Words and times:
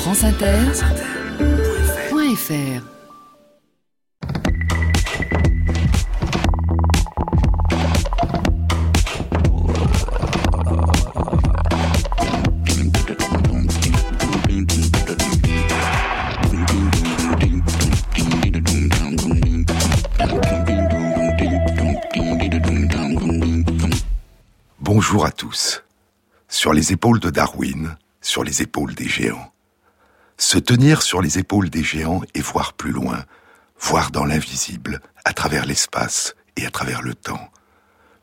franceinter.fr 0.00 2.82
Bonjour 24.80 25.26
à 25.26 25.30
tous. 25.30 25.84
Sur 26.48 26.72
les 26.72 26.92
épaules 26.92 27.20
de 27.20 27.28
Darwin, 27.28 27.96
sur 28.22 28.44
les 28.44 28.62
épaules 28.62 28.94
des 28.94 29.08
géants. 29.08 29.52
Se 30.40 30.56
tenir 30.56 31.02
sur 31.02 31.20
les 31.20 31.38
épaules 31.38 31.68
des 31.68 31.84
géants 31.84 32.22
et 32.34 32.40
voir 32.40 32.72
plus 32.72 32.92
loin, 32.92 33.24
voir 33.78 34.10
dans 34.10 34.24
l'invisible, 34.24 35.02
à 35.26 35.34
travers 35.34 35.66
l'espace 35.66 36.34
et 36.56 36.64
à 36.64 36.70
travers 36.70 37.02
le 37.02 37.14
temps. 37.14 37.50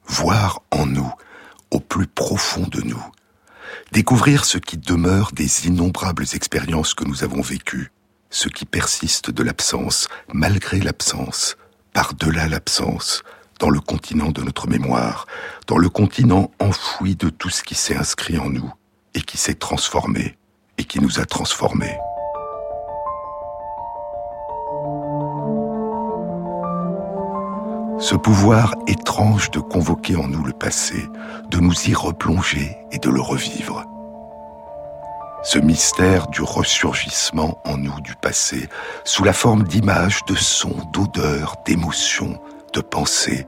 Voir 0.08 0.64
en 0.72 0.88
nous, 0.88 1.14
au 1.70 1.80
plus 1.80 2.08
profond 2.08 2.66
de 2.72 2.82
nous. 2.82 3.06
Découvrir 3.92 4.46
ce 4.46 4.58
qui 4.58 4.80
demeure 4.80 5.32
des 5.32 5.68
innombrables 5.68 6.26
expériences 6.34 6.96
que 6.96 7.06
nous 7.06 7.24
avons 7.24 7.42
vécues, 7.42 7.92
ce 8.32 8.50
qui 8.50 8.66
persiste 8.66 9.30
de 9.30 9.44
l'absence, 9.44 10.08
malgré 10.34 10.80
l'absence, 10.80 11.56
par-delà 11.94 12.48
l'absence, 12.48 13.22
dans 13.60 13.70
le 13.70 13.80
continent 13.80 14.32
de 14.32 14.42
notre 14.42 14.68
mémoire, 14.68 15.28
dans 15.68 15.78
le 15.78 15.90
continent 15.90 16.50
enfoui 16.60 17.16
de 17.16 17.30
tout 17.30 17.52
ce 17.52 17.62
qui 17.62 17.76
s'est 17.76 17.96
inscrit 17.96 18.40
en 18.40 18.50
nous 18.50 18.74
et 19.14 19.22
qui 19.22 19.38
s'est 19.38 19.54
transformé 19.54 20.36
et 20.78 20.84
qui 20.84 21.00
nous 21.00 21.20
a 21.20 21.26
transformés. 21.26 21.98
Ce 28.00 28.16
pouvoir 28.16 28.76
étrange 28.86 29.50
de 29.52 29.60
convoquer 29.60 30.16
en 30.16 30.28
nous 30.28 30.44
le 30.44 30.54
passé, 30.54 31.04
de 31.50 31.58
nous 31.58 31.90
y 31.90 31.96
replonger 31.96 32.78
et 32.92 33.00
de 33.00 33.10
le 33.10 33.22
revivre. 33.22 33.84
Ce 35.44 35.58
mystère 35.58 36.28
du 36.28 36.42
ressurgissement 36.42 37.58
en 37.66 37.78
nous 37.78 38.00
du 38.02 38.16
passé, 38.16 38.70
sous 39.04 39.24
la 39.24 39.34
forme 39.34 39.64
d'images, 39.64 40.22
de 40.28 40.36
sons, 40.36 40.76
d'odeurs, 40.94 41.56
d'émotions, 41.66 42.40
de 42.74 42.82
pensée, 42.82 43.48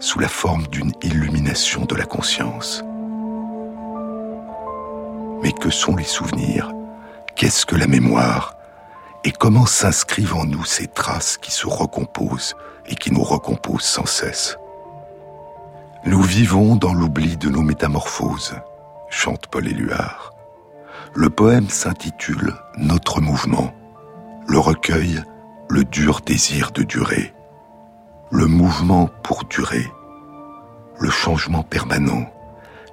sous 0.00 0.18
la 0.18 0.28
forme 0.28 0.66
d'une 0.66 0.92
illumination 1.02 1.84
de 1.84 1.94
la 1.94 2.06
conscience. 2.06 2.82
Mais 5.42 5.52
que 5.52 5.70
sont 5.70 5.96
les 5.96 6.04
souvenirs? 6.04 6.72
Qu'est-ce 7.34 7.66
que 7.66 7.76
la 7.76 7.86
mémoire? 7.86 8.56
Et 9.24 9.32
comment 9.32 9.66
s'inscrivent 9.66 10.36
en 10.36 10.44
nous 10.44 10.64
ces 10.64 10.86
traces 10.86 11.36
qui 11.36 11.50
se 11.50 11.66
recomposent 11.66 12.54
et 12.86 12.94
qui 12.94 13.12
nous 13.12 13.22
recomposent 13.22 13.82
sans 13.82 14.06
cesse? 14.06 14.56
Nous 16.04 16.22
vivons 16.22 16.76
dans 16.76 16.94
l'oubli 16.94 17.36
de 17.36 17.48
nos 17.48 17.62
métamorphoses, 17.62 18.54
chante 19.10 19.48
Paul 19.48 19.66
Éluard. 19.66 20.32
Le 21.14 21.30
poème 21.30 21.68
s'intitule 21.68 22.54
Notre 22.76 23.20
mouvement. 23.20 23.72
Le 24.46 24.58
recueil, 24.58 25.22
le 25.68 25.82
dur 25.84 26.20
désir 26.24 26.70
de 26.70 26.82
durer. 26.82 27.34
Le 28.30 28.46
mouvement 28.46 29.10
pour 29.22 29.44
durer. 29.44 29.86
Le 31.00 31.10
changement 31.10 31.62
permanent. 31.62 32.30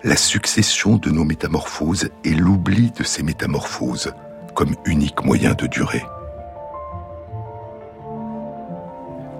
La 0.05 0.17
succession 0.17 0.97
de 0.97 1.09
nos 1.09 1.23
métamorphoses 1.23 2.09
et 2.25 2.33
l'oubli 2.35 2.91
de 2.91 3.05
ces 3.05 3.23
métamorphoses 3.23 4.13
comme 4.53 4.75
unique 4.83 5.23
moyen 5.23 5.53
de 5.53 5.65
durer. 5.65 6.03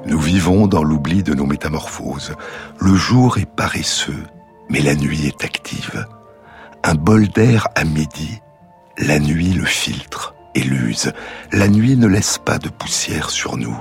Nous 0.06 0.20
vivons 0.20 0.68
dans 0.68 0.82
l'oubli 0.82 1.22
de 1.22 1.34
nos 1.34 1.46
métamorphoses. 1.46 2.34
Le 2.80 2.96
jour 2.96 3.38
est 3.40 3.46
paresseux, 3.46 4.24
mais 4.70 4.80
la 4.80 4.96
nuit 4.96 5.28
est 5.28 5.44
active. 5.44 6.08
Un 6.86 6.96
bol 6.96 7.28
d'air 7.28 7.68
à 7.76 7.84
midi, 7.84 8.42
la 8.98 9.20
nuit 9.20 9.52
le 9.52 9.66
filtre 9.66 10.34
et 10.56 10.62
l'use. 10.62 11.12
La 11.52 11.68
nuit 11.68 11.98
ne 11.98 12.08
laisse 12.08 12.38
pas 12.38 12.58
de 12.58 12.70
poussière 12.70 13.32
sur 13.32 13.58
nous. 13.58 13.78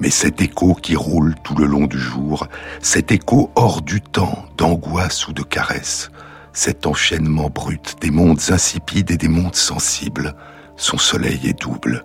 Mais 0.00 0.10
cet 0.10 0.40
écho 0.40 0.74
qui 0.74 0.96
roule 0.96 1.34
tout 1.42 1.54
le 1.54 1.66
long 1.66 1.86
du 1.86 1.98
jour, 1.98 2.46
cet 2.80 3.12
écho 3.12 3.50
hors 3.54 3.80
du 3.82 4.00
temps, 4.00 4.44
d'angoisse 4.56 5.28
ou 5.28 5.32
de 5.32 5.42
caresse, 5.42 6.10
cet 6.52 6.86
enchaînement 6.86 7.50
brut 7.50 7.96
des 8.00 8.10
mondes 8.10 8.40
insipides 8.50 9.10
et 9.10 9.16
des 9.16 9.28
mondes 9.28 9.56
sensibles, 9.56 10.34
son 10.76 10.98
soleil 10.98 11.40
est 11.44 11.60
double. 11.60 12.04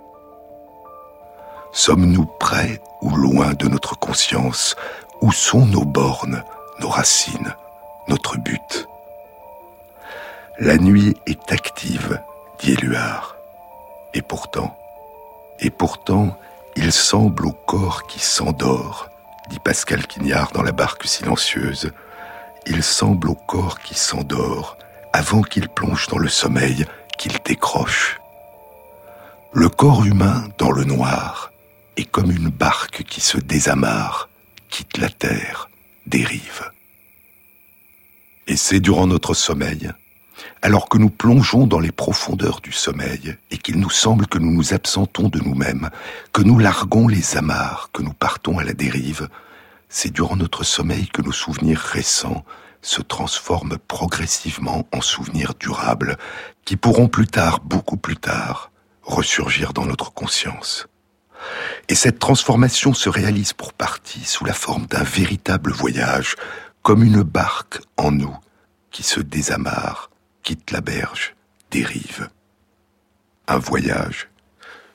Sommes-nous 1.71 2.25
près 2.39 2.81
ou 3.01 3.15
loin 3.15 3.53
de 3.53 3.67
notre 3.67 3.97
conscience? 3.97 4.75
Où 5.21 5.31
sont 5.31 5.65
nos 5.65 5.85
bornes, 5.85 6.43
nos 6.79 6.89
racines, 6.89 7.53
notre 8.07 8.37
but? 8.37 8.87
La 10.59 10.77
nuit 10.77 11.15
est 11.25 11.51
active, 11.51 12.19
dit 12.59 12.73
Éluard. 12.73 13.35
Et 14.13 14.21
pourtant, 14.21 14.75
et 15.59 15.69
pourtant, 15.69 16.37
il 16.81 16.93
semble 16.93 17.45
au 17.45 17.51
corps 17.51 18.07
qui 18.07 18.19
s'endort, 18.19 19.09
dit 19.49 19.59
Pascal 19.59 20.07
Quignard 20.07 20.53
dans 20.53 20.61
la 20.61 20.71
barque 20.71 21.05
silencieuse, 21.05 21.91
il 22.65 22.83
semble 22.83 23.29
au 23.29 23.35
corps 23.35 23.81
qui 23.81 23.95
s'endort 23.95 24.77
avant 25.11 25.41
qu'il 25.41 25.67
plonge 25.67 26.07
dans 26.07 26.17
le 26.17 26.29
sommeil, 26.29 26.85
qu'il 27.17 27.33
décroche. 27.43 28.21
Le 29.51 29.67
corps 29.67 30.05
humain 30.05 30.47
dans 30.57 30.71
le 30.71 30.85
noir 30.85 31.51
est 31.97 32.05
comme 32.05 32.31
une 32.31 32.47
barque 32.47 33.03
qui 33.03 33.19
se 33.19 33.37
désamarre, 33.37 34.29
quitte 34.69 34.99
la 34.99 35.09
terre, 35.09 35.69
dérive. 36.07 36.71
Et 38.47 38.55
c'est 38.55 38.79
durant 38.79 39.05
notre 39.05 39.33
sommeil, 39.33 39.91
alors 40.61 40.89
que 40.89 40.97
nous 40.97 41.09
plongeons 41.09 41.67
dans 41.67 41.79
les 41.79 41.91
profondeurs 41.91 42.61
du 42.61 42.71
sommeil 42.71 43.35
et 43.51 43.57
qu'il 43.57 43.79
nous 43.79 43.89
semble 43.89 44.27
que 44.27 44.37
nous 44.37 44.51
nous 44.51 44.73
absentons 44.73 45.29
de 45.29 45.39
nous-mêmes, 45.39 45.89
que 46.33 46.41
nous 46.41 46.59
larguons 46.59 47.07
les 47.07 47.37
amarres, 47.37 47.89
que 47.93 48.01
nous 48.01 48.13
partons 48.13 48.57
à 48.59 48.63
la 48.63 48.73
dérive, 48.73 49.27
c'est 49.89 50.11
durant 50.11 50.35
notre 50.35 50.63
sommeil 50.63 51.07
que 51.07 51.21
nos 51.21 51.31
souvenirs 51.31 51.79
récents 51.79 52.45
se 52.81 53.01
transforment 53.01 53.77
progressivement 53.87 54.87
en 54.93 55.01
souvenirs 55.01 55.53
durables 55.59 56.17
qui 56.63 56.77
pourront 56.77 57.07
plus 57.07 57.27
tard, 57.27 57.59
beaucoup 57.61 57.97
plus 57.97 58.15
tard, 58.15 58.71
ressurgir 59.03 59.73
dans 59.73 59.85
notre 59.85 60.13
conscience. 60.13 60.87
Et 61.87 61.95
cette 61.95 62.19
transformation 62.19 62.93
se 62.93 63.09
réalise 63.09 63.53
pour 63.53 63.73
partie 63.73 64.23
sous 64.23 64.45
la 64.45 64.53
forme 64.53 64.85
d'un 64.85 65.03
véritable 65.03 65.71
voyage, 65.71 66.35
comme 66.83 67.03
une 67.03 67.23
barque 67.23 67.79
en 67.97 68.11
nous 68.11 68.35
qui 68.91 69.03
se 69.03 69.19
désamarre, 69.19 70.08
quitte 70.49 70.71
la 70.71 70.81
berge, 70.81 71.35
dérive. 71.69 72.27
Un 73.47 73.59
voyage, 73.59 74.29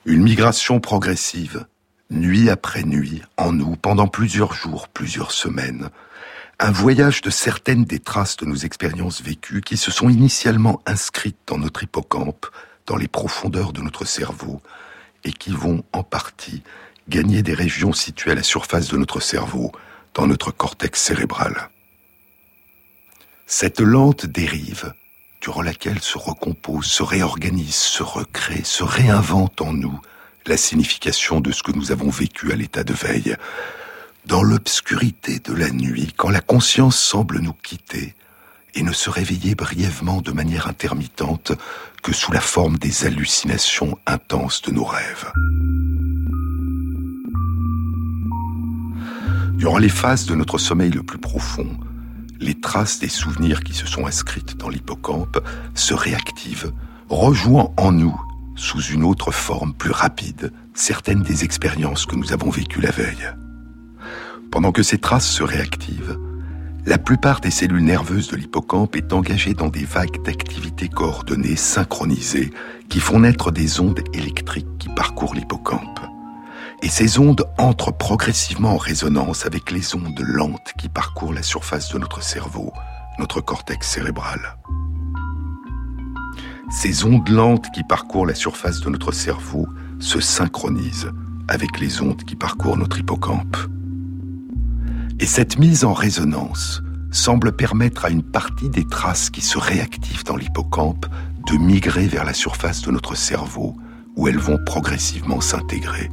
une 0.05 0.25
migration 0.25 0.81
progressive, 0.81 1.67
nuit 2.11 2.51
après 2.51 2.83
nuit, 2.83 3.23
en 3.37 3.53
nous, 3.53 3.77
pendant 3.77 4.09
plusieurs 4.09 4.53
jours, 4.53 4.89
plusieurs 4.89 5.31
semaines, 5.31 5.91
un 6.59 6.73
voyage 6.73 7.21
de 7.21 7.31
certaines 7.31 7.85
des 7.85 8.01
traces 8.01 8.37
de 8.37 8.47
nos 8.47 8.57
expériences 8.57 9.23
vécues 9.23 9.61
qui 9.61 9.77
se 9.77 9.93
sont 9.93 10.09
initialement 10.09 10.83
inscrites 10.87 11.39
dans 11.47 11.59
notre 11.59 11.85
hippocampe, 11.85 12.47
dans 12.87 12.97
les 12.97 13.07
profondeurs 13.07 13.73
de 13.73 13.81
notre 13.81 14.05
cerveau, 14.05 14.61
et 15.23 15.33
qui 15.33 15.53
vont 15.53 15.85
en 15.93 16.03
partie 16.03 16.65
gagner 17.09 17.45
des 17.45 17.55
régions 17.55 17.93
situées 17.93 18.33
à 18.33 18.35
la 18.35 18.43
surface 18.43 18.89
de 18.89 18.97
notre 18.97 19.21
cerveau, 19.21 19.71
dans 20.15 20.27
notre 20.27 20.51
cortex 20.51 21.01
cérébral. 21.01 21.71
Cette 23.47 23.79
lente 23.79 24.27
dérive, 24.27 24.93
durant 25.45 25.61
laquelle 25.61 26.01
se 26.01 26.17
recompose, 26.17 26.87
se 26.87 27.03
réorganise, 27.03 27.75
se 27.75 28.03
recrée, 28.03 28.63
se 28.65 28.83
réinvente 28.83 29.61
en 29.61 29.75
nous 29.75 30.01
la 30.47 30.57
signification 30.57 31.41
de 31.41 31.53
ce 31.53 31.63
que 31.63 31.73
nous 31.73 31.93
avons 31.93 32.09
vécu 32.09 32.51
à 32.51 32.57
l'état 32.57 32.83
de 32.83 32.95
veille, 32.95 33.37
dans 34.25 34.43
l'obscurité 34.43 35.41
de 35.41 35.53
la 35.53 35.69
nuit, 35.69 36.15
quand 36.17 36.31
la 36.31 36.41
conscience 36.41 36.97
semble 36.97 37.41
nous 37.41 37.53
quitter, 37.53 38.15
et 38.75 38.83
ne 38.83 38.93
se 38.93 39.11
réveiller 39.11 39.55
brièvement 39.55 40.23
de 40.23 40.33
manière 40.33 40.67
intermittente 40.67 41.53
que 42.03 42.15
sous 42.15 42.33
la 42.33 42.41
forme 42.41 42.79
des 42.79 43.05
hallucinations 43.05 43.99
intenses 44.07 44.63
de 44.63 44.73
nos 44.73 44.85
rêves. 44.85 45.31
Durant 49.59 49.79
les 49.79 49.91
phases 49.91 50.25
de 50.25 50.35
notre 50.35 50.57
sommeil 50.57 50.91
le 50.91 51.03
plus 51.03 51.19
profond, 51.19 51.79
les 52.45 52.61
traces 52.61 52.99
des 52.99 53.09
souvenirs 53.09 53.65
qui 53.65 53.73
se 53.73 53.87
sont 53.87 54.07
inscrites 54.07 54.57
dans 54.59 54.69
l'hippocampe 54.69 55.41
se 55.75 55.95
réactivent, 55.95 56.73
rejouant 57.09 57.75
en 57.79 57.91
nous, 57.91 58.21
sous 58.55 58.83
une 58.83 59.03
autre 59.03 59.33
forme 59.33 59.73
plus 59.73 59.91
rapide, 59.91 60.53
certaines 60.75 61.23
des 61.23 61.43
expériences 61.43 62.05
que 62.05 62.17
nous 62.17 62.33
avons 62.33 62.51
vécues 62.51 62.83
la 62.83 62.91
veille. 62.91 63.31
Pendant 64.51 64.73
que 64.73 64.83
ces 64.83 64.99
traces 64.99 65.29
se 65.29 65.43
réactivent, 65.43 66.19
La 66.87 66.99
plupart 66.99 67.41
des 67.41 67.51
cellules 67.51 67.83
nerveuses 67.83 68.29
de 68.29 68.37
l'hippocampe 68.37 68.95
est 68.97 69.15
engagée 69.15 69.55
dans 69.55 69.69
des 69.69 69.87
vagues 69.87 70.23
d'activité 70.23 70.91
coordonnées, 70.91 71.57
synchronisées, 71.57 72.53
qui 72.91 73.01
font 73.01 73.21
naître 73.21 73.51
des 73.51 73.81
ondes 73.81 74.03
électriques 74.13 74.69
qui 74.79 74.91
parcourent 74.91 75.35
l'hippocampe. 75.35 76.01
Et 76.83 76.89
ces 76.89 77.19
ondes 77.19 77.45
entrent 77.59 77.93
progressivement 77.93 78.75
en 78.75 78.77
résonance 78.77 79.47
avec 79.47 79.71
les 79.71 79.95
ondes 79.95 80.21
lentes 80.21 80.73
qui 80.79 80.89
parcourent 80.89 81.33
la 81.33 81.43
surface 81.43 81.93
de 81.93 81.99
notre 81.99 82.23
cerveau, 82.23 82.73
notre 83.19 83.41
cortex 83.41 83.89
cérébral. 83.89 84.57
Ces 86.71 87.05
ondes 87.05 87.29
lentes 87.29 87.71
qui 87.73 87.85
parcourent 87.85 88.27
la 88.27 88.35
surface 88.35 88.81
de 88.81 88.91
notre 88.91 89.13
cerveau 89.13 89.69
se 90.01 90.21
synchronisent 90.21 91.13
avec 91.49 91.79
les 91.79 92.01
ondes 92.01 92.23
qui 92.25 92.37
parcourent 92.37 92.77
notre 92.77 92.99
hippocampe. 92.99 93.57
Et 95.21 95.27
cette 95.27 95.59
mise 95.59 95.85
en 95.85 95.93
résonance 95.93 96.83
semble 97.11 97.53
permettre 97.53 98.05
à 98.05 98.11
une 98.11 98.25
partie 98.25 98.69
des 98.69 98.87
traces 98.87 99.31
qui 99.31 99.41
se 99.41 99.57
réactivent 99.57 100.25
dans 100.25 100.37
l'hippocampe 100.37 101.07
de 101.47 101.57
migrer 101.57 102.09
vers 102.09 102.25
la 102.25 102.35
surface 102.35 102.83
de 102.83 102.91
notre 102.91 103.15
cerveau 103.15 103.77
où 104.17 104.29
elles 104.29 104.39
vont 104.39 104.59
progressivement 104.65 105.41
s'intégrer. 105.41 106.11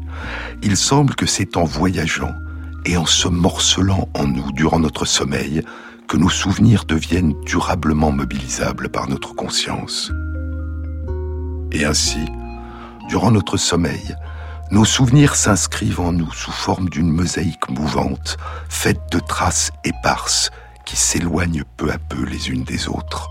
Il 0.63 0.77
semble 0.77 1.15
que 1.15 1.25
c'est 1.25 1.57
en 1.57 1.63
voyageant 1.63 2.33
et 2.85 2.97
en 2.97 3.05
se 3.05 3.27
morcelant 3.27 4.09
en 4.13 4.25
nous 4.25 4.51
durant 4.53 4.79
notre 4.79 5.05
sommeil 5.05 5.61
que 6.07 6.17
nos 6.17 6.29
souvenirs 6.29 6.85
deviennent 6.85 7.33
durablement 7.45 8.11
mobilisables 8.11 8.89
par 8.89 9.07
notre 9.07 9.33
conscience. 9.33 10.11
Et 11.71 11.85
ainsi, 11.85 12.25
durant 13.07 13.31
notre 13.31 13.57
sommeil, 13.57 14.15
nos 14.71 14.85
souvenirs 14.85 15.35
s'inscrivent 15.35 15.99
en 15.99 16.11
nous 16.11 16.31
sous 16.31 16.51
forme 16.51 16.89
d'une 16.89 17.11
mosaïque 17.11 17.69
mouvante, 17.69 18.37
faite 18.69 19.01
de 19.11 19.19
traces 19.19 19.71
éparses 19.83 20.49
qui 20.85 20.95
s'éloignent 20.95 21.63
peu 21.77 21.91
à 21.91 21.97
peu 21.97 22.23
les 22.25 22.49
unes 22.49 22.63
des 22.63 22.87
autres. 22.87 23.29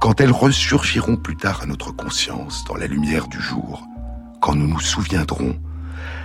Quand 0.00 0.20
elles 0.20 0.32
ressurgiront 0.32 1.16
plus 1.16 1.36
tard 1.36 1.62
à 1.62 1.66
notre 1.66 1.90
conscience, 1.90 2.64
dans 2.64 2.76
la 2.76 2.86
lumière 2.86 3.28
du 3.28 3.40
jour, 3.40 3.82
quand 4.40 4.54
nous 4.54 4.68
nous 4.68 4.80
souviendrons, 4.80 5.56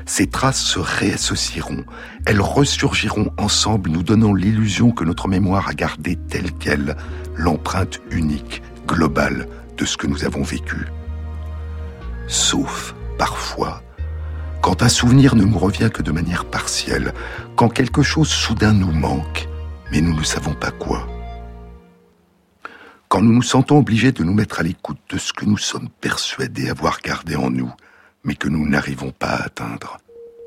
ces 0.05 0.27
traces 0.27 0.61
se 0.61 0.79
réassocieront, 0.79 1.85
elles 2.25 2.41
ressurgiront 2.41 3.31
ensemble, 3.37 3.89
nous 3.89 4.03
donnant 4.03 4.33
l'illusion 4.33 4.91
que 4.91 5.05
notre 5.05 5.27
mémoire 5.27 5.69
a 5.69 5.73
gardé 5.73 6.17
telle 6.17 6.51
qu'elle 6.51 6.97
l'empreinte 7.35 7.99
unique, 8.11 8.61
globale 8.87 9.47
de 9.77 9.85
ce 9.85 9.95
que 9.95 10.07
nous 10.07 10.25
avons 10.25 10.43
vécu. 10.43 10.87
Sauf 12.27 12.93
parfois, 13.17 13.81
quand 14.61 14.83
un 14.83 14.89
souvenir 14.89 15.35
ne 15.35 15.43
nous 15.43 15.57
revient 15.57 15.89
que 15.91 16.01
de 16.01 16.11
manière 16.11 16.45
partielle, 16.45 17.13
quand 17.55 17.69
quelque 17.69 18.03
chose 18.03 18.29
soudain 18.29 18.73
nous 18.73 18.91
manque, 18.91 19.47
mais 19.91 20.01
nous 20.01 20.15
ne 20.15 20.23
savons 20.23 20.53
pas 20.53 20.71
quoi. 20.71 21.07
Quand 23.11 23.21
nous 23.21 23.33
nous 23.33 23.41
sentons 23.41 23.77
obligés 23.77 24.13
de 24.13 24.23
nous 24.23 24.33
mettre 24.33 24.61
à 24.61 24.63
l'écoute 24.63 25.01
de 25.09 25.17
ce 25.17 25.33
que 25.33 25.43
nous 25.43 25.57
sommes 25.57 25.89
persuadés 25.99 26.69
avoir 26.69 27.01
gardé 27.01 27.35
en 27.35 27.49
nous, 27.49 27.69
mais 28.23 28.35
que 28.35 28.47
nous 28.47 28.65
n'arrivons 28.65 29.11
pas 29.11 29.31
à 29.31 29.43
atteindre. 29.47 29.97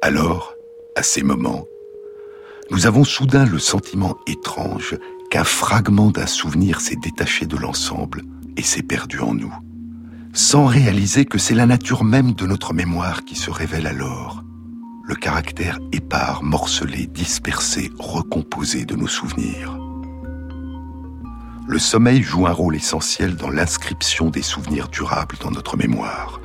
Alors, 0.01 0.55
à 0.97 1.03
ces 1.03 1.23
moments, 1.23 1.67
nous 2.71 2.87
avons 2.87 3.05
soudain 3.05 3.45
le 3.45 3.59
sentiment 3.59 4.17
étrange 4.27 4.97
qu'un 5.31 5.45
fragment 5.45 6.11
d'un 6.11 6.27
souvenir 6.27 6.81
s'est 6.81 6.97
détaché 6.97 7.45
de 7.45 7.59
l'ensemble 7.59 8.23
et 8.57 8.63
s'est 8.63 8.83
perdu 8.83 9.21
en 9.21 9.35
nous 9.35 9.55
sans 10.33 10.65
réaliser 10.65 11.27
que 11.27 11.39
c'est 11.39 11.55
la 11.55 11.67
nature 11.67 12.03
même 12.03 12.33
de 12.33 12.47
notre 12.47 12.73
mémoire 12.73 13.27
qui 13.27 13.37
se 13.37 13.51
révèle 13.51 13.87
alors, 13.87 14.43
le 15.05 15.15
caractère 15.15 15.79
épars, 15.93 16.43
morcelé, 16.43 17.07
dispersé, 17.07 17.93
recomposé 17.99 18.87
de 18.87 18.97
nos 18.97 19.07
souvenirs. 19.07 19.84
Le 21.67 21.79
sommeil 21.79 22.23
joue 22.23 22.47
un 22.47 22.53
rôle 22.53 22.77
essentiel 22.77 23.37
dans 23.37 23.49
l'inscription 23.49 24.29
des 24.29 24.43
souvenirs 24.43 24.89
durables 24.89 25.37
dans 25.41 25.51
notre 25.51 25.79
mémoire. 25.79 26.39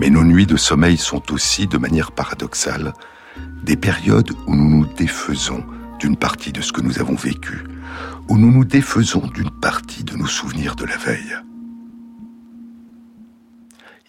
Mais 0.00 0.10
nos 0.10 0.24
nuits 0.24 0.46
de 0.46 0.56
sommeil 0.56 0.96
sont 0.96 1.32
aussi, 1.32 1.68
de 1.68 1.78
manière 1.78 2.10
paradoxale, 2.10 2.92
des 3.62 3.76
périodes 3.76 4.32
où 4.48 4.56
nous 4.56 4.68
nous 4.68 4.86
défaisons 4.94 5.64
d'une 6.00 6.16
partie 6.16 6.52
de 6.52 6.60
ce 6.60 6.72
que 6.72 6.80
nous 6.80 6.98
avons 6.98 7.14
vécu, 7.14 7.64
où 8.28 8.36
nous 8.36 8.50
nous 8.50 8.64
défaisons 8.64 9.28
d'une 9.28 9.50
partie 9.50 10.02
de 10.02 10.16
nos 10.16 10.26
souvenirs 10.26 10.74
de 10.74 10.84
la 10.84 10.96
veille. 10.96 11.36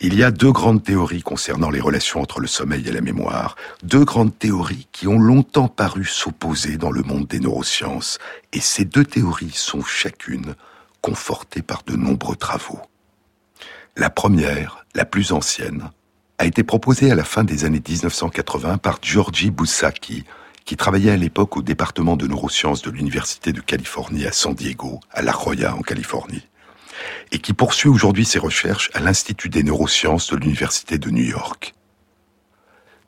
Il 0.02 0.14
y 0.14 0.24
a 0.24 0.32
deux 0.32 0.52
grandes 0.52 0.84
théories 0.84 1.22
concernant 1.22 1.70
les 1.70 1.80
relations 1.80 2.22
entre 2.22 2.42
le 2.42 2.48
sommeil 2.48 2.86
et 2.86 2.92
la 2.92 3.00
mémoire, 3.00 3.56
deux 3.82 4.04
grandes 4.04 4.38
théories 4.38 4.88
qui 4.92 5.08
ont 5.08 5.18
longtemps 5.18 5.70
paru 5.70 6.04
s'opposer 6.04 6.76
dans 6.76 6.92
le 6.92 7.02
monde 7.02 7.28
des 7.28 7.40
neurosciences, 7.40 8.20
et 8.52 8.60
ces 8.60 8.84
deux 8.84 9.06
théories 9.06 9.54
sont 9.54 9.84
chacune 9.84 10.56
confortées 11.00 11.62
par 11.62 11.84
de 11.84 11.96
nombreux 11.96 12.36
travaux. 12.36 12.82
La 13.96 14.10
première, 14.10 14.86
la 14.96 15.06
plus 15.06 15.32
ancienne, 15.32 15.90
a 16.40 16.46
été 16.46 16.64
proposée 16.64 17.10
à 17.10 17.16
la 17.16 17.24
fin 17.24 17.46
des 17.46 17.64
années 17.64 17.82
1980 17.88 18.80
par 18.80 19.00
Giorgi 19.02 19.50
Boussaki, 19.50 20.26
qui 20.66 20.76
travaillait 20.76 21.12
à 21.12 21.18
l'époque 21.18 21.56
au 21.56 21.62
département 21.62 22.18
de 22.18 22.28
neurosciences 22.28 22.82
de 22.82 22.92
l'Université 22.92 23.54
de 23.54 23.62
Californie 23.62 24.26
à 24.26 24.34
San 24.34 24.54
Diego, 24.54 25.00
à 25.12 25.22
La 25.22 25.32
Jolla 25.32 25.74
en 25.74 25.82
Californie 25.82 26.44
et 27.32 27.40
qui 27.40 27.54
poursuit 27.54 27.90
aujourd'hui 27.90 28.26
ses 28.26 28.40
recherches 28.40 28.90
à 28.94 29.00
l'Institut 29.00 29.50
des 29.50 29.64
neurosciences 29.64 30.30
de 30.32 30.38
l'Université 30.38 30.98
de 30.98 31.10
New 31.10 31.24
York. 31.24 31.74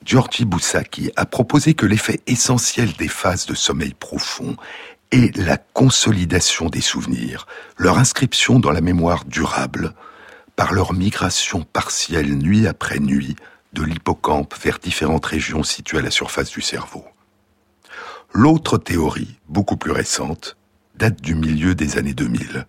Giorgi 0.04 0.46
Boussaki 0.46 1.12
a 1.16 1.26
proposé 1.26 1.74
que 1.74 1.86
l'effet 1.86 2.22
essentiel 2.28 2.94
des 2.94 3.08
phases 3.08 3.46
de 3.46 3.54
sommeil 3.54 3.94
profond 3.94 4.56
est 5.12 5.36
la 5.38 5.58
consolidation 5.58 6.70
des 6.70 6.82
souvenirs, 6.82 7.48
leur 7.78 7.98
inscription 7.98 8.60
dans 8.60 8.72
la 8.72 8.82
mémoire 8.82 9.26
durable, 9.26 9.94
par 10.56 10.74
leur 10.74 10.94
migration 10.94 11.64
partielle 11.64 12.36
nuit 12.36 12.68
après 12.68 13.00
nuit 13.00 13.36
de 13.74 13.84
l'hippocampe 13.84 14.56
vers 14.62 14.80
différentes 14.80 15.26
régions 15.26 15.64
situées 15.64 16.00
à 16.00 16.02
la 16.02 16.12
surface 16.12 16.52
du 16.52 16.62
cerveau. 16.62 17.06
L'autre 18.34 18.78
théorie, 18.78 19.40
beaucoup 19.48 19.78
plus 19.78 19.92
récente, 19.92 20.58
date 20.96 21.22
du 21.22 21.36
milieu 21.36 21.76
des 21.76 21.98
années 21.98 22.14
2000. 22.14 22.66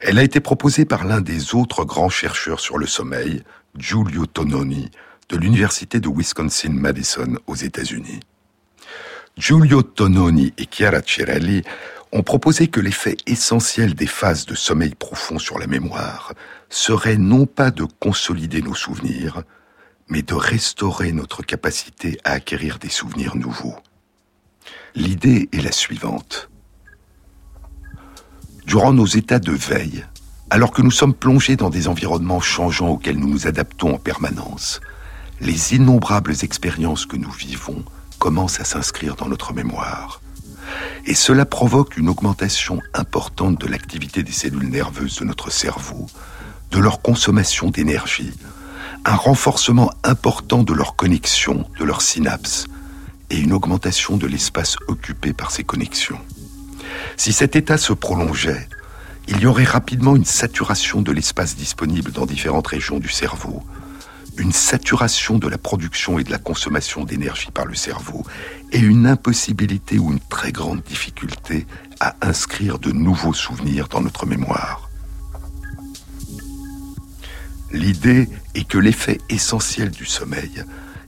Elle 0.00 0.18
a 0.18 0.22
été 0.22 0.40
proposée 0.40 0.84
par 0.84 1.04
l'un 1.04 1.20
des 1.20 1.54
autres 1.54 1.84
grands 1.84 2.08
chercheurs 2.08 2.60
sur 2.60 2.78
le 2.78 2.86
sommeil, 2.86 3.42
Giulio 3.76 4.26
Tononi, 4.26 4.90
de 5.28 5.36
l'Université 5.36 6.00
de 6.00 6.08
Wisconsin-Madison 6.08 7.38
aux 7.46 7.54
États-Unis. 7.54 8.20
Giulio 9.36 9.82
Tononi 9.82 10.52
et 10.58 10.66
Chiara 10.70 11.00
Cirelli 11.04 11.62
ont 12.12 12.22
proposé 12.22 12.68
que 12.68 12.78
l'effet 12.78 13.16
essentiel 13.26 13.94
des 13.94 14.06
phases 14.06 14.46
de 14.46 14.54
sommeil 14.54 14.94
profond 14.94 15.38
sur 15.38 15.58
la 15.58 15.66
mémoire 15.66 16.32
serait 16.68 17.16
non 17.16 17.46
pas 17.46 17.72
de 17.72 17.84
consolider 17.98 18.62
nos 18.62 18.74
souvenirs, 18.74 19.42
mais 20.08 20.22
de 20.22 20.34
restaurer 20.34 21.10
notre 21.12 21.42
capacité 21.42 22.18
à 22.24 22.32
acquérir 22.32 22.78
des 22.78 22.88
souvenirs 22.88 23.34
nouveaux. 23.36 23.76
L'idée 24.94 25.48
est 25.52 25.62
la 25.62 25.72
suivante. 25.72 26.48
Durant 28.66 28.92
nos 28.92 29.06
états 29.06 29.38
de 29.38 29.52
veille, 29.52 30.04
alors 30.50 30.70
que 30.70 30.82
nous 30.82 30.90
sommes 30.90 31.14
plongés 31.14 31.56
dans 31.56 31.70
des 31.70 31.86
environnements 31.86 32.40
changeants 32.40 32.88
auxquels 32.88 33.18
nous 33.18 33.28
nous 33.28 33.46
adaptons 33.46 33.94
en 33.94 33.98
permanence, 33.98 34.80
les 35.40 35.74
innombrables 35.74 36.34
expériences 36.42 37.06
que 37.06 37.16
nous 37.16 37.30
vivons 37.30 37.84
commencent 38.18 38.60
à 38.60 38.64
s'inscrire 38.64 39.16
dans 39.16 39.28
notre 39.28 39.52
mémoire. 39.52 40.20
Et 41.06 41.14
cela 41.14 41.44
provoque 41.44 41.96
une 41.98 42.08
augmentation 42.08 42.80
importante 42.94 43.60
de 43.60 43.66
l'activité 43.66 44.22
des 44.22 44.32
cellules 44.32 44.70
nerveuses 44.70 45.18
de 45.18 45.24
notre 45.24 45.50
cerveau, 45.50 46.06
de 46.70 46.78
leur 46.78 47.02
consommation 47.02 47.70
d'énergie, 47.70 48.32
un 49.04 49.16
renforcement 49.16 49.92
important 50.02 50.62
de 50.62 50.72
leur 50.72 50.96
connexion, 50.96 51.66
de 51.78 51.84
leurs 51.84 52.02
synapses, 52.02 52.66
et 53.28 53.38
une 53.38 53.52
augmentation 53.52 54.16
de 54.16 54.26
l'espace 54.26 54.76
occupé 54.88 55.32
par 55.32 55.50
ces 55.50 55.64
connexions. 55.64 56.20
Si 57.16 57.32
cet 57.32 57.56
état 57.56 57.78
se 57.78 57.92
prolongeait, 57.92 58.68
il 59.28 59.40
y 59.40 59.46
aurait 59.46 59.64
rapidement 59.64 60.16
une 60.16 60.24
saturation 60.24 61.00
de 61.02 61.12
l'espace 61.12 61.56
disponible 61.56 62.12
dans 62.12 62.26
différentes 62.26 62.66
régions 62.66 62.98
du 62.98 63.08
cerveau, 63.08 63.62
une 64.36 64.52
saturation 64.52 65.38
de 65.38 65.48
la 65.48 65.58
production 65.58 66.18
et 66.18 66.24
de 66.24 66.30
la 66.30 66.38
consommation 66.38 67.04
d'énergie 67.04 67.50
par 67.50 67.64
le 67.64 67.74
cerveau, 67.74 68.24
et 68.72 68.78
une 68.78 69.06
impossibilité 69.06 69.98
ou 69.98 70.12
une 70.12 70.20
très 70.20 70.52
grande 70.52 70.82
difficulté 70.82 71.66
à 72.00 72.16
inscrire 72.20 72.78
de 72.78 72.90
nouveaux 72.90 73.32
souvenirs 73.32 73.88
dans 73.88 74.00
notre 74.00 74.26
mémoire. 74.26 74.90
L'idée 77.72 78.28
est 78.54 78.68
que 78.68 78.78
l'effet 78.78 79.18
essentiel 79.30 79.90
du 79.90 80.04
sommeil 80.04 80.64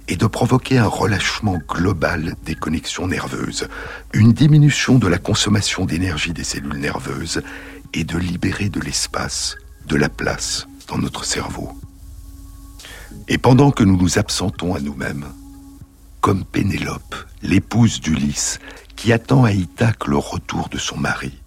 et 0.08 0.16
de 0.16 0.26
provoquer 0.26 0.78
un 0.78 0.86
relâchement 0.86 1.58
global 1.68 2.36
des 2.44 2.54
connexions 2.54 3.08
nerveuses, 3.08 3.68
une 4.12 4.32
diminution 4.32 4.98
de 4.98 5.08
la 5.08 5.18
consommation 5.18 5.84
d'énergie 5.84 6.32
des 6.32 6.44
cellules 6.44 6.78
nerveuses 6.78 7.42
et 7.92 8.04
de 8.04 8.18
libérer 8.18 8.68
de 8.68 8.80
l'espace, 8.80 9.56
de 9.86 9.96
la 9.96 10.08
place 10.08 10.66
dans 10.88 10.98
notre 10.98 11.24
cerveau. 11.24 11.70
Et 13.28 13.38
pendant 13.38 13.70
que 13.70 13.82
nous 13.82 13.96
nous 13.96 14.18
absentons 14.18 14.74
à 14.74 14.80
nous-mêmes, 14.80 15.26
comme 16.20 16.44
Pénélope, 16.44 17.16
l'épouse 17.42 18.00
d'Ulysse, 18.00 18.58
qui 18.94 19.12
attend 19.12 19.44
à 19.44 19.52
Ithaque 19.52 20.06
le 20.06 20.16
retour 20.16 20.68
de 20.68 20.78
son 20.78 20.96
mari, 20.96 21.38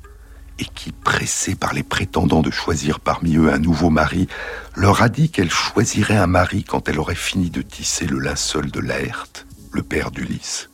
et 0.60 0.66
qui, 0.66 0.92
pressée 0.92 1.56
par 1.56 1.74
les 1.74 1.84
prétendants 1.84 2.42
de 2.42 2.52
choisir 2.52 3.00
parmi 3.00 3.38
eux 3.38 3.52
un 3.52 3.58
nouveau 3.58 3.90
mari, 3.90 4.28
leur 4.76 5.02
a 5.02 5.10
dit 5.10 5.30
qu'elle 5.30 5.50
choisirait 5.50 6.18
un 6.18 6.28
mari 6.28 6.64
quand 6.64 6.90
elle 6.90 7.00
aurait 7.00 7.16
fini 7.16 7.50
de 7.50 7.62
tisser 7.62 8.06
le 8.06 8.20
linceul 8.20 8.70
de 8.70 8.80
Laerte, 8.80 9.48
le 9.72 9.82
père 9.82 10.12
d'Ulysse. 10.12 10.70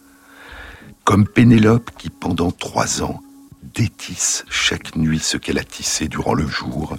Comme 1.04 1.28
Pénélope 1.28 1.92
qui, 1.98 2.10
pendant 2.10 2.52
trois 2.52 3.04
ans, 3.04 3.22
détisse 3.62 4.44
chaque 4.50 4.96
nuit 4.96 5.20
ce 5.20 5.38
qu'elle 5.38 5.60
a 5.60 5.64
tissé 5.64 6.08
durant 6.08 6.34
le 6.34 6.48
jour, 6.48 6.98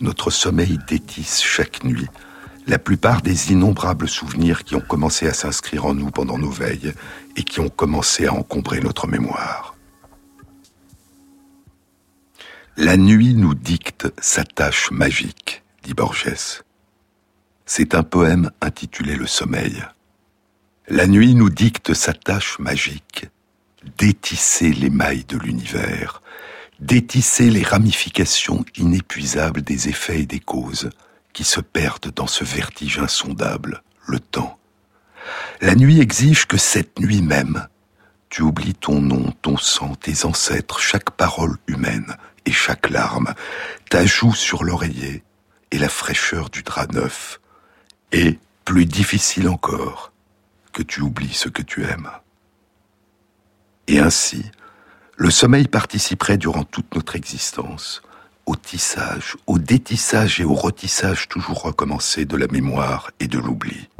notre 0.00 0.30
sommeil 0.30 0.78
détisse 0.88 1.42
chaque 1.42 1.84
nuit 1.84 2.08
la 2.68 2.78
plupart 2.78 3.22
des 3.22 3.50
innombrables 3.52 4.08
souvenirs 4.08 4.62
qui 4.62 4.74
ont 4.74 4.80
commencé 4.80 5.26
à 5.26 5.32
s'inscrire 5.32 5.86
en 5.86 5.94
nous 5.94 6.10
pendant 6.10 6.36
nos 6.36 6.50
veilles 6.50 6.92
et 7.36 7.42
qui 7.42 7.60
ont 7.60 7.70
commencé 7.70 8.26
à 8.26 8.34
encombrer 8.34 8.80
notre 8.80 9.06
mémoire. 9.06 9.77
La 12.80 12.96
nuit 12.96 13.34
nous 13.34 13.56
dicte 13.56 14.06
sa 14.20 14.44
tâche 14.44 14.92
magique, 14.92 15.64
dit 15.82 15.94
Borges. 15.94 16.62
C'est 17.66 17.96
un 17.96 18.04
poème 18.04 18.52
intitulé 18.60 19.16
Le 19.16 19.26
sommeil. 19.26 19.84
La 20.86 21.08
nuit 21.08 21.34
nous 21.34 21.50
dicte 21.50 21.92
sa 21.92 22.12
tâche 22.12 22.60
magique, 22.60 23.26
détisser 23.98 24.72
les 24.72 24.90
mailles 24.90 25.24
de 25.24 25.36
l'univers, 25.36 26.22
détisser 26.78 27.50
les 27.50 27.64
ramifications 27.64 28.64
inépuisables 28.76 29.62
des 29.62 29.88
effets 29.88 30.20
et 30.20 30.26
des 30.26 30.38
causes 30.38 30.90
qui 31.32 31.42
se 31.42 31.60
perdent 31.60 32.12
dans 32.14 32.28
ce 32.28 32.44
vertige 32.44 33.00
insondable, 33.00 33.82
le 34.06 34.20
temps. 34.20 34.56
La 35.60 35.74
nuit 35.74 35.98
exige 35.98 36.46
que 36.46 36.56
cette 36.56 37.00
nuit 37.00 37.22
même, 37.22 37.66
tu 38.30 38.42
oublies 38.42 38.74
ton 38.74 39.00
nom, 39.00 39.32
ton 39.42 39.56
sang, 39.56 39.96
tes 39.96 40.24
ancêtres, 40.24 40.78
chaque 40.78 41.10
parole 41.10 41.58
humaine 41.66 42.16
et 42.48 42.52
chaque 42.52 42.88
larme, 42.88 43.34
ta 43.90 44.06
joue 44.06 44.32
sur 44.32 44.64
l'oreiller 44.64 45.22
et 45.70 45.78
la 45.78 45.90
fraîcheur 45.90 46.48
du 46.48 46.62
drap 46.62 46.90
neuf, 46.94 47.40
et, 48.10 48.38
plus 48.64 48.86
difficile 48.86 49.50
encore, 49.50 50.12
que 50.72 50.82
tu 50.82 51.02
oublies 51.02 51.34
ce 51.34 51.50
que 51.50 51.60
tu 51.60 51.84
aimes. 51.84 52.10
Et 53.86 53.98
ainsi, 53.98 54.50
le 55.18 55.30
sommeil 55.30 55.68
participerait 55.68 56.38
durant 56.38 56.64
toute 56.64 56.94
notre 56.94 57.16
existence 57.16 58.00
au 58.46 58.56
tissage, 58.56 59.36
au 59.46 59.58
détissage 59.58 60.40
et 60.40 60.44
au 60.44 60.54
retissage 60.54 61.28
toujours 61.28 61.60
recommencé 61.60 62.24
de 62.24 62.36
la 62.38 62.46
mémoire 62.46 63.10
et 63.20 63.28
de 63.28 63.38
l'oubli. 63.38 63.90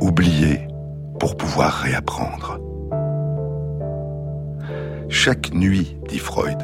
Oublier 0.00 0.66
pour 1.20 1.36
pouvoir 1.36 1.72
réapprendre. 1.72 2.73
Chaque 5.08 5.52
nuit, 5.52 5.96
dit 6.08 6.18
Freud, 6.18 6.58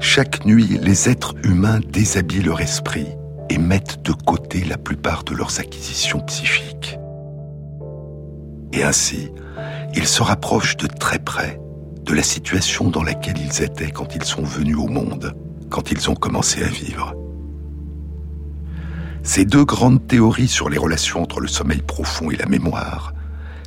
chaque 0.00 0.44
nuit, 0.44 0.78
les 0.82 1.08
êtres 1.08 1.34
humains 1.44 1.80
déshabillent 1.88 2.42
leur 2.42 2.60
esprit 2.60 3.08
et 3.48 3.58
mettent 3.58 4.04
de 4.04 4.12
côté 4.12 4.64
la 4.64 4.76
plupart 4.76 5.24
de 5.24 5.34
leurs 5.34 5.60
acquisitions 5.60 6.20
psychiques. 6.20 6.98
Et 8.72 8.82
ainsi, 8.82 9.30
ils 9.94 10.06
se 10.06 10.22
rapprochent 10.22 10.76
de 10.76 10.86
très 10.86 11.18
près 11.18 11.60
de 12.04 12.12
la 12.12 12.22
situation 12.22 12.90
dans 12.90 13.02
laquelle 13.02 13.38
ils 13.38 13.62
étaient 13.62 13.90
quand 13.90 14.14
ils 14.14 14.24
sont 14.24 14.42
venus 14.42 14.76
au 14.76 14.88
monde, 14.88 15.34
quand 15.70 15.90
ils 15.90 16.10
ont 16.10 16.14
commencé 16.14 16.62
à 16.62 16.68
vivre. 16.68 17.14
Ces 19.22 19.46
deux 19.46 19.64
grandes 19.64 20.06
théories 20.06 20.48
sur 20.48 20.68
les 20.68 20.76
relations 20.76 21.22
entre 21.22 21.40
le 21.40 21.48
sommeil 21.48 21.80
profond 21.80 22.30
et 22.30 22.36
la 22.36 22.46
mémoire, 22.46 23.14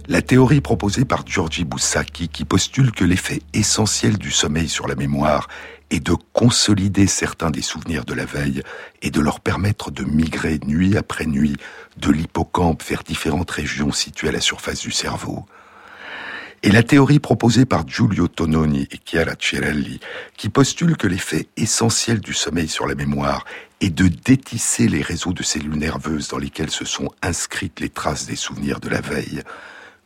la 0.07 0.21
théorie 0.21 0.61
proposée 0.61 1.03
par 1.03 1.27
Giorgi 1.27 1.65
Boussaki 1.65 2.29
qui 2.29 2.45
postule 2.45 2.91
que 2.91 3.03
l'effet 3.03 3.41
essentiel 3.53 4.17
du 4.17 4.31
sommeil 4.31 4.69
sur 4.69 4.87
la 4.87 4.95
mémoire 4.95 5.49
est 5.89 5.99
de 5.99 6.15
consolider 6.33 7.07
certains 7.07 7.51
des 7.51 7.61
souvenirs 7.61 8.05
de 8.05 8.13
la 8.13 8.25
veille 8.25 8.61
et 9.01 9.11
de 9.11 9.19
leur 9.19 9.41
permettre 9.41 9.91
de 9.91 10.03
migrer 10.03 10.59
nuit 10.65 10.97
après 10.97 11.25
nuit 11.25 11.57
de 11.97 12.11
l'hippocampe 12.11 12.83
vers 12.83 13.03
différentes 13.03 13.51
régions 13.51 13.91
situées 13.91 14.29
à 14.29 14.33
la 14.33 14.41
surface 14.41 14.79
du 14.79 14.91
cerveau, 14.91 15.45
et 16.63 16.71
la 16.71 16.83
théorie 16.83 17.19
proposée 17.19 17.65
par 17.65 17.87
Giulio 17.87 18.27
Tononi 18.27 18.87
et 18.91 18.99
Chiara 19.05 19.35
Cirelli, 19.39 19.99
qui 20.35 20.49
postule 20.49 20.97
que 20.97 21.07
l'effet 21.07 21.47
essentiel 21.55 22.19
du 22.19 22.33
sommeil 22.33 22.67
sur 22.67 22.87
la 22.87 22.95
mémoire 22.95 23.45
est 23.79 23.89
de 23.89 24.07
détisser 24.07 24.87
les 24.87 25.01
réseaux 25.01 25.33
de 25.33 25.43
cellules 25.43 25.77
nerveuses 25.77 26.29
dans 26.29 26.39
lesquels 26.39 26.71
se 26.71 26.83
sont 26.83 27.09
inscrites 27.21 27.79
les 27.79 27.89
traces 27.89 28.25
des 28.25 28.35
souvenirs 28.35 28.79
de 28.79 28.89
la 28.89 29.01
veille, 29.01 29.43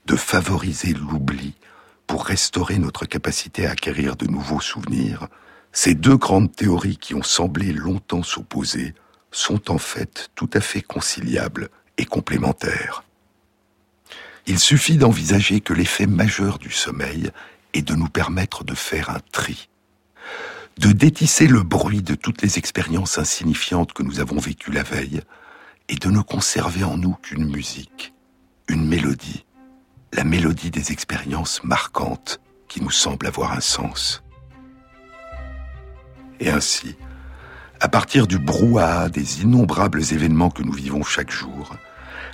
de 0.06 0.16
favoriser 0.16 0.94
l'oubli 0.94 1.54
pour 2.08 2.26
restaurer 2.26 2.78
notre 2.78 3.06
capacité 3.06 3.66
à 3.66 3.72
acquérir 3.72 4.16
de 4.16 4.28
nouveaux 4.28 4.60
souvenirs, 4.60 5.28
ces 5.72 5.96
deux 5.96 6.18
grandes 6.18 6.54
théories 6.54 6.98
qui 6.98 7.16
ont 7.16 7.24
semblé 7.24 7.72
longtemps 7.72 8.24
s'opposer 8.24 8.94
sont 9.32 9.72
en 9.72 9.78
fait 9.78 10.30
tout 10.36 10.50
à 10.54 10.60
fait 10.60 10.82
conciliables 10.82 11.70
et 11.98 12.06
complémentaires. 12.06 13.04
Il 14.48 14.60
suffit 14.60 14.98
d'envisager 14.98 15.62
que 15.62 15.74
l'effet 15.74 16.08
majeur 16.08 16.58
du 16.58 16.72
sommeil 16.72 17.32
est 17.74 17.84
de 17.84 17.96
nous 17.96 18.10
permettre 18.10 18.64
de 18.64 18.76
faire 18.76 19.10
un 19.10 19.20
tri, 19.32 19.70
de 20.78 20.92
détisser 20.92 21.48
le 21.48 21.64
bruit 21.64 22.02
de 22.02 22.16
toutes 22.16 22.42
les 22.42 22.58
expériences 22.58 23.18
insignifiantes 23.18 23.94
que 23.94 24.04
nous 24.04 24.20
avons 24.20 24.40
vécues 24.40 24.72
la 24.72 24.84
veille, 24.84 25.22
et 25.88 25.96
de 25.96 26.10
ne 26.10 26.22
conserver 26.22 26.84
en 26.84 26.98
nous 26.98 27.14
qu'une 27.16 27.50
musique, 27.50 28.14
une 28.68 28.88
mélodie, 28.88 29.46
la 30.14 30.24
mélodie 30.24 30.72
des 30.72 30.92
expériences 30.92 31.64
marquantes 31.64 32.40
qui 32.68 32.82
nous 32.82 32.92
semblent 32.92 33.28
avoir 33.28 33.54
un 33.54 33.62
sens. 33.62 34.24
Et 36.40 36.50
ainsi, 36.50 36.96
à 37.80 37.88
partir 37.88 38.28
du 38.28 38.38
brouhaha 38.38 39.10
des 39.10 39.42
innombrables 39.42 40.02
événements 40.14 40.50
que 40.50 40.64
nous 40.64 40.74
vivons 40.74 41.04
chaque 41.04 41.32
jour, 41.32 41.76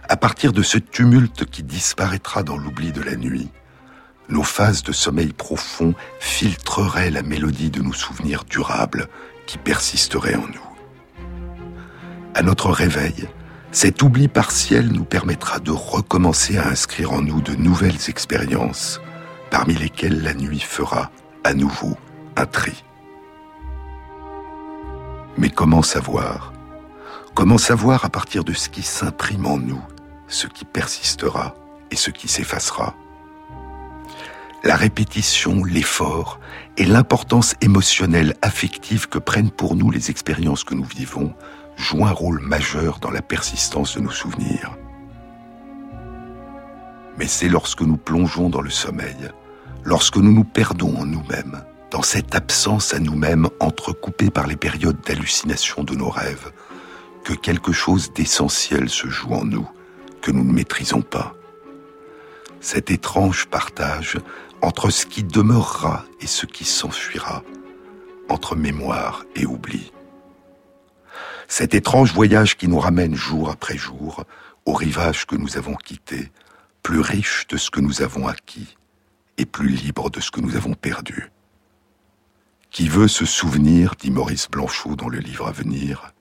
à 0.10 0.18
partir 0.18 0.54
de 0.54 0.62
ce 0.62 0.78
tumulte 0.78 1.46
qui 1.46 1.64
disparaîtra 1.64 2.44
dans 2.44 2.58
l'oubli 2.58 2.92
de 2.92 3.02
la 3.02 3.16
nuit, 3.16 3.50
nos 4.30 4.44
phases 4.44 4.84
de 4.84 4.92
sommeil 4.92 5.34
profond 5.34 5.94
filtreraient 6.20 7.12
la 7.12 7.22
mélodie 7.22 7.70
de 7.70 7.82
nos 7.82 7.94
souvenirs 7.94 8.44
durables 8.44 9.08
qui 9.46 9.58
persisteraient 9.58 10.36
en 10.36 10.48
nous. 10.48 10.68
À 12.34 12.42
notre 12.42 12.70
réveil, 12.70 13.28
cet 13.80 14.02
oubli 14.02 14.28
partiel 14.28 14.92
nous 14.92 15.04
permettra 15.04 15.60
de 15.60 15.70
recommencer 15.70 16.58
à 16.58 16.68
inscrire 16.68 17.14
en 17.14 17.22
nous 17.22 17.42
de 17.42 17.54
nouvelles 17.54 18.10
expériences, 18.10 19.00
parmi 19.52 19.76
lesquelles 19.76 20.24
la 20.24 20.34
nuit 20.34 20.62
fera 20.62 21.12
à 21.44 21.54
nouveau 21.54 21.96
un 22.36 22.48
tri. 22.48 22.84
Mais 25.38 25.52
comment 25.52 25.84
savoir? 25.84 26.54
Comment 27.36 27.60
savoir 27.60 28.04
à 28.04 28.10
partir 28.10 28.44
de 28.44 28.54
ce 28.54 28.68
qui 28.68 28.82
s'imprime 28.82 29.46
en 29.46 29.60
nous 29.60 29.84
ce 30.28 30.48
qui 30.48 30.66
persistera 30.66 31.54
et 31.92 31.96
ce 31.96 32.10
qui 32.10 32.28
s'effacera? 32.28 32.96
La 34.64 34.76
répétition, 34.76 35.64
l'effort 35.64 36.40
et 36.78 36.86
l'importance 36.86 37.54
émotionnelle, 37.62 38.34
affective 38.42 39.08
que 39.08 39.20
prennent 39.20 39.52
pour 39.52 39.76
nous 39.76 39.92
les 39.92 40.10
expériences 40.10 40.64
que 40.64 40.74
nous 40.74 40.84
vivons 40.84 41.36
jouent 41.78 42.06
un 42.06 42.12
rôle 42.12 42.42
majeur 42.42 43.00
dans 43.00 43.12
la 43.12 43.22
persistance 43.22 43.96
de 43.96 44.02
nos 44.02 44.12
souvenirs. 44.12 44.76
Mais 47.18 47.28
c'est 47.28 47.50
lorsque 47.50 47.82
nous 47.82 47.98
plongeons 47.98 48.50
dans 48.50 48.62
le 48.62 48.70
sommeil, 48.70 49.32
lorsque 49.84 50.18
nous 50.18 50.34
nous 50.34 50.44
perdons 50.44 50.98
en 50.98 51.06
nous-mêmes, 51.06 51.64
dans 51.92 52.02
cette 52.02 52.36
absence 52.36 52.94
à 52.94 53.00
nous-mêmes 53.00 53.48
entrecoupée 53.60 54.30
par 54.30 54.48
les 54.48 54.58
périodes 54.58 55.00
d'hallucination 55.06 55.84
de 55.84 55.96
nos 55.96 56.10
rêves, 56.10 56.52
que 57.24 57.34
quelque 57.34 57.72
chose 57.72 58.12
d'essentiel 58.14 58.90
se 58.90 59.08
joue 59.08 59.34
en 59.34 59.46
nous 59.46 59.68
que 60.22 60.32
nous 60.32 60.44
ne 60.44 60.52
maîtrisons 60.52 61.02
pas. 61.02 61.34
Cet 62.60 62.92
étrange 62.92 63.46
partage 63.46 64.18
entre 64.62 64.90
ce 64.90 65.06
qui 65.06 65.24
demeurera 65.24 66.04
et 66.20 66.28
ce 66.28 66.46
qui 66.46 66.66
s'enfuira, 66.66 67.44
entre 68.30 68.56
mémoire 68.56 69.24
et 69.36 69.46
oubli. 69.46 69.92
Cet 71.48 71.74
étrange 71.74 72.14
voyage 72.14 72.58
qui 72.58 72.68
nous 72.68 72.80
ramène 72.80 73.16
jour 73.16 73.50
après 73.50 73.78
jour 73.78 74.26
au 74.66 74.74
rivage 74.74 75.26
que 75.26 75.36
nous 75.36 75.58
avons 75.58 75.76
quitté, 75.76 76.32
plus 76.84 77.00
riche 77.00 77.48
de 77.48 77.58
ce 77.58 77.72
que 77.72 77.80
nous 77.80 78.02
avons 78.02 78.28
acquis 78.28 78.78
et 79.38 79.46
plus 79.46 79.70
libre 79.70 80.10
de 80.10 80.20
ce 80.20 80.32
que 80.32 80.42
nous 80.42 80.56
avons 80.56 80.74
perdu. 80.74 81.32
Qui 82.70 82.90
veut 82.90 83.08
se 83.08 83.26
souvenir, 83.26 83.96
dit 83.98 84.12
Maurice 84.12 84.50
Blanchot 84.50 84.96
dans 84.96 85.10
le 85.10 85.20
livre 85.20 85.48
à 85.48 85.52
venir, 85.52 86.14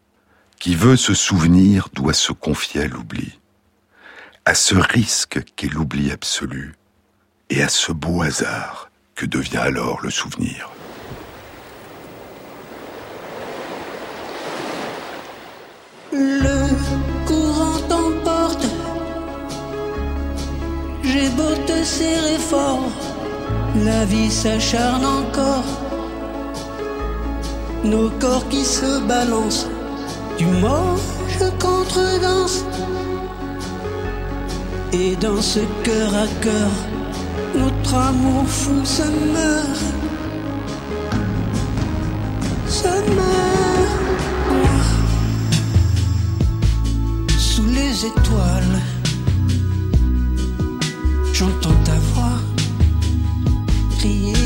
qui 0.59 0.75
veut 0.75 0.97
se 0.97 1.14
souvenir 1.14 1.88
doit 1.92 2.14
se 2.14 2.33
confier 2.33 2.83
à 2.83 2.87
l'oubli 2.87 3.38
à 4.47 4.54
ce 4.54 4.76
risque 4.76 5.40
qu'est 5.56 5.66
l'oubli 5.66 6.12
absolu 6.12 6.76
et 7.50 7.64
à 7.64 7.68
ce 7.68 7.90
beau 7.90 8.23
hasard 8.23 8.90
que 9.16 9.26
devient 9.26 9.56
alors 9.56 10.00
le 10.02 10.11
souvenir. 10.11 10.71
Le 16.18 16.58
courant 17.26 17.78
t'emporte. 17.88 18.66
J'ai 21.02 21.28
beau 21.30 21.54
te 21.66 21.85
serrer 21.85 22.38
fort, 22.38 22.88
la 23.85 24.04
vie 24.06 24.30
s'acharne 24.30 25.04
encore. 25.04 25.64
Nos 27.85 28.08
corps 28.18 28.49
qui 28.49 28.64
se 28.64 29.00
balancent, 29.06 29.68
du 30.38 30.46
mort 30.46 30.99
je 31.38 31.50
contredanse. 31.64 32.64
Et 34.92 35.16
dans 35.16 35.42
ce 35.42 35.61
cœur 35.82 36.14
à 36.14 36.26
cœur, 36.40 36.70
notre 37.54 37.94
amour 37.94 38.44
fou 38.46 38.85
se 38.85 39.02
meurt. 39.02 40.05
Les 47.96 48.06
étoiles, 48.06 48.82
j'entends 51.32 51.82
ta 51.84 51.94
voix 52.12 52.38
crier. 53.98 54.45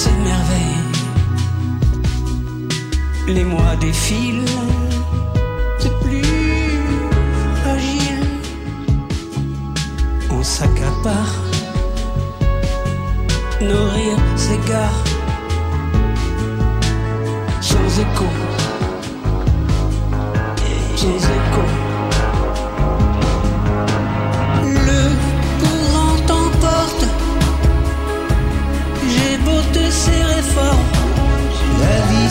s'émerveille. 0.00 0.82
Les 3.28 3.44
mois 3.44 3.76
défilent, 3.80 4.52
c'est 5.78 5.96
plus 6.04 6.22
fragile. 7.60 8.26
On 10.30 10.42
s'accapare, 10.42 11.34
nos 13.60 13.86
rires 13.96 14.26
s'égarent, 14.36 15.04
sans 17.60 17.88
écho. 18.04 18.63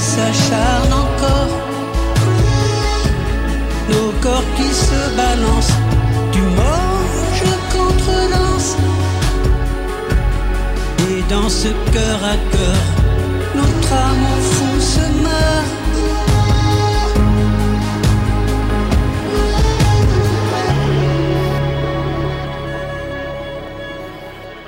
S'acharne 0.04 0.94
encore. 1.06 1.54
Nos 3.90 4.12
corps 4.22 4.50
qui 4.58 4.70
se 4.88 5.02
balancent, 5.16 5.78
du 6.32 6.44
je 7.40 7.52
contre-lance. 7.76 8.76
Et 11.10 11.22
dans 11.30 11.50
ce 11.50 11.70
cœur 11.94 12.20
à 12.34 12.38
cœur, 12.54 12.82
notre 13.56 13.94
amour 14.10 14.40
fou 14.54 14.74
se 14.80 15.06
meurt. 15.24 15.72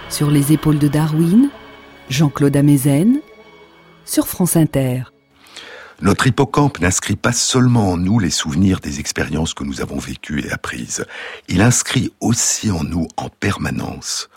Sur 0.10 0.32
les 0.32 0.54
épaules 0.54 0.80
de 0.80 0.88
Darwin, 0.88 1.50
Jean-Claude 2.10 2.56
Amezen, 2.56 3.20
sur 4.06 4.28
France 4.28 4.56
Inter. 4.56 5.15
Notre 6.02 6.28
hippocampe 6.28 6.80
n'inscrit 6.80 7.16
pas 7.16 7.32
seulement 7.32 7.92
en 7.92 7.98
nous 7.98 8.20
les 8.20 8.30
souvenirs 8.30 8.82
des 8.82 9.00
expériences 9.00 9.54
que 9.54 9.64
nous 9.64 9.80
avons 9.80 9.98
vécues 9.98 10.46
et 10.46 10.52
apprises, 10.52 11.06
il 11.48 11.62
inscrit 11.62 12.12
aussi 12.20 12.70
en 12.70 12.84
nous 12.84 13.08
en 13.16 13.30
permanence 13.30 14.30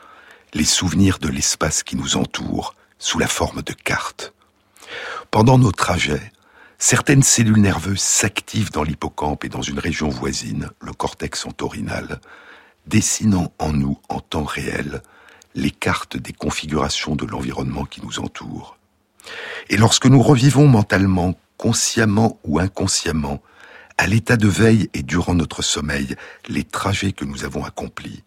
les 0.55 0.65
souvenirs 0.65 1.19
de 1.19 1.29
l'espace 1.29 1.83
qui 1.83 1.97
nous 1.97 2.17
entoure 2.17 2.75
sous 3.01 3.19
la 3.19 3.27
forme 3.27 3.63
de 3.63 3.73
cartes. 3.73 4.33
Pendant 5.33 5.59
nos 5.59 5.73
trajets, 5.73 6.33
certaines 6.79 7.25
cellules 7.25 7.61
nerveuses 7.61 8.01
s'activent 8.01 8.71
dans 8.71 8.85
l'hippocampe 8.85 9.45
et 9.45 9.49
dans 9.49 9.63
une 9.63 9.81
région 9.81 10.09
voisine, 10.09 10.71
le 10.81 10.93
cortex 10.93 11.45
entorhinal, 11.45 12.21
dessinant 12.87 13.53
en 13.59 13.73
nous 13.73 13.99
en 14.09 14.21
temps 14.21 14.45
réel 14.45 15.03
les 15.57 15.73
cartes 15.73 16.17
des 16.17 16.33
configurations 16.33 17.17
de 17.17 17.27
l'environnement 17.27 17.85
qui 17.85 18.01
nous 18.01 18.21
entoure. 18.21 18.79
Et 19.69 19.77
lorsque 19.77 20.07
nous 20.07 20.23
revivons 20.23 20.69
mentalement 20.69 21.35
consciemment 21.59 22.41
ou 22.45 22.59
inconsciemment, 22.59 23.43
à 23.99 24.07
l'état 24.07 24.37
de 24.37 24.49
veille 24.49 24.89
et 24.95 25.03
durant 25.03 25.35
notre 25.35 25.61
sommeil, 25.61 26.17
les 26.49 26.65
trajets 26.65 27.13
que 27.13 27.25
nous 27.25 27.45
avons 27.45 27.65
accomplis, 27.65 28.23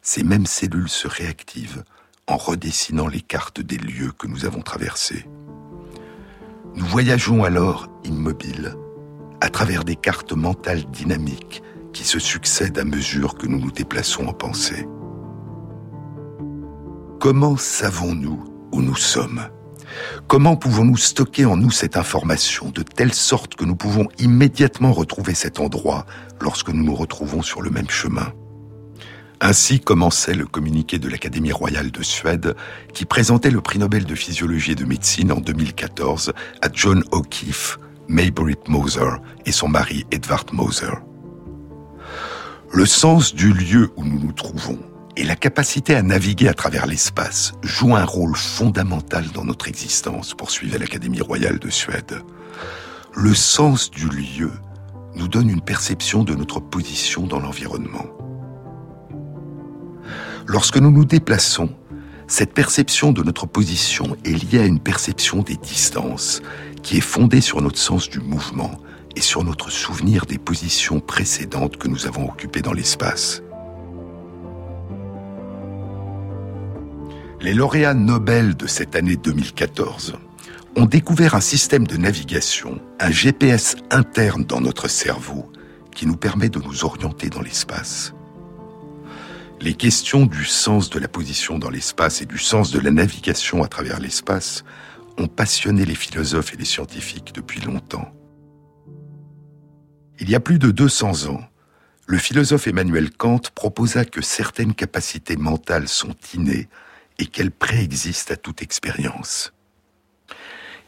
ces 0.00 0.24
mêmes 0.24 0.46
cellules 0.46 0.88
se 0.88 1.06
réactivent 1.06 1.84
en 2.26 2.36
redessinant 2.36 3.06
les 3.06 3.20
cartes 3.20 3.60
des 3.60 3.76
lieux 3.76 4.12
que 4.18 4.26
nous 4.26 4.46
avons 4.46 4.62
traversés. 4.62 5.28
Nous 6.74 6.86
voyageons 6.86 7.44
alors 7.44 7.88
immobiles, 8.04 8.74
à 9.40 9.50
travers 9.50 9.84
des 9.84 9.96
cartes 9.96 10.32
mentales 10.32 10.84
dynamiques 10.90 11.62
qui 11.92 12.04
se 12.04 12.18
succèdent 12.18 12.78
à 12.78 12.84
mesure 12.84 13.36
que 13.36 13.46
nous 13.46 13.60
nous 13.60 13.70
déplaçons 13.70 14.26
en 14.26 14.32
pensée. 14.32 14.88
Comment 17.20 17.56
savons-nous 17.56 18.42
où 18.72 18.80
nous 18.80 18.96
sommes? 18.96 19.46
Comment 20.26 20.56
pouvons-nous 20.56 20.96
stocker 20.96 21.44
en 21.44 21.56
nous 21.56 21.70
cette 21.70 21.96
information 21.96 22.70
de 22.70 22.82
telle 22.82 23.14
sorte 23.14 23.54
que 23.54 23.64
nous 23.64 23.76
pouvons 23.76 24.08
immédiatement 24.18 24.92
retrouver 24.92 25.34
cet 25.34 25.60
endroit 25.60 26.06
lorsque 26.40 26.70
nous 26.70 26.84
nous 26.84 26.94
retrouvons 26.94 27.42
sur 27.42 27.62
le 27.62 27.70
même 27.70 27.90
chemin? 27.90 28.32
Ainsi 29.40 29.80
commençait 29.80 30.34
le 30.34 30.46
communiqué 30.46 31.00
de 31.00 31.08
l'Académie 31.08 31.50
royale 31.50 31.90
de 31.90 32.02
Suède 32.02 32.54
qui 32.94 33.04
présentait 33.04 33.50
le 33.50 33.60
prix 33.60 33.80
Nobel 33.80 34.04
de 34.04 34.14
physiologie 34.14 34.72
et 34.72 34.76
de 34.76 34.84
médecine 34.84 35.32
en 35.32 35.40
2014 35.40 36.32
à 36.62 36.68
John 36.72 37.02
O'Keefe, 37.10 37.80
Maybritt 38.06 38.68
Moser 38.68 39.16
et 39.44 39.52
son 39.52 39.66
mari 39.66 40.06
Edvard 40.12 40.46
Moser. 40.52 40.92
Le 42.72 42.86
sens 42.86 43.34
du 43.34 43.52
lieu 43.52 43.90
où 43.96 44.04
nous 44.04 44.20
nous 44.20 44.32
trouvons 44.32 44.78
et 45.16 45.24
la 45.24 45.36
capacité 45.36 45.94
à 45.94 46.02
naviguer 46.02 46.48
à 46.48 46.54
travers 46.54 46.86
l'espace 46.86 47.52
joue 47.62 47.94
un 47.96 48.04
rôle 48.04 48.36
fondamental 48.36 49.26
dans 49.34 49.44
notre 49.44 49.68
existence, 49.68 50.34
poursuivait 50.34 50.78
l'Académie 50.78 51.20
royale 51.20 51.58
de 51.58 51.70
Suède. 51.70 52.22
Le 53.14 53.34
sens 53.34 53.90
du 53.90 54.08
lieu 54.08 54.52
nous 55.14 55.28
donne 55.28 55.50
une 55.50 55.60
perception 55.60 56.24
de 56.24 56.34
notre 56.34 56.60
position 56.60 57.26
dans 57.26 57.40
l'environnement. 57.40 58.06
Lorsque 60.46 60.78
nous 60.78 60.90
nous 60.90 61.04
déplaçons, 61.04 61.68
cette 62.26 62.54
perception 62.54 63.12
de 63.12 63.22
notre 63.22 63.46
position 63.46 64.16
est 64.24 64.30
liée 64.30 64.60
à 64.60 64.64
une 64.64 64.80
perception 64.80 65.42
des 65.42 65.56
distances, 65.56 66.40
qui 66.82 66.96
est 66.96 67.02
fondée 67.02 67.42
sur 67.42 67.60
notre 67.60 67.78
sens 67.78 68.08
du 68.08 68.20
mouvement 68.20 68.72
et 69.14 69.20
sur 69.20 69.44
notre 69.44 69.70
souvenir 69.70 70.24
des 70.24 70.38
positions 70.38 71.00
précédentes 71.00 71.76
que 71.76 71.88
nous 71.88 72.06
avons 72.06 72.28
occupées 72.28 72.62
dans 72.62 72.72
l'espace. 72.72 73.42
Les 77.42 77.54
lauréats 77.54 77.92
Nobel 77.92 78.56
de 78.56 78.68
cette 78.68 78.94
année 78.94 79.16
2014 79.16 80.14
ont 80.76 80.84
découvert 80.84 81.34
un 81.34 81.40
système 81.40 81.88
de 81.88 81.96
navigation, 81.96 82.80
un 83.00 83.10
GPS 83.10 83.74
interne 83.90 84.44
dans 84.44 84.60
notre 84.60 84.86
cerveau 84.86 85.50
qui 85.92 86.06
nous 86.06 86.14
permet 86.14 86.48
de 86.48 86.60
nous 86.60 86.84
orienter 86.84 87.30
dans 87.30 87.42
l'espace. 87.42 88.14
Les 89.60 89.74
questions 89.74 90.24
du 90.24 90.44
sens 90.44 90.88
de 90.88 91.00
la 91.00 91.08
position 91.08 91.58
dans 91.58 91.68
l'espace 91.68 92.22
et 92.22 92.26
du 92.26 92.38
sens 92.38 92.70
de 92.70 92.78
la 92.78 92.92
navigation 92.92 93.64
à 93.64 93.66
travers 93.66 93.98
l'espace 93.98 94.62
ont 95.18 95.26
passionné 95.26 95.84
les 95.84 95.96
philosophes 95.96 96.54
et 96.54 96.58
les 96.58 96.64
scientifiques 96.64 97.32
depuis 97.34 97.60
longtemps. 97.60 98.12
Il 100.20 100.30
y 100.30 100.36
a 100.36 100.40
plus 100.40 100.60
de 100.60 100.70
200 100.70 101.28
ans, 101.28 101.40
le 102.06 102.18
philosophe 102.18 102.68
Emmanuel 102.68 103.10
Kant 103.10 103.40
proposa 103.52 104.04
que 104.04 104.22
certaines 104.22 104.74
capacités 104.74 105.36
mentales 105.36 105.88
sont 105.88 106.14
innées 106.34 106.68
et 107.18 107.26
qu'elles 107.26 107.50
préexistent 107.50 108.32
à 108.32 108.36
toute 108.36 108.62
expérience. 108.62 109.52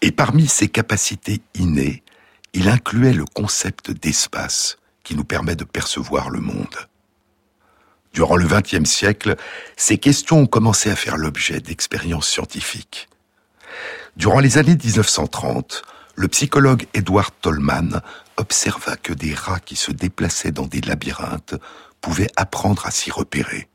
Et 0.02 0.12
parmi 0.12 0.46
ces 0.46 0.68
capacités 0.68 1.40
innées, 1.54 2.02
il 2.52 2.68
incluait 2.68 3.12
le 3.12 3.24
concept 3.24 3.90
d'espace 3.90 4.78
qui 5.02 5.14
nous 5.14 5.24
permet 5.24 5.56
de 5.56 5.64
percevoir 5.64 6.30
le 6.30 6.40
monde. 6.40 6.76
Durant 8.12 8.36
le 8.36 8.46
XXe 8.46 8.88
siècle, 8.88 9.36
ces 9.76 9.98
questions 9.98 10.40
ont 10.40 10.46
commencé 10.46 10.90
à 10.90 10.96
faire 10.96 11.16
l'objet 11.16 11.60
d'expériences 11.60 12.28
scientifiques. 12.28 13.08
Durant 14.16 14.38
les 14.38 14.58
années 14.58 14.76
1930, 14.76 15.82
le 16.14 16.28
psychologue 16.28 16.86
Edward 16.94 17.34
Tolman 17.40 18.00
observa 18.36 18.96
que 18.96 19.12
des 19.12 19.34
rats 19.34 19.58
qui 19.58 19.74
se 19.74 19.90
déplaçaient 19.90 20.52
dans 20.52 20.66
des 20.66 20.80
labyrinthes 20.80 21.56
pouvaient 22.00 22.30
apprendre 22.36 22.86
à 22.86 22.92
s'y 22.92 23.10
repérer. 23.10 23.68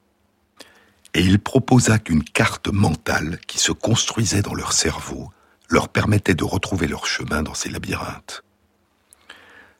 Et 1.13 1.21
il 1.21 1.39
proposa 1.39 1.99
qu'une 1.99 2.23
carte 2.23 2.67
mentale 2.67 3.39
qui 3.47 3.57
se 3.57 3.71
construisait 3.71 4.41
dans 4.41 4.53
leur 4.53 4.73
cerveau 4.73 5.31
leur 5.69 5.89
permettait 5.89 6.35
de 6.35 6.43
retrouver 6.43 6.87
leur 6.87 7.05
chemin 7.05 7.43
dans 7.43 7.53
ces 7.53 7.69
labyrinthes. 7.69 8.43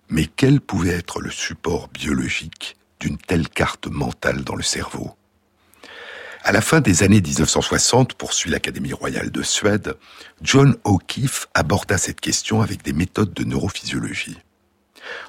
Mais 0.10 0.26
quel 0.26 0.60
pouvait 0.60 0.90
être 0.90 1.22
le 1.22 1.30
support 1.30 1.88
biologique 1.90 2.78
d'une 3.00 3.18
telle 3.18 3.48
carte 3.48 3.88
mentale 3.88 4.44
dans 4.44 4.56
le 4.56 4.64
cerveau? 4.64 5.16
À 6.44 6.52
la 6.52 6.62
fin 6.62 6.80
des 6.80 7.04
années 7.04 7.22
1960, 7.22 8.14
poursuit 8.14 8.50
l'Académie 8.50 8.94
royale 8.94 9.30
de 9.30 9.44
Suède, 9.44 9.98
John 10.42 10.78
O'Keefe 10.84 11.48
aborda 11.54 11.98
cette 11.98 12.22
question 12.22 12.62
avec 12.62 12.82
des 12.82 12.94
méthodes 12.94 13.34
de 13.34 13.44
neurophysiologie. 13.44 14.38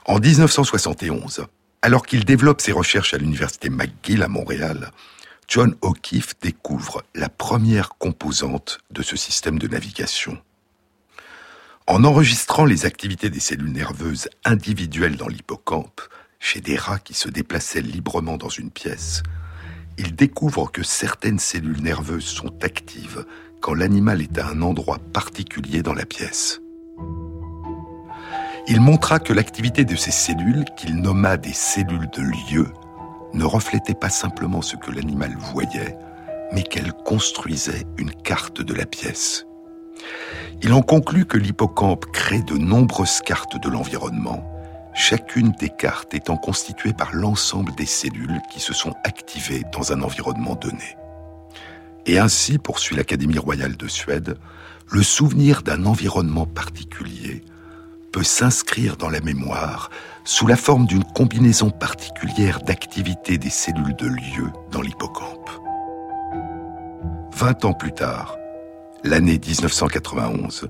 En 0.07 0.19
1971, 0.19 1.47
alors 1.83 2.07
qu'il 2.07 2.25
développe 2.25 2.61
ses 2.61 2.73
recherches 2.73 3.13
à 3.13 3.19
l'université 3.19 3.71
McGill 3.71 4.23
à 4.23 4.29
Montréal, 4.29 4.93
John 5.51 5.75
O'Keefe 5.83 6.39
découvre 6.41 7.03
la 7.13 7.29
première 7.29 7.99
composante 7.99 8.79
de 8.93 9.03
ce 9.03 9.17
système 9.17 9.59
de 9.59 9.67
navigation. 9.67 10.39
En 11.89 12.05
enregistrant 12.05 12.65
les 12.65 12.87
activités 12.87 13.31
des 13.31 13.41
cellules 13.41 13.73
nerveuses 13.73 14.29
individuelles 14.45 15.17
dans 15.17 15.27
l'hippocampe, 15.27 16.03
chez 16.39 16.61
des 16.61 16.77
rats 16.77 17.01
qui 17.01 17.15
se 17.15 17.29
déplaçaient 17.29 17.81
librement 17.81 18.37
dans 18.37 18.49
une 18.49 18.71
pièce, 18.71 19.25
il 19.99 20.15
découvre 20.15 20.71
que 20.71 20.85
certaines 20.85 21.41
cellules 21.41 21.83
nerveuses 21.83 22.27
sont 22.27 22.55
actives 22.63 23.27
quand 23.61 23.75
l'animal 23.75 24.23
est 24.23 24.39
à 24.39 24.47
un 24.47 24.63
endroit 24.63 25.01
particulier 25.13 25.83
dans 25.83 25.95
la 25.95 26.07
pièce. 26.07 26.61
Il 28.69 28.81
montra 28.81 29.19
que 29.19 29.33
l'activité 29.33 29.85
de 29.85 29.97
ces 29.97 30.13
cellules, 30.13 30.65
qu'il 30.77 30.95
nomma 30.95 31.37
des 31.37 31.53
cellules 31.53 32.09
de 32.11 32.23
lieu, 32.53 32.69
ne 33.35 33.45
reflétait 33.45 33.95
pas 33.95 34.11
simplement 34.11 34.63
ce 34.63 34.77
que 34.77 34.91
l'animal 34.91 35.35
voyait, 35.37 35.97
mais 36.53 36.63
qu'elle 36.63 36.93
construisait 36.93 37.85
une 37.99 38.13
carte 38.13 38.61
de 38.61 38.75
la 38.75 38.87
pièce. 38.87 39.47
Il 40.63 40.73
en 40.73 40.83
conclut 40.83 41.25
que 41.25 41.39
l'hippocampe 41.39 42.07
crée 42.07 42.43
de 42.43 42.55
nombreuses 42.55 43.21
cartes 43.21 43.61
de 43.63 43.69
l'environnement, 43.69 44.45
chacune 44.95 45.53
des 45.53 45.71
cartes 45.71 46.15
étant 46.15 46.37
constituée 46.37 46.93
par 46.93 47.15
l'ensemble 47.15 47.75
des 47.77 47.87
cellules 47.87 48.41
qui 48.53 48.61
se 48.61 48.75
sont 48.75 48.95
activées 49.05 49.63
dans 49.73 49.93
un 49.93 50.03
environnement 50.03 50.57
donné. 50.57 50.97
Et 52.07 52.19
ainsi, 52.19 52.59
poursuit 52.59 52.97
l'Académie 52.97 53.39
royale 53.39 53.77
de 53.77 53.89
Suède, 53.89 54.37
le 54.91 55.03
souvenir 55.03 55.63
d'un 55.63 55.87
environnement 55.87 56.47
particulier 56.47 57.45
peut 58.13 58.23
s'inscrire 58.23 58.97
dans 58.97 59.09
la 59.09 59.21
mémoire 59.21 59.91
sous 60.25 60.47
la 60.47 60.57
forme 60.57 60.87
d'une 60.87 61.05
combinaison 61.05 61.71
particulière 61.71 62.61
d'activités 62.61 63.39
des 63.39 63.51
cellules 63.51 63.97
de 63.97 64.07
lieu 64.07 64.51
dans 64.71 64.83
l'hippocampe. 64.83 65.51
Vingt 67.33 67.65
ans 67.65 67.73
plus 67.73 67.93
tard, 67.93 68.37
l'année 69.05 69.39
1991, 69.39 70.69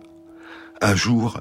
un 0.81 0.95
jour, 0.95 1.41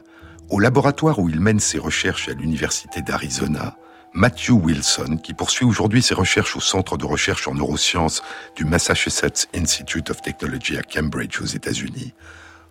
au 0.50 0.60
laboratoire 0.60 1.20
où 1.20 1.30
il 1.30 1.40
mène 1.40 1.60
ses 1.60 1.78
recherches 1.78 2.30
à 2.30 2.34
l'Université 2.34 3.02
d'Arizona, 3.02 3.78
Matthew 4.14 4.52
Wilson, 4.52 5.18
qui 5.24 5.36
poursuit 5.36 5.66
aujourd'hui 5.66 6.02
ses 6.02 6.16
recherches 6.16 6.56
au 6.56 6.62
Centre 6.62 6.98
de 6.98 7.06
recherche 7.06 7.48
en 7.48 7.54
neurosciences 7.54 8.24
du 8.56 8.66
Massachusetts 8.66 9.48
Institute 9.54 10.10
of 10.10 10.22
Technology 10.22 10.78
à 10.78 10.82
Cambridge 10.82 11.40
aux 11.42 11.46
États-Unis, 11.46 12.14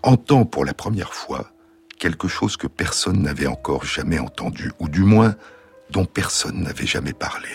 entend 0.02 0.44
pour 0.44 0.64
la 0.64 0.74
première 0.74 1.14
fois 1.14 1.52
quelque 1.98 2.28
chose 2.28 2.56
que 2.56 2.66
personne 2.66 3.22
n'avait 3.22 3.46
encore 3.46 3.84
jamais 3.84 4.18
entendu, 4.18 4.72
ou 4.78 4.88
du 4.88 5.02
moins 5.02 5.34
dont 5.90 6.04
personne 6.04 6.62
n'avait 6.62 6.86
jamais 6.86 7.12
parlé. 7.12 7.48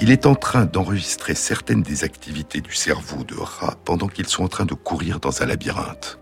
Il 0.00 0.10
est 0.10 0.26
en 0.26 0.34
train 0.34 0.64
d'enregistrer 0.64 1.34
certaines 1.34 1.82
des 1.82 2.02
activités 2.02 2.60
du 2.60 2.74
cerveau 2.74 3.22
de 3.22 3.36
rat 3.36 3.76
pendant 3.84 4.08
qu'ils 4.08 4.26
sont 4.26 4.42
en 4.42 4.48
train 4.48 4.64
de 4.64 4.74
courir 4.74 5.20
dans 5.20 5.42
un 5.42 5.46
labyrinthe. 5.46 6.18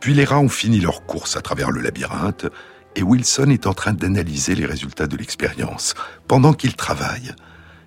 Puis 0.00 0.14
les 0.14 0.24
rats 0.24 0.40
ont 0.40 0.48
fini 0.48 0.80
leur 0.80 1.04
course 1.04 1.36
à 1.36 1.42
travers 1.42 1.70
le 1.70 1.80
labyrinthe 1.80 2.46
et 2.94 3.02
Wilson 3.02 3.50
est 3.50 3.66
en 3.66 3.74
train 3.74 3.92
d'analyser 3.92 4.54
les 4.54 4.64
résultats 4.64 5.06
de 5.06 5.16
l'expérience. 5.16 5.94
Pendant 6.26 6.54
qu'il 6.54 6.74
travaille, 6.74 7.34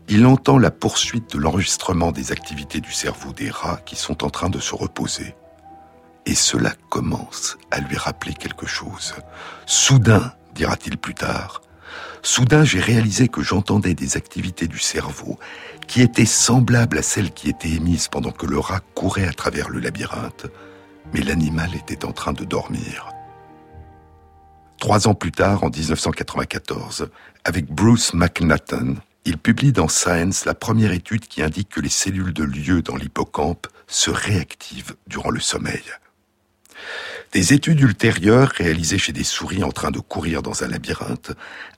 il 0.07 0.25
entend 0.25 0.59
la 0.59 0.71
poursuite 0.71 1.33
de 1.33 1.39
l'enregistrement 1.39 2.11
des 2.11 2.31
activités 2.31 2.79
du 2.79 2.91
cerveau 2.91 3.33
des 3.33 3.49
rats 3.49 3.81
qui 3.85 3.95
sont 3.95 4.23
en 4.23 4.29
train 4.29 4.49
de 4.49 4.59
se 4.59 4.75
reposer. 4.75 5.35
Et 6.29 6.35
cela 6.35 6.75
commence 6.89 7.57
à 7.71 7.79
lui 7.79 7.97
rappeler 7.97 8.35
quelque 8.35 8.67
chose. 8.67 9.15
Soudain, 9.65 10.31
dira-t-il 10.53 10.95
plus 10.95 11.15
tard, 11.15 11.63
soudain 12.21 12.63
j'ai 12.63 12.79
réalisé 12.79 13.27
que 13.27 13.41
j'entendais 13.41 13.95
des 13.95 14.15
activités 14.15 14.67
du 14.67 14.77
cerveau 14.77 15.39
qui 15.87 16.03
étaient 16.03 16.27
semblables 16.27 16.99
à 16.99 17.01
celles 17.01 17.31
qui 17.31 17.49
étaient 17.49 17.71
émises 17.71 18.09
pendant 18.09 18.29
que 18.29 18.45
le 18.45 18.59
rat 18.59 18.81
courait 18.93 19.27
à 19.27 19.33
travers 19.33 19.69
le 19.69 19.79
labyrinthe, 19.79 20.45
mais 21.15 21.21
l'animal 21.21 21.73
était 21.73 22.05
en 22.05 22.11
train 22.11 22.33
de 22.33 22.45
dormir. 22.45 23.09
Trois 24.79 25.07
ans 25.07 25.15
plus 25.15 25.31
tard, 25.31 25.63
en 25.63 25.71
1994, 25.71 27.09
avec 27.43 27.73
Bruce 27.73 28.13
McNaughton, 28.13 28.97
il 29.25 29.39
publie 29.39 29.71
dans 29.71 29.87
Science 29.87 30.45
la 30.45 30.53
première 30.53 30.91
étude 30.91 31.27
qui 31.27 31.41
indique 31.41 31.69
que 31.69 31.81
les 31.81 31.89
cellules 31.89 32.33
de 32.33 32.43
lieu 32.43 32.83
dans 32.83 32.97
l'hippocampe 32.97 33.65
se 33.87 34.11
réactivent 34.11 34.95
durant 35.07 35.31
le 35.31 35.39
sommeil. 35.39 35.81
Des 37.31 37.53
études 37.53 37.81
ultérieures 37.81 38.49
réalisées 38.49 38.97
chez 38.97 39.11
des 39.11 39.23
souris 39.23 39.63
en 39.63 39.71
train 39.71 39.91
de 39.91 39.99
courir 39.99 40.41
dans 40.41 40.63
un 40.63 40.67
labyrinthe 40.67 41.31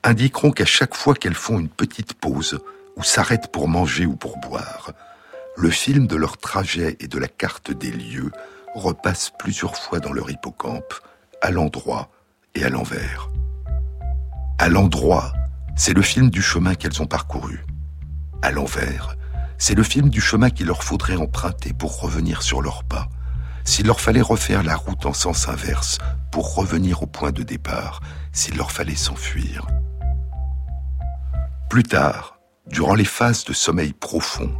indiqueront 0.03 0.51
qu'à 0.51 0.65
chaque 0.65 0.95
fois 0.95 1.13
qu'elles 1.13 1.33
font 1.33 1.59
une 1.59 1.69
petite 1.69 2.13
pause 2.13 2.59
ou 2.95 3.03
s'arrêtent 3.03 3.51
pour 3.51 3.67
manger 3.67 4.05
ou 4.05 4.15
pour 4.15 4.37
boire, 4.37 4.91
le 5.57 5.69
film 5.69 6.07
de 6.07 6.15
leur 6.15 6.37
trajet 6.37 6.95
et 6.99 7.07
de 7.07 7.19
la 7.19 7.27
carte 7.27 7.71
des 7.71 7.91
lieux 7.91 8.31
repassent 8.75 9.31
plusieurs 9.37 9.75
fois 9.75 9.99
dans 9.99 10.13
leur 10.13 10.29
hippocampe, 10.31 10.93
à 11.41 11.51
l'endroit 11.51 12.09
et 12.55 12.63
à 12.63 12.69
l'envers. 12.69 13.29
À 14.57 14.69
l'endroit, 14.69 15.33
c'est 15.75 15.93
le 15.93 16.01
film 16.01 16.29
du 16.29 16.41
chemin 16.41 16.75
qu'elles 16.75 17.01
ont 17.01 17.07
parcouru. 17.07 17.65
À 18.41 18.51
l'envers, 18.51 19.15
c'est 19.57 19.75
le 19.75 19.83
film 19.83 20.09
du 20.09 20.21
chemin 20.21 20.49
qu'il 20.49 20.67
leur 20.67 20.83
faudrait 20.83 21.15
emprunter 21.15 21.73
pour 21.73 21.99
revenir 21.99 22.41
sur 22.41 22.61
leurs 22.61 22.83
pas. 22.83 23.09
S'il 23.63 23.87
leur 23.87 24.01
fallait 24.01 24.21
refaire 24.21 24.63
la 24.63 24.75
route 24.75 25.05
en 25.05 25.13
sens 25.13 25.47
inverse 25.47 25.97
pour 26.31 26.55
revenir 26.55 27.03
au 27.03 27.07
point 27.07 27.31
de 27.31 27.43
départ, 27.43 28.01
s'il 28.31 28.57
leur 28.57 28.71
fallait 28.71 28.95
s'enfuir. 28.95 29.67
Plus 31.69 31.83
tard, 31.83 32.39
durant 32.67 32.95
les 32.95 33.05
phases 33.05 33.45
de 33.45 33.53
sommeil 33.53 33.93
profond, 33.93 34.51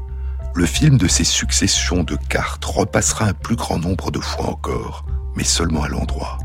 le 0.53 0.65
film 0.65 0.97
de 0.97 1.07
ces 1.07 1.23
successions 1.23 2.03
de 2.03 2.15
cartes 2.15 2.65
repassera 2.65 3.25
un 3.25 3.33
plus 3.33 3.55
grand 3.55 3.79
nombre 3.79 4.11
de 4.11 4.19
fois 4.19 4.47
encore, 4.47 5.05
mais 5.35 5.43
seulement 5.43 5.83
à 5.83 5.87
l'endroit. 5.87 6.37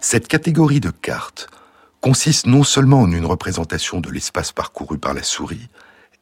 Cette 0.00 0.28
catégorie 0.28 0.80
de 0.80 0.90
cartes 0.90 1.48
consiste 2.00 2.46
non 2.46 2.64
seulement 2.64 3.02
en 3.02 3.12
une 3.12 3.26
représentation 3.26 4.00
de 4.00 4.10
l'espace 4.10 4.52
parcouru 4.52 4.98
par 4.98 5.12
la 5.12 5.22
souris, 5.22 5.68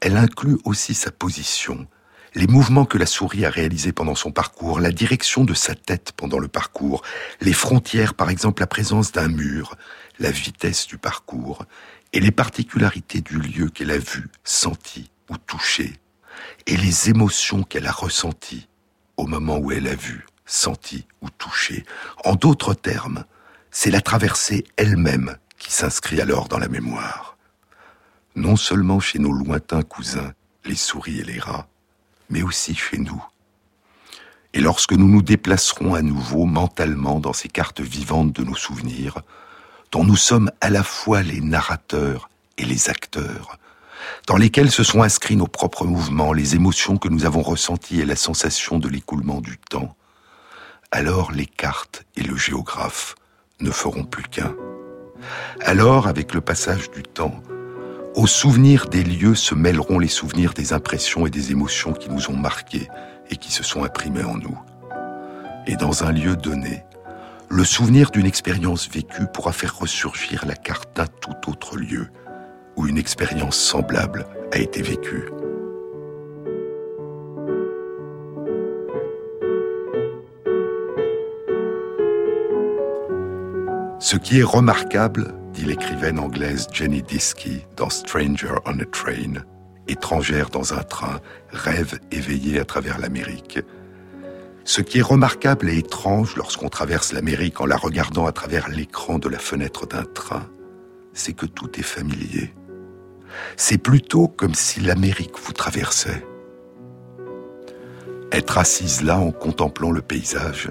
elle 0.01 0.17
inclut 0.17 0.59
aussi 0.65 0.95
sa 0.95 1.13
position, 1.13 1.87
les 2.35 2.47
mouvements 2.47 2.85
que 2.85 2.99
la 2.99 3.07
souris 3.07 3.45
a 3.45 3.51
réalisés 3.51 3.93
pendant 3.93 4.15
son 4.15 4.33
parcours, 4.33 4.81
la 4.81 4.93
direction 4.93 5.45
de 5.45 5.55
sa 5.55 5.75
tête 5.75 6.13
pendant 6.17 6.39
le 6.39 6.49
parcours, 6.49 7.03
les 7.41 7.53
frontières, 7.53 8.15
par 8.15 8.31
exemple 8.31 8.63
la 8.63 8.67
présence 8.67 9.13
d'un 9.13 9.29
mur, 9.29 9.77
la 10.19 10.31
vitesse 10.31 10.87
du 10.87 10.99
parcours, 10.99 11.65
et 12.13 12.21
les 12.21 12.31
particularités 12.31 13.21
du 13.21 13.39
lieu 13.39 13.69
qu'elle 13.69 13.91
a 13.91 13.99
vu, 13.99 14.29
senti 14.45 15.11
ou 15.31 15.37
touché 15.37 15.93
et 16.67 16.77
les 16.77 17.09
émotions 17.09 17.63
qu'elle 17.63 17.87
a 17.87 17.93
ressenties 17.93 18.69
au 19.17 19.27
moment 19.27 19.59
où 19.59 19.73
elle 19.73 19.89
a 19.89 19.95
vu, 19.95 20.27
senti 20.47 21.07
ou 21.23 21.31
touché. 21.31 21.85
En 22.25 22.35
d'autres 22.35 22.75
termes, 22.75 23.25
c'est 23.71 23.91
la 23.91 24.01
traversée 24.01 24.65
elle-même 24.77 25.37
qui 25.59 25.73
s'inscrit 25.73 26.21
alors 26.21 26.49
dans 26.49 26.59
la 26.59 26.69
mémoire. 26.69 27.37
Non 28.37 28.57
seulement 28.57 29.01
chez 29.01 29.19
nos 29.19 29.33
lointains 29.33 29.83
cousins, 29.83 30.33
les 30.65 30.77
souris 30.77 31.21
et 31.21 31.25
les 31.25 31.41
rats, 31.41 31.69
mais 32.29 32.43
aussi 32.43 32.75
chez 32.75 32.99
nous. 32.99 33.23
Et 34.55 34.61
lorsque 34.61 34.93
nous 34.93 35.09
nous 35.09 35.23
déplacerons 35.23 35.95
à 35.95 36.03
nouveau 36.03 36.45
mentalement 36.45 37.21
dans 37.21 37.33
ces 37.33 37.49
cartes 37.49 37.81
vivantes 37.81 38.33
de 38.33 38.45
nos 38.45 38.55
souvenirs, 38.55 39.19
dont 39.93 40.05
nous 40.05 40.17
sommes 40.17 40.51
à 40.61 40.71
la 40.71 40.83
fois 40.83 41.23
les 41.23 41.41
narrateurs 41.41 42.31
et 42.57 42.65
les 42.65 42.89
acteurs, 42.89 43.59
dans 44.27 44.37
lesquels 44.37 44.71
se 44.71 44.85
sont 44.85 45.03
inscrits 45.03 45.37
nos 45.37 45.47
propres 45.47 45.85
mouvements, 45.85 46.33
les 46.33 46.55
émotions 46.55 46.97
que 46.97 47.09
nous 47.09 47.25
avons 47.27 47.43
ressenties 47.43 48.01
et 48.01 48.07
la 48.07 48.17
sensation 48.17 48.79
de 48.79 48.89
l'écoulement 48.89 49.41
du 49.41 49.59
temps, 49.59 49.95
alors 50.91 51.33
les 51.33 51.47
cartes 51.47 52.05
et 52.17 52.23
le 52.23 52.37
géographe 52.37 53.15
ne 53.61 53.71
feront 53.71 54.05
plus 54.05 54.25
qu'un. 54.25 54.55
Alors, 55.61 56.07
avec 56.07 56.33
le 56.33 56.41
passage 56.41 56.91
du 56.91 57.03
temps, 57.03 57.43
aux 58.19 58.27
souvenirs 58.27 58.87
des 58.89 59.05
lieux 59.05 59.37
se 59.37 59.55
mêleront 59.55 60.01
les 60.01 60.09
souvenirs 60.09 60.53
des 60.53 60.73
impressions 60.73 61.25
et 61.25 61.31
des 61.31 61.53
émotions 61.53 61.93
qui 61.93 62.11
nous 62.11 62.31
ont 62.31 62.37
marqués 62.37 62.89
et 63.31 63.37
qui 63.37 63.53
se 63.53 63.63
sont 63.63 63.85
imprimés 63.85 64.25
en 64.25 64.37
nous. 64.37 64.59
Et 65.69 65.77
dans 65.77 66.03
un 66.03 66.11
lieu 66.11 66.35
donné, 66.35 66.83
le 67.49 67.63
souvenir 67.63 68.11
d'une 68.11 68.27
expérience 68.27 68.91
vécue 68.91 69.29
pourra 69.33 69.53
faire 69.53 69.79
ressurgir 69.79 70.45
la 70.49 70.57
carte 70.57 70.97
d'un 70.97 71.07
tout 71.07 71.49
autre 71.49 71.77
lieu 71.77 72.09
où 72.75 72.89
une 72.89 72.99
expérience 72.99 73.57
semblable 73.57 74.27
a 74.51 74.59
été 74.59 74.83
vécue. 74.83 75.31
Ce 84.01 84.17
qui 84.17 84.41
est 84.41 84.45
remarquable, 84.45 85.38
dit 85.59 85.65
l'écrivaine 85.65 86.21
anglaise 86.21 86.69
Jenny 86.73 87.03
Diskey 87.03 87.67
dans 87.77 87.91
Stranger 87.91 88.55
on 88.65 88.79
a 88.79 88.85
Train, 88.85 89.43
étrangère 89.89 90.51
dans 90.51 90.73
un 90.73 90.85
train, 90.85 91.21
rêve 91.51 91.99
éveillé 92.13 92.61
à 92.61 92.65
travers 92.65 92.99
l'Amérique. 92.99 93.59
Ce 94.65 94.83
qui 94.83 94.99
est 94.99 95.03
remarquable 95.03 95.69
et 95.69 95.79
étrange 95.79 96.37
lorsqu'on 96.37 96.69
traverse 96.69 97.13
l'Amérique 97.13 97.61
en 97.61 97.67
la 97.67 97.77
regardant 97.77 98.27
à 98.27 98.33
travers 98.33 98.69
l'écran 98.69 99.19
de 99.19 99.29
la 99.29 99.39
fenêtre 99.39 99.87
d'un 99.87 100.05
train, 100.05 100.47
c'est 101.13 101.33
que 101.33 101.47
tout 101.47 101.77
est 101.77 101.83
familier. 101.83 102.55
C'est 103.57 103.79
plutôt 103.79 104.29
comme 104.29 104.55
si 104.55 104.81
l'Amérique 104.81 105.41
vous 105.43 105.53
traversait. 105.53 106.25
Être 108.31 108.59
assise 108.59 109.03
là 109.03 109.19
en 109.19 109.33
contemplant 109.33 109.91
le 109.91 110.03
paysage, 110.03 110.71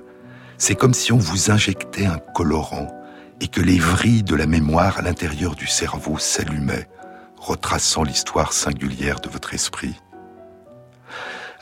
c'est 0.58 0.76
comme 0.76 0.94
si 0.94 1.12
on 1.12 1.18
vous 1.18 1.52
injectait 1.52 2.06
un 2.06 2.20
colorant 2.34 2.97
et 3.42 3.48
que 3.48 3.62
les 3.62 3.80
vrilles 3.80 4.24
de 4.24 4.36
la 4.36 4.48
mémoire 4.48 4.98
à 4.98 5.02
l'intérieur 5.02 5.56
du 5.56 5.68
cerveau 5.68 6.18
s'allumaient 6.18 6.88
retraçant 7.38 8.04
l'histoire 8.04 8.54
singulière 8.54 9.20
de 9.20 9.30
votre 9.30 9.54
esprit. 9.54 9.96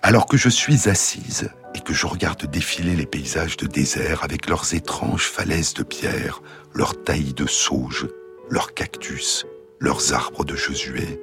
Alors 0.01 0.27
que 0.27 0.37
je 0.37 0.49
suis 0.49 0.87
assise 0.87 1.49
et 1.73 1.79
que 1.79 1.93
je 1.93 2.05
regarde 2.05 2.45
défiler 2.45 2.95
les 2.95 3.05
paysages 3.05 3.57
de 3.57 3.67
désert 3.67 4.23
avec 4.23 4.47
leurs 4.47 4.73
étranges 4.73 5.27
falaises 5.27 5.73
de 5.73 5.83
pierre, 5.83 6.41
leurs 6.73 7.03
taillis 7.03 7.33
de 7.33 7.47
sauge, 7.47 8.07
leurs 8.49 8.73
cactus, 8.73 9.45
leurs 9.79 10.13
arbres 10.13 10.45
de 10.45 10.55
Josué, 10.55 11.19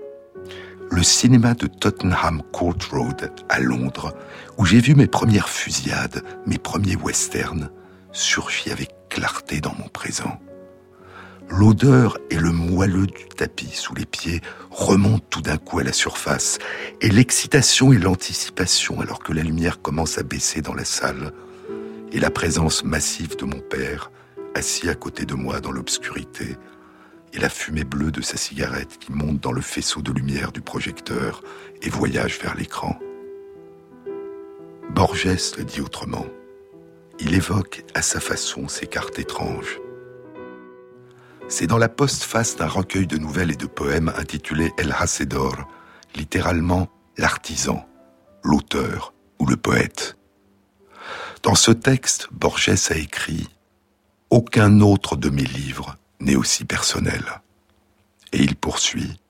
le 0.90 1.02
cinéma 1.02 1.54
de 1.54 1.66
Tottenham 1.66 2.42
Court 2.52 2.76
Road 2.90 3.32
à 3.48 3.60
Londres, 3.60 4.14
où 4.58 4.66
j'ai 4.66 4.80
vu 4.80 4.94
mes 4.94 5.06
premières 5.06 5.48
fusillades, 5.48 6.22
mes 6.46 6.58
premiers 6.58 6.96
westerns, 6.96 7.70
surgit 8.12 8.70
avec 8.70 8.90
clarté 9.12 9.60
dans 9.60 9.74
mon 9.78 9.88
présent. 9.88 10.40
L'odeur 11.50 12.16
et 12.30 12.36
le 12.36 12.50
moelleux 12.50 13.06
du 13.06 13.26
tapis 13.26 13.68
sous 13.74 13.94
les 13.94 14.06
pieds 14.06 14.40
remontent 14.70 15.26
tout 15.28 15.42
d'un 15.42 15.58
coup 15.58 15.80
à 15.80 15.84
la 15.84 15.92
surface, 15.92 16.58
et 17.02 17.10
l'excitation 17.10 17.92
et 17.92 17.98
l'anticipation 17.98 19.02
alors 19.02 19.18
que 19.18 19.34
la 19.34 19.42
lumière 19.42 19.82
commence 19.82 20.16
à 20.16 20.22
baisser 20.22 20.62
dans 20.62 20.72
la 20.72 20.86
salle, 20.86 21.32
et 22.10 22.20
la 22.20 22.30
présence 22.30 22.84
massive 22.84 23.36
de 23.36 23.44
mon 23.44 23.60
père, 23.60 24.10
assis 24.54 24.88
à 24.88 24.94
côté 24.94 25.26
de 25.26 25.34
moi 25.34 25.60
dans 25.60 25.72
l'obscurité, 25.72 26.56
et 27.34 27.38
la 27.38 27.50
fumée 27.50 27.84
bleue 27.84 28.12
de 28.12 28.22
sa 28.22 28.38
cigarette 28.38 28.98
qui 28.98 29.12
monte 29.12 29.40
dans 29.40 29.52
le 29.52 29.60
faisceau 29.60 30.00
de 30.00 30.12
lumière 30.12 30.52
du 30.52 30.62
projecteur 30.62 31.42
et 31.82 31.90
voyage 31.90 32.38
vers 32.42 32.54
l'écran. 32.54 32.98
Borges 34.88 35.56
le 35.58 35.64
dit 35.64 35.82
autrement. 35.82 36.24
Il 37.22 37.34
évoque 37.34 37.84
à 37.94 38.02
sa 38.02 38.20
façon 38.20 38.68
ces 38.68 38.86
cartes 38.86 39.18
étranges 39.18 39.80
c'est 41.52 41.66
dans 41.66 41.76
la 41.76 41.90
postface 41.90 42.56
d'un 42.56 42.66
recueil 42.66 43.06
de 43.06 43.18
nouvelles 43.18 43.50
et 43.50 43.56
de 43.56 43.66
poèmes 43.66 44.10
intitulé 44.16 44.72
El 44.78 44.94
Hacedor, 44.98 45.68
littéralement 46.14 46.88
l'artisan, 47.18 47.86
l'auteur 48.42 49.12
ou 49.38 49.44
le 49.44 49.58
poète. 49.58 50.16
Dans 51.42 51.54
ce 51.54 51.70
texte, 51.70 52.28
Borges 52.32 52.88
a 52.90 52.96
écrit 52.96 53.50
Aucun 54.30 54.80
autre 54.80 55.16
de 55.16 55.28
mes 55.28 55.44
livres 55.44 55.98
n'est 56.20 56.36
aussi 56.36 56.64
personnel. 56.64 57.42
Et 58.32 58.42
il 58.42 58.56
poursuit 58.56 59.20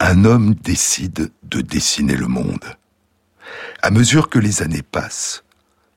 Un 0.00 0.24
homme 0.24 0.54
décide 0.54 1.30
de 1.44 1.60
dessiner 1.60 2.16
le 2.16 2.26
monde. 2.26 2.64
À 3.82 3.92
mesure 3.92 4.28
que 4.28 4.40
les 4.40 4.62
années 4.62 4.82
passent, 4.82 5.43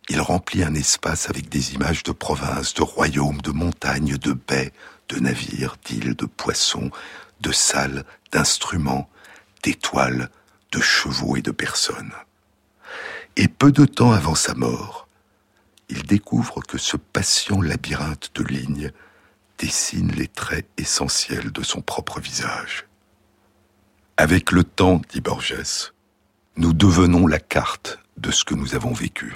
il 0.09 0.21
remplit 0.21 0.63
un 0.63 0.73
espace 0.73 1.29
avec 1.29 1.49
des 1.49 1.73
images 1.73 2.03
de 2.03 2.11
provinces, 2.11 2.73
de 2.73 2.81
royaumes, 2.81 3.41
de 3.41 3.51
montagnes, 3.51 4.17
de 4.17 4.33
baies, 4.33 4.71
de 5.09 5.19
navires, 5.19 5.77
d'îles, 5.85 6.15
de 6.15 6.25
poissons, 6.25 6.91
de 7.41 7.51
salles, 7.51 8.05
d'instruments, 8.31 9.09
d'étoiles, 9.63 10.29
de 10.71 10.79
chevaux 10.79 11.35
et 11.35 11.41
de 11.41 11.51
personnes. 11.51 12.13
Et 13.35 13.47
peu 13.47 13.71
de 13.71 13.85
temps 13.85 14.11
avant 14.11 14.35
sa 14.35 14.53
mort, 14.53 15.07
il 15.89 16.03
découvre 16.03 16.61
que 16.61 16.77
ce 16.77 16.97
patient 16.97 17.61
labyrinthe 17.61 18.31
de 18.35 18.43
lignes 18.43 18.91
dessine 19.57 20.11
les 20.11 20.27
traits 20.27 20.67
essentiels 20.77 21.51
de 21.51 21.63
son 21.63 21.81
propre 21.81 22.19
visage. 22.19 22.85
Avec 24.17 24.51
le 24.51 24.63
temps, 24.63 25.01
dit 25.09 25.21
Borges, 25.21 25.93
nous 26.55 26.73
devenons 26.73 27.27
la 27.27 27.39
carte 27.39 27.99
de 28.17 28.31
ce 28.31 28.43
que 28.43 28.55
nous 28.55 28.75
avons 28.75 28.93
vécu. 28.93 29.35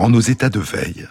Durant 0.00 0.12
nos 0.12 0.20
états 0.20 0.48
de 0.48 0.60
veille, 0.60 1.06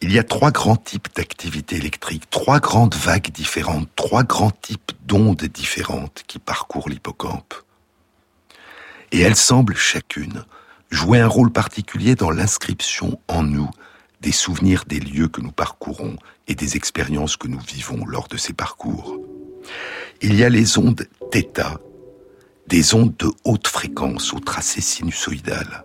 il 0.00 0.10
y 0.12 0.18
a 0.18 0.24
trois 0.24 0.50
grands 0.50 0.78
types 0.78 1.08
d'activités 1.14 1.76
électriques, 1.76 2.30
trois 2.30 2.58
grandes 2.58 2.94
vagues 2.94 3.30
différentes, 3.30 3.90
trois 3.96 4.22
grands 4.22 4.50
types 4.50 4.92
d'ondes 5.04 5.44
différentes 5.44 6.22
qui 6.26 6.38
parcourent 6.38 6.88
l'hippocampe. 6.88 7.52
Et 9.12 9.20
elles 9.20 9.36
semblent 9.36 9.76
chacune 9.76 10.46
jouer 10.90 11.20
un 11.20 11.26
rôle 11.26 11.52
particulier 11.52 12.14
dans 12.14 12.30
l'inscription 12.30 13.20
en 13.28 13.42
nous 13.42 13.68
des 14.22 14.32
souvenirs 14.32 14.84
des 14.86 15.00
lieux 15.00 15.28
que 15.28 15.42
nous 15.42 15.52
parcourons 15.52 16.16
et 16.48 16.54
des 16.54 16.76
expériences 16.76 17.36
que 17.36 17.46
nous 17.46 17.60
vivons 17.60 18.06
lors 18.06 18.28
de 18.28 18.38
ces 18.38 18.54
parcours. 18.54 19.18
Il 20.22 20.34
y 20.34 20.44
a 20.44 20.48
les 20.48 20.78
ondes 20.78 21.06
θ, 21.30 21.76
des 22.68 22.94
ondes 22.94 23.14
de 23.18 23.30
haute 23.44 23.68
fréquence 23.68 24.32
au 24.32 24.40
tracé 24.40 24.80
sinusoïdal. 24.80 25.84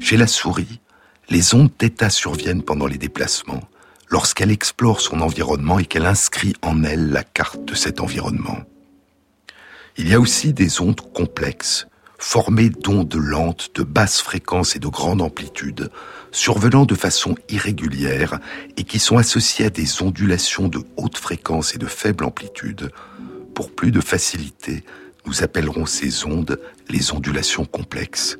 Chez 0.00 0.16
la 0.16 0.26
souris, 0.26 0.80
les 1.30 1.54
ondes 1.54 1.70
θ 1.78 2.10
surviennent 2.10 2.62
pendant 2.62 2.86
les 2.86 2.96
déplacements, 2.96 3.62
lorsqu'elle 4.08 4.50
explore 4.50 5.00
son 5.00 5.20
environnement 5.20 5.78
et 5.78 5.84
qu'elle 5.84 6.06
inscrit 6.06 6.54
en 6.62 6.82
elle 6.84 7.10
la 7.10 7.22
carte 7.22 7.64
de 7.64 7.74
cet 7.74 8.00
environnement. 8.00 8.58
Il 9.98 10.08
y 10.08 10.14
a 10.14 10.20
aussi 10.20 10.54
des 10.54 10.80
ondes 10.80 11.00
complexes, 11.12 11.86
formées 12.18 12.70
d'ondes 12.70 13.14
lentes, 13.14 13.70
de 13.74 13.82
basse 13.82 14.20
fréquence 14.20 14.74
et 14.74 14.78
de 14.78 14.88
grande 14.88 15.20
amplitude, 15.20 15.90
survenant 16.32 16.86
de 16.86 16.94
façon 16.94 17.34
irrégulière 17.48 18.38
et 18.76 18.84
qui 18.84 18.98
sont 18.98 19.18
associées 19.18 19.66
à 19.66 19.70
des 19.70 20.02
ondulations 20.02 20.68
de 20.68 20.80
haute 20.96 21.18
fréquence 21.18 21.74
et 21.74 21.78
de 21.78 21.86
faible 21.86 22.24
amplitude. 22.24 22.90
Pour 23.54 23.74
plus 23.74 23.90
de 23.90 24.00
facilité, 24.00 24.84
nous 25.26 25.42
appellerons 25.42 25.84
ces 25.84 26.24
ondes 26.24 26.58
les 26.88 27.12
ondulations 27.12 27.64
complexes. 27.64 28.38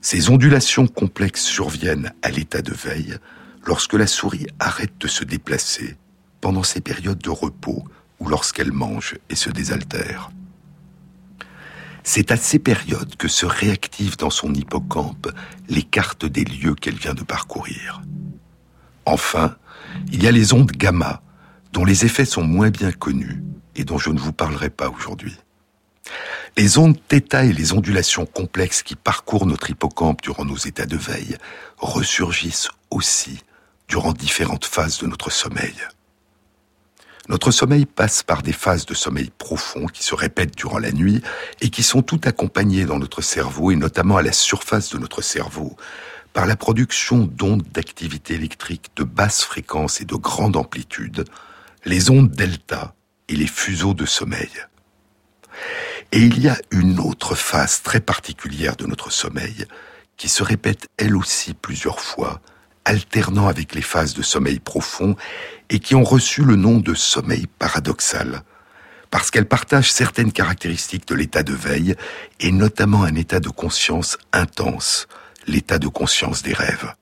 Ces 0.00 0.30
ondulations 0.30 0.86
complexes 0.86 1.44
surviennent 1.44 2.12
à 2.22 2.30
l'état 2.30 2.62
de 2.62 2.72
veille 2.72 3.16
lorsque 3.64 3.94
la 3.94 4.06
souris 4.06 4.46
arrête 4.58 4.96
de 4.98 5.08
se 5.08 5.24
déplacer 5.24 5.96
pendant 6.40 6.62
ces 6.62 6.80
périodes 6.80 7.18
de 7.18 7.30
repos 7.30 7.84
ou 8.20 8.28
lorsqu'elle 8.28 8.72
mange 8.72 9.16
et 9.28 9.34
se 9.34 9.50
désaltère. 9.50 10.30
C'est 12.04 12.30
à 12.30 12.36
ces 12.36 12.58
périodes 12.58 13.16
que 13.16 13.28
se 13.28 13.44
réactivent 13.44 14.16
dans 14.16 14.30
son 14.30 14.54
hippocampe 14.54 15.28
les 15.68 15.82
cartes 15.82 16.24
des 16.24 16.44
lieux 16.44 16.74
qu'elle 16.74 16.96
vient 16.96 17.14
de 17.14 17.24
parcourir. 17.24 18.00
Enfin, 19.04 19.56
il 20.12 20.22
y 20.22 20.28
a 20.28 20.32
les 20.32 20.52
ondes 20.52 20.72
gamma, 20.72 21.22
dont 21.72 21.84
les 21.84 22.04
effets 22.04 22.24
sont 22.24 22.44
moins 22.44 22.70
bien 22.70 22.92
connus 22.92 23.42
et 23.76 23.84
dont 23.84 23.98
je 23.98 24.10
ne 24.10 24.18
vous 24.18 24.32
parlerai 24.32 24.70
pas 24.70 24.88
aujourd'hui. 24.88 25.36
Les 26.56 26.78
ondes 26.78 26.98
θ 27.08 27.44
et 27.44 27.52
les 27.52 27.72
ondulations 27.72 28.26
complexes 28.26 28.82
qui 28.82 28.96
parcourent 28.96 29.46
notre 29.46 29.70
hippocampe 29.70 30.22
durant 30.22 30.44
nos 30.44 30.56
états 30.56 30.86
de 30.86 30.96
veille 30.96 31.36
ressurgissent 31.78 32.68
aussi 32.90 33.42
durant 33.88 34.12
différentes 34.12 34.66
phases 34.66 34.98
de 34.98 35.06
notre 35.06 35.30
sommeil. 35.30 35.74
Notre 37.28 37.50
sommeil 37.50 37.84
passe 37.84 38.22
par 38.22 38.42
des 38.42 38.54
phases 38.54 38.86
de 38.86 38.94
sommeil 38.94 39.30
profond 39.36 39.86
qui 39.86 40.02
se 40.02 40.14
répètent 40.14 40.56
durant 40.56 40.78
la 40.78 40.92
nuit 40.92 41.22
et 41.60 41.68
qui 41.68 41.82
sont 41.82 42.00
toutes 42.00 42.26
accompagnées 42.26 42.86
dans 42.86 42.98
notre 42.98 43.20
cerveau 43.20 43.70
et 43.70 43.76
notamment 43.76 44.16
à 44.16 44.22
la 44.22 44.32
surface 44.32 44.90
de 44.90 44.98
notre 44.98 45.20
cerveau 45.20 45.76
par 46.32 46.46
la 46.46 46.56
production 46.56 47.26
d'ondes 47.26 47.66
d'activité 47.72 48.34
électrique 48.34 48.90
de 48.96 49.04
basse 49.04 49.42
fréquence 49.42 50.00
et 50.00 50.04
de 50.04 50.14
grande 50.14 50.56
amplitude, 50.56 51.24
les 51.84 52.10
ondes 52.10 52.30
delta 52.30 52.94
et 53.28 53.36
les 53.36 53.46
fuseaux 53.46 53.94
de 53.94 54.06
sommeil. 54.06 54.50
Et 56.10 56.20
il 56.20 56.40
y 56.40 56.48
a 56.48 56.56
une 56.70 57.00
autre 57.00 57.34
phase 57.34 57.82
très 57.82 58.00
particulière 58.00 58.76
de 58.76 58.86
notre 58.86 59.12
sommeil 59.12 59.66
qui 60.16 60.28
se 60.28 60.42
répète 60.42 60.88
elle 60.96 61.14
aussi 61.16 61.52
plusieurs 61.52 62.00
fois, 62.00 62.40
alternant 62.86 63.46
avec 63.46 63.74
les 63.74 63.82
phases 63.82 64.14
de 64.14 64.22
sommeil 64.22 64.58
profond 64.58 65.16
et 65.68 65.80
qui 65.80 65.94
ont 65.94 66.04
reçu 66.04 66.42
le 66.42 66.56
nom 66.56 66.78
de 66.78 66.94
sommeil 66.94 67.46
paradoxal, 67.58 68.42
parce 69.10 69.30
qu'elles 69.30 69.46
partagent 69.46 69.92
certaines 69.92 70.32
caractéristiques 70.32 71.06
de 71.06 71.14
l'état 71.14 71.42
de 71.42 71.52
veille 71.52 71.94
et 72.40 72.52
notamment 72.52 73.04
un 73.04 73.14
état 73.14 73.40
de 73.40 73.50
conscience 73.50 74.16
intense, 74.32 75.08
l'état 75.46 75.78
de 75.78 75.88
conscience 75.88 76.42
des 76.42 76.54
rêves. 76.54 76.94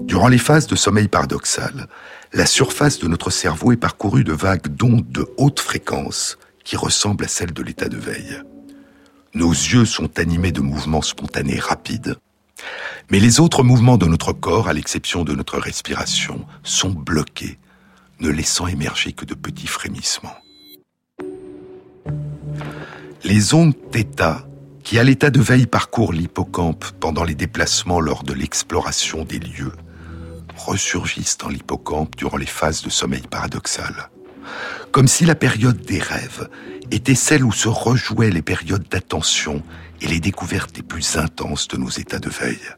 Durant 0.00 0.28
les 0.28 0.38
phases 0.38 0.66
de 0.66 0.76
sommeil 0.76 1.06
paradoxal, 1.06 1.86
la 2.32 2.46
surface 2.46 2.98
de 2.98 3.06
notre 3.06 3.30
cerveau 3.30 3.70
est 3.70 3.76
parcourue 3.76 4.24
de 4.24 4.32
vagues 4.32 4.68
d'ondes 4.68 5.08
de 5.08 5.24
haute 5.36 5.60
fréquence 5.60 6.36
qui 6.64 6.76
ressemble 6.76 7.24
à 7.24 7.28
celle 7.28 7.52
de 7.52 7.62
l'état 7.62 7.88
de 7.88 7.98
veille. 7.98 8.42
Nos 9.34 9.52
yeux 9.52 9.84
sont 9.84 10.18
animés 10.18 10.52
de 10.52 10.60
mouvements 10.60 11.02
spontanés 11.02 11.58
rapides, 11.58 12.16
mais 13.10 13.20
les 13.20 13.40
autres 13.40 13.62
mouvements 13.62 13.98
de 13.98 14.06
notre 14.06 14.32
corps, 14.32 14.68
à 14.68 14.72
l'exception 14.72 15.24
de 15.24 15.34
notre 15.34 15.58
respiration, 15.58 16.46
sont 16.62 16.90
bloqués, 16.90 17.58
ne 18.20 18.30
laissant 18.30 18.66
émerger 18.66 19.12
que 19.12 19.24
de 19.24 19.34
petits 19.34 19.66
frémissements. 19.66 20.36
Les 23.24 23.54
ondes 23.54 23.74
θ, 23.92 24.46
qui 24.82 24.98
à 24.98 25.04
l'état 25.04 25.30
de 25.30 25.40
veille 25.40 25.66
parcourent 25.66 26.12
l'hippocampe 26.12 26.84
pendant 27.00 27.24
les 27.24 27.34
déplacements 27.34 28.00
lors 28.00 28.22
de 28.22 28.34
l'exploration 28.34 29.24
des 29.24 29.38
lieux, 29.38 29.72
ressurgissent 30.56 31.38
dans 31.38 31.48
l'hippocampe 31.48 32.16
durant 32.16 32.36
les 32.36 32.46
phases 32.46 32.82
de 32.82 32.90
sommeil 32.90 33.22
paradoxal 33.28 34.10
comme 34.92 35.08
si 35.08 35.24
la 35.24 35.34
période 35.34 35.80
des 35.80 35.98
rêves 35.98 36.48
était 36.90 37.14
celle 37.14 37.44
où 37.44 37.52
se 37.52 37.68
rejouaient 37.68 38.30
les 38.30 38.42
périodes 38.42 38.86
d'attention 38.88 39.62
et 40.00 40.06
les 40.06 40.20
découvertes 40.20 40.76
les 40.76 40.82
plus 40.82 41.16
intenses 41.16 41.68
de 41.68 41.76
nos 41.76 41.88
états 41.88 42.18
de 42.18 42.28
veille. 42.28 42.74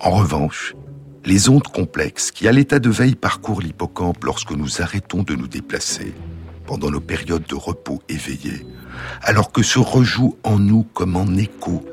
En 0.00 0.10
revanche, 0.10 0.74
les 1.24 1.48
ondes 1.48 1.66
complexes 1.66 2.30
qui, 2.30 2.46
à 2.46 2.52
l'état 2.52 2.78
de 2.78 2.90
veille, 2.90 3.14
parcourent 3.14 3.62
l'hippocampe 3.62 4.22
lorsque 4.24 4.52
nous 4.52 4.82
arrêtons 4.82 5.22
de 5.22 5.34
nous 5.34 5.48
déplacer, 5.48 6.14
pendant 6.66 6.90
nos 6.90 7.00
périodes 7.00 7.46
de 7.46 7.54
repos 7.54 8.02
éveillés, 8.08 8.66
alors 9.22 9.50
que 9.50 9.62
se 9.62 9.78
rejouent 9.78 10.36
en 10.44 10.58
nous 10.58 10.84
comme 10.94 11.16
en 11.16 11.34
écho 11.36 11.84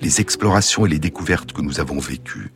les 0.00 0.20
explorations 0.20 0.84
et 0.84 0.90
les 0.90 0.98
découvertes 0.98 1.52
que 1.52 1.62
nous 1.62 1.80
avons 1.80 1.98
vécues, 1.98 2.52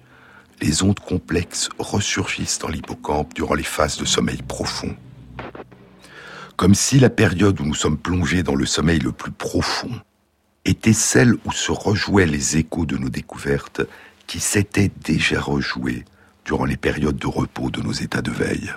les 0.60 0.82
ondes 0.82 1.00
complexes 1.00 1.68
ressurgissent 1.78 2.58
dans 2.58 2.68
l'hippocampe 2.68 3.32
durant 3.34 3.54
les 3.54 3.62
phases 3.62 3.96
de 3.96 4.04
sommeil 4.04 4.42
profond 4.42 4.94
comme 6.58 6.74
si 6.74 6.98
la 6.98 7.08
période 7.08 7.60
où 7.60 7.64
nous 7.64 7.72
sommes 7.72 7.96
plongés 7.96 8.42
dans 8.42 8.56
le 8.56 8.66
sommeil 8.66 8.98
le 8.98 9.12
plus 9.12 9.30
profond 9.30 9.92
était 10.64 10.92
celle 10.92 11.34
où 11.44 11.52
se 11.52 11.70
rejouaient 11.70 12.26
les 12.26 12.56
échos 12.56 12.84
de 12.84 12.98
nos 12.98 13.08
découvertes 13.08 13.82
qui 14.26 14.40
s'étaient 14.40 14.90
déjà 15.04 15.40
rejoués 15.40 16.04
durant 16.44 16.64
les 16.64 16.76
périodes 16.76 17.16
de 17.16 17.28
repos 17.28 17.70
de 17.70 17.80
nos 17.80 17.92
états 17.92 18.22
de 18.22 18.32
veille. 18.32 18.72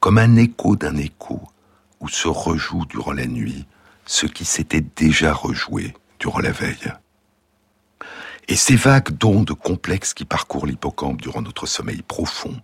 Comme 0.00 0.18
un 0.18 0.34
écho 0.34 0.74
d'un 0.74 0.96
écho 0.96 1.40
où 2.00 2.08
se 2.08 2.26
rejoue 2.26 2.86
durant 2.86 3.12
la 3.12 3.26
nuit 3.26 3.64
ce 4.04 4.26
qui 4.26 4.44
s'était 4.44 4.84
déjà 4.96 5.32
rejoué 5.32 5.94
durant 6.18 6.40
la 6.40 6.50
veille. 6.50 6.92
Et 8.48 8.56
ces 8.56 8.74
vagues 8.74 9.12
d'ondes 9.12 9.54
complexes 9.54 10.12
qui 10.12 10.24
parcourent 10.24 10.66
l'hippocampe 10.66 11.22
durant 11.22 11.40
notre 11.40 11.66
sommeil 11.66 12.02
profond 12.02 12.60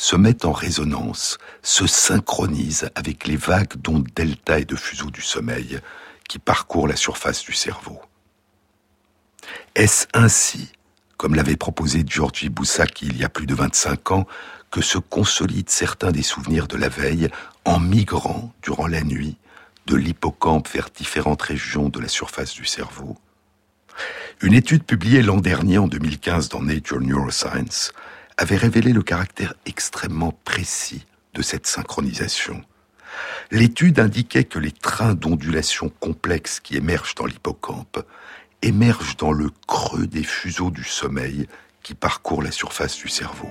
se 0.00 0.16
mettent 0.16 0.46
en 0.46 0.52
résonance, 0.52 1.36
se 1.60 1.86
synchronisent 1.86 2.88
avec 2.94 3.26
les 3.26 3.36
vagues 3.36 3.76
d'ondes 3.76 4.08
delta 4.16 4.58
et 4.58 4.64
de 4.64 4.74
fuseaux 4.74 5.10
du 5.10 5.20
sommeil 5.20 5.78
qui 6.26 6.38
parcourent 6.38 6.88
la 6.88 6.96
surface 6.96 7.44
du 7.44 7.52
cerveau. 7.52 8.00
Est-ce 9.74 10.06
ainsi, 10.14 10.72
comme 11.18 11.34
l'avait 11.34 11.56
proposé 11.56 12.02
Georgi 12.06 12.48
Boussaki 12.48 13.08
il 13.08 13.18
y 13.18 13.24
a 13.24 13.28
plus 13.28 13.44
de 13.44 13.54
25 13.54 14.12
ans, 14.12 14.26
que 14.70 14.80
se 14.80 14.96
consolident 14.96 15.68
certains 15.68 16.12
des 16.12 16.22
souvenirs 16.22 16.66
de 16.66 16.78
la 16.78 16.88
veille 16.88 17.28
en 17.66 17.78
migrant 17.78 18.54
durant 18.62 18.86
la 18.86 19.02
nuit 19.02 19.36
de 19.84 19.96
l'hippocampe 19.96 20.68
vers 20.68 20.88
différentes 20.88 21.42
régions 21.42 21.90
de 21.90 22.00
la 22.00 22.08
surface 22.08 22.54
du 22.54 22.64
cerveau? 22.64 23.18
Une 24.40 24.54
étude 24.54 24.84
publiée 24.84 25.20
l'an 25.20 25.36
dernier 25.36 25.76
en 25.76 25.88
2015 25.88 26.48
dans 26.48 26.62
Nature 26.62 27.02
Neuroscience 27.02 27.92
avait 28.40 28.56
révélé 28.56 28.94
le 28.94 29.02
caractère 29.02 29.52
extrêmement 29.66 30.32
précis 30.46 31.04
de 31.34 31.42
cette 31.42 31.66
synchronisation. 31.66 32.62
L'étude 33.50 34.00
indiquait 34.00 34.44
que 34.44 34.58
les 34.58 34.72
trains 34.72 35.12
d'ondulation 35.12 35.92
complexes 36.00 36.58
qui 36.58 36.76
émergent 36.76 37.14
dans 37.16 37.26
l'hippocampe 37.26 38.02
émergent 38.62 39.18
dans 39.18 39.32
le 39.32 39.50
creux 39.66 40.06
des 40.06 40.22
fuseaux 40.22 40.70
du 40.70 40.84
sommeil 40.84 41.48
qui 41.82 41.92
parcourent 41.92 42.42
la 42.42 42.50
surface 42.50 42.96
du 42.96 43.08
cerveau. 43.08 43.50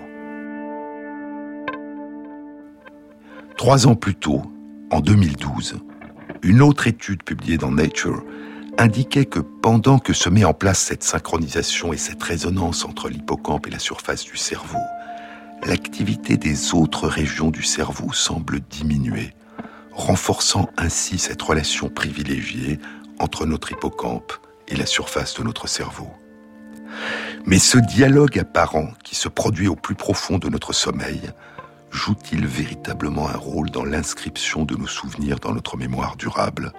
Trois 3.57 3.85
ans 3.85 3.95
plus 3.95 4.15
tôt, 4.15 4.41
en 4.89 5.01
2012, 5.01 5.77
une 6.41 6.63
autre 6.63 6.87
étude 6.87 7.21
publiée 7.21 7.59
dans 7.59 7.71
Nature 7.71 8.23
indiquait 8.79 9.25
que 9.25 9.39
pendant 9.39 9.99
que 9.99 10.13
se 10.13 10.29
met 10.29 10.45
en 10.45 10.53
place 10.53 10.79
cette 10.79 11.03
synchronisation 11.03 11.91
et 11.91 11.97
cette 11.97 12.23
résonance 12.23 12.85
entre 12.85 13.09
l'hippocampe 13.09 13.67
et 13.67 13.71
la 13.71 13.79
surface 13.79 14.23
du 14.23 14.37
cerveau, 14.37 14.79
l'activité 15.65 16.37
des 16.37 16.73
autres 16.73 17.09
régions 17.09 17.51
du 17.51 17.61
cerveau 17.61 18.13
semble 18.13 18.61
diminuer, 18.61 19.33
renforçant 19.91 20.69
ainsi 20.77 21.19
cette 21.19 21.41
relation 21.41 21.89
privilégiée 21.89 22.79
entre 23.19 23.45
notre 23.45 23.73
hippocampe 23.73 24.31
et 24.69 24.77
la 24.77 24.85
surface 24.85 25.33
de 25.35 25.43
notre 25.43 25.67
cerveau. 25.67 26.09
Mais 27.45 27.59
ce 27.59 27.77
dialogue 27.77 28.39
apparent 28.39 28.93
qui 29.03 29.15
se 29.15 29.27
produit 29.27 29.67
au 29.67 29.75
plus 29.75 29.95
profond 29.95 30.37
de 30.37 30.47
notre 30.47 30.71
sommeil 30.71 31.19
joue-t-il 31.91 32.47
véritablement 32.47 33.27
un 33.27 33.37
rôle 33.37 33.71
dans 33.71 33.83
l'inscription 33.83 34.63
de 34.63 34.75
nos 34.75 34.87
souvenirs 34.87 35.39
dans 35.39 35.53
notre 35.53 35.75
mémoire 35.75 36.15
durable? 36.15 36.71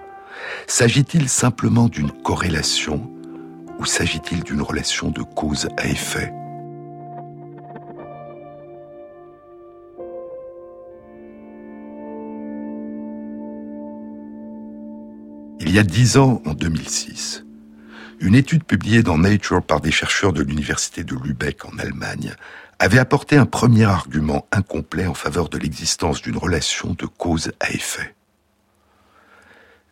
S'agit-il 0.67 1.29
simplement 1.29 1.87
d'une 1.87 2.11
corrélation 2.11 3.09
ou 3.79 3.85
s'agit-il 3.85 4.43
d'une 4.43 4.61
relation 4.61 5.09
de 5.09 5.23
cause 5.23 5.67
à 5.77 5.87
effet? 5.87 6.31
Il 15.59 15.75
y 15.75 15.79
a 15.79 15.83
dix 15.83 16.17
ans, 16.17 16.41
en 16.45 16.53
2006, 16.53 17.45
une 18.19 18.35
étude 18.35 18.63
publiée 18.63 19.03
dans 19.03 19.17
Nature 19.17 19.63
par 19.63 19.79
des 19.79 19.91
chercheurs 19.91 20.33
de 20.33 20.43
l'université 20.43 21.03
de 21.03 21.15
Lübeck 21.15 21.65
en 21.65 21.77
Allemagne 21.79 22.33
avait 22.77 22.99
apporté 22.99 23.37
un 23.37 23.45
premier 23.45 23.85
argument 23.85 24.47
incomplet 24.51 25.07
en 25.07 25.13
faveur 25.13 25.49
de 25.49 25.57
l'existence 25.57 26.21
d'une 26.21 26.37
relation 26.37 26.93
de 26.97 27.05
cause 27.05 27.51
à 27.59 27.71
effet. 27.71 28.15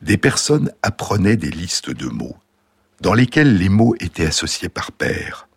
Des 0.01 0.17
personnes 0.17 0.71
apprenaient 0.81 1.35
des 1.35 1.51
listes 1.51 1.89
de 1.89 2.07
mots, 2.07 2.37
dans 3.01 3.13
lesquels 3.13 3.57
les 3.57 3.67
mots 3.67 3.95
étaient 3.99 4.25
associés 4.25 4.69
par 4.69 4.93
paire, 4.93 5.49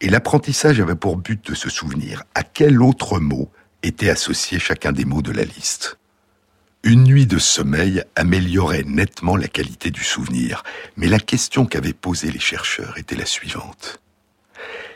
et 0.00 0.08
l'apprentissage 0.08 0.80
avait 0.80 0.94
pour 0.94 1.16
but 1.16 1.50
de 1.50 1.54
se 1.56 1.68
souvenir 1.68 2.22
à 2.34 2.44
quel 2.44 2.82
autre 2.82 3.18
mot 3.18 3.50
était 3.82 4.10
associé 4.10 4.58
chacun 4.58 4.92
des 4.92 5.04
mots 5.04 5.22
de 5.22 5.32
la 5.32 5.44
liste. 5.44 5.98
Une 6.82 7.02
nuit 7.02 7.26
de 7.26 7.38
sommeil 7.38 8.04
améliorait 8.14 8.84
nettement 8.84 9.36
la 9.36 9.48
qualité 9.48 9.90
du 9.90 10.04
souvenir, 10.04 10.62
mais 10.96 11.08
la 11.08 11.18
question 11.18 11.66
qu'avaient 11.66 11.92
posée 11.92 12.30
les 12.30 12.40
chercheurs 12.40 12.96
était 12.96 13.16
la 13.16 13.26
suivante. 13.26 14.00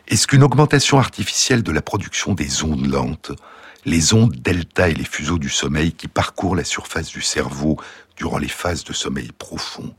Est-ce 0.06 0.26
qu'une 0.26 0.42
augmentation 0.42 0.98
artificielle 0.98 1.62
de 1.62 1.72
la 1.72 1.82
production 1.82 2.34
des 2.34 2.62
ondes 2.62 2.86
lentes, 2.86 3.32
les 3.84 4.14
ondes 4.14 4.34
delta 4.36 4.88
et 4.88 4.94
les 4.94 5.04
fuseaux 5.04 5.38
du 5.38 5.50
sommeil 5.50 5.92
qui 5.92 6.08
parcourent 6.08 6.56
la 6.56 6.64
surface 6.64 7.08
du 7.08 7.20
cerveau 7.20 7.78
durant 8.16 8.38
les 8.38 8.48
phases 8.48 8.84
de 8.84 8.92
sommeil 8.92 9.32
profond, 9.32 9.94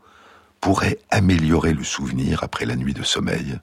pourrait 0.61 0.99
améliorer 1.11 1.73
le 1.73 1.83
souvenir 1.83 2.43
après 2.43 2.65
la 2.65 2.75
nuit 2.75 2.93
de 2.93 3.03
sommeil 3.03 3.59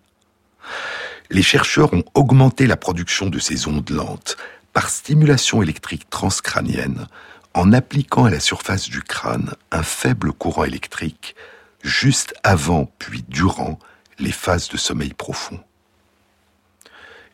Les 1.30 1.42
chercheurs 1.42 1.92
ont 1.92 2.04
augmenté 2.14 2.66
la 2.66 2.76
production 2.76 3.26
de 3.26 3.38
ces 3.38 3.66
ondes 3.66 3.90
lentes 3.90 4.36
par 4.72 4.88
stimulation 4.88 5.62
électrique 5.62 6.08
transcrânienne 6.10 7.06
en 7.54 7.72
appliquant 7.72 8.24
à 8.24 8.30
la 8.30 8.40
surface 8.40 8.88
du 8.88 9.02
crâne 9.02 9.54
un 9.70 9.82
faible 9.82 10.32
courant 10.32 10.64
électrique 10.64 11.34
juste 11.82 12.34
avant 12.42 12.90
puis 12.98 13.24
durant 13.28 13.78
les 14.18 14.32
phases 14.32 14.68
de 14.68 14.76
sommeil 14.76 15.12
profond. 15.12 15.60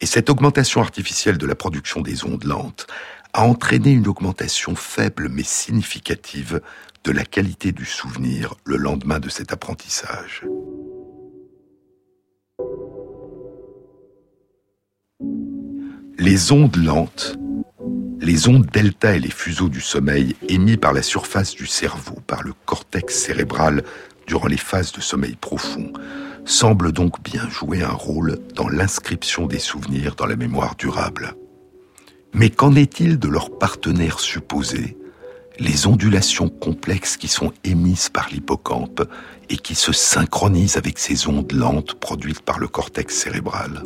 Et 0.00 0.06
cette 0.06 0.30
augmentation 0.30 0.80
artificielle 0.80 1.38
de 1.38 1.46
la 1.46 1.54
production 1.54 2.00
des 2.00 2.24
ondes 2.24 2.44
lentes 2.44 2.86
a 3.32 3.42
entraîné 3.42 3.90
une 3.90 4.08
augmentation 4.08 4.74
faible 4.74 5.28
mais 5.28 5.42
significative 5.42 6.60
de 7.08 7.12
la 7.14 7.24
qualité 7.24 7.72
du 7.72 7.86
souvenir 7.86 8.54
le 8.64 8.76
lendemain 8.76 9.18
de 9.18 9.30
cet 9.30 9.50
apprentissage. 9.50 10.44
Les 16.18 16.52
ondes 16.52 16.76
lentes, 16.76 17.38
les 18.20 18.46
ondes 18.46 18.66
delta 18.66 19.16
et 19.16 19.20
les 19.20 19.30
fuseaux 19.30 19.70
du 19.70 19.80
sommeil 19.80 20.36
émis 20.50 20.76
par 20.76 20.92
la 20.92 21.00
surface 21.00 21.54
du 21.54 21.66
cerveau, 21.66 22.20
par 22.26 22.42
le 22.42 22.52
cortex 22.66 23.14
cérébral 23.14 23.84
durant 24.26 24.46
les 24.46 24.58
phases 24.58 24.92
de 24.92 25.00
sommeil 25.00 25.34
profond, 25.34 25.90
semble 26.44 26.92
donc 26.92 27.22
bien 27.22 27.48
jouer 27.48 27.82
un 27.82 27.88
rôle 27.88 28.38
dans 28.54 28.68
l'inscription 28.68 29.46
des 29.46 29.60
souvenirs 29.60 30.14
dans 30.14 30.26
la 30.26 30.36
mémoire 30.36 30.76
durable. 30.76 31.36
Mais 32.34 32.50
qu'en 32.50 32.74
est-il 32.74 33.18
de 33.18 33.28
leurs 33.28 33.56
partenaires 33.56 34.20
supposés, 34.20 34.97
les 35.58 35.86
ondulations 35.86 36.48
complexes 36.48 37.16
qui 37.16 37.28
sont 37.28 37.52
émises 37.64 38.08
par 38.08 38.28
l'hippocampe 38.30 39.02
et 39.48 39.56
qui 39.56 39.74
se 39.74 39.92
synchronisent 39.92 40.76
avec 40.76 40.98
ces 40.98 41.26
ondes 41.26 41.52
lentes 41.52 41.94
produites 41.94 42.42
par 42.42 42.58
le 42.58 42.68
cortex 42.68 43.16
cérébral 43.16 43.82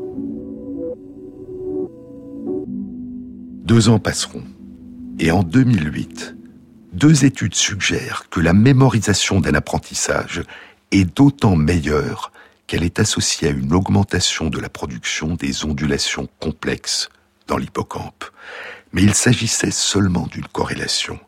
Deux 3.65 3.89
ans 3.89 3.99
passeront, 3.99 4.45
et 5.19 5.31
en 5.31 5.43
2008, 5.43 6.37
deux 6.93 7.25
études 7.25 7.55
suggèrent 7.55 8.29
que 8.29 8.41
la 8.41 8.53
mémorisation 8.53 9.41
d'un 9.41 9.55
apprentissage 9.55 10.43
est 10.91 11.05
d'autant 11.05 11.57
meilleure 11.57 12.33
qu'elle 12.67 12.83
est 12.83 12.99
associée 12.99 13.49
à 13.49 13.53
une 13.53 13.73
augmentation 13.73 14.51
de 14.51 14.59
la 14.59 14.69
production 14.69 15.35
des 15.35 15.65
ondulations 15.65 16.29
complexes 16.39 17.09
dans 17.47 17.57
l'hippocampe. 17.57 18.25
Mais 18.93 19.03
il 19.03 19.15
s'agissait 19.15 19.71
seulement 19.71 20.27
d'une 20.27 20.47
corrélation. 20.49 21.19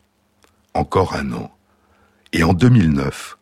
Encore 0.77 1.15
un 1.15 1.33
an. 1.33 1.53
Et 2.33 2.43
en 2.43 2.53
2009, 2.53 3.39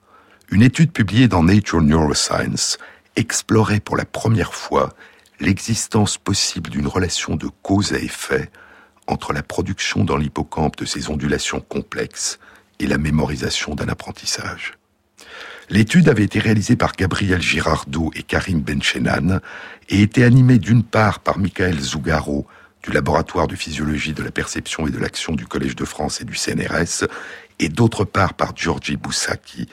une 0.51 0.61
étude 0.61 0.93
publiée 0.93 1.28
dans 1.28 1.43
Nature 1.43 1.80
Neuroscience 1.80 2.76
explorait 3.16 3.80
pour 3.80 3.97
la 3.97 4.05
première 4.05 4.53
fois 4.53 4.93
l'existence 5.41 6.18
possible 6.18 6.68
d'une 6.68 6.87
relation 6.87 7.37
de 7.37 7.49
cause 7.62 7.95
à 7.95 7.99
effet 7.99 8.51
entre 9.07 9.33
la 9.33 9.43
production 9.43 10.05
dans 10.05 10.18
l'hippocampe 10.18 10.76
de 10.76 10.85
ces 10.85 11.09
ondulations 11.09 11.61
complexes 11.61 12.39
et 12.78 12.87
la 12.87 12.99
mémorisation 12.99 13.74
d'un 13.74 13.89
apprentissage. 13.89 14.74
L'étude 15.70 16.11
avait 16.11 16.24
été 16.24 16.39
réalisée 16.39 16.76
par 16.76 16.93
Gabriel 16.93 17.41
Girardot 17.41 18.11
et 18.14 18.22
Karim 18.22 18.61
Benchenan 18.61 19.41
et 19.89 20.03
était 20.03 20.24
animée 20.24 20.59
d'une 20.59 20.83
part 20.83 21.20
par 21.20 21.39
Michael 21.39 21.80
Zougaro 21.80 22.47
du 22.83 22.93
laboratoire 22.93 23.47
de 23.47 23.55
physiologie 23.55 24.12
de 24.12 24.22
la 24.22 24.30
perception 24.30 24.87
et 24.87 24.91
de 24.91 24.99
l'action 24.99 25.35
du 25.35 25.47
Collège 25.47 25.76
de 25.76 25.85
France 25.85 26.20
et 26.20 26.24
du 26.24 26.35
CNRS 26.35 27.07
et 27.59 27.68
d'autre 27.68 28.05
part 28.05 28.35
par 28.35 28.57
Giorgi 28.57 28.97
Boussaki 28.97 29.68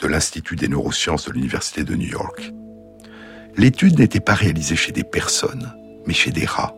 de 0.00 0.06
l'Institut 0.06 0.56
des 0.56 0.68
neurosciences 0.68 1.26
de 1.26 1.32
l'Université 1.32 1.84
de 1.84 1.94
New 1.94 2.08
York. 2.08 2.52
L'étude 3.56 3.98
n'était 3.98 4.20
pas 4.20 4.34
réalisée 4.34 4.76
chez 4.76 4.92
des 4.92 5.04
personnes, 5.04 5.72
mais 6.06 6.14
chez 6.14 6.30
des 6.30 6.46
rats. 6.46 6.74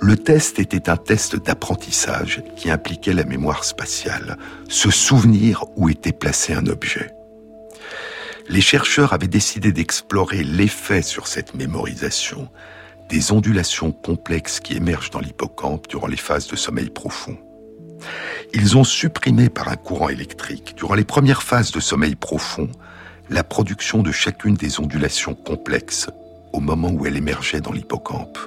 Le 0.00 0.16
test 0.16 0.58
était 0.58 0.88
un 0.88 0.96
test 0.96 1.36
d'apprentissage 1.36 2.42
qui 2.56 2.70
impliquait 2.70 3.12
la 3.12 3.24
mémoire 3.24 3.64
spatiale, 3.64 4.36
se 4.68 4.90
souvenir 4.90 5.64
où 5.76 5.88
était 5.88 6.12
placé 6.12 6.52
un 6.52 6.66
objet 6.66 7.14
les 8.48 8.60
chercheurs 8.60 9.12
avaient 9.12 9.26
décidé 9.26 9.72
d'explorer 9.72 10.42
l'effet 10.44 11.02
sur 11.02 11.26
cette 11.26 11.54
mémorisation 11.54 12.48
des 13.08 13.32
ondulations 13.32 13.92
complexes 13.92 14.60
qui 14.60 14.74
émergent 14.76 15.10
dans 15.10 15.20
l'hippocampe 15.20 15.88
durant 15.88 16.06
les 16.06 16.16
phases 16.16 16.46
de 16.48 16.56
sommeil 16.56 16.90
profond. 16.90 17.36
Ils 18.52 18.76
ont 18.76 18.84
supprimé 18.84 19.48
par 19.48 19.68
un 19.68 19.76
courant 19.76 20.08
électrique, 20.08 20.74
durant 20.76 20.94
les 20.94 21.04
premières 21.04 21.42
phases 21.42 21.70
de 21.72 21.80
sommeil 21.80 22.14
profond, 22.14 22.68
la 23.30 23.44
production 23.44 24.02
de 24.02 24.12
chacune 24.12 24.54
des 24.54 24.80
ondulations 24.80 25.34
complexes 25.34 26.08
au 26.52 26.60
moment 26.60 26.90
où 26.90 27.06
elle 27.06 27.16
émergeait 27.16 27.60
dans 27.60 27.72
l'hippocampe. 27.72 28.38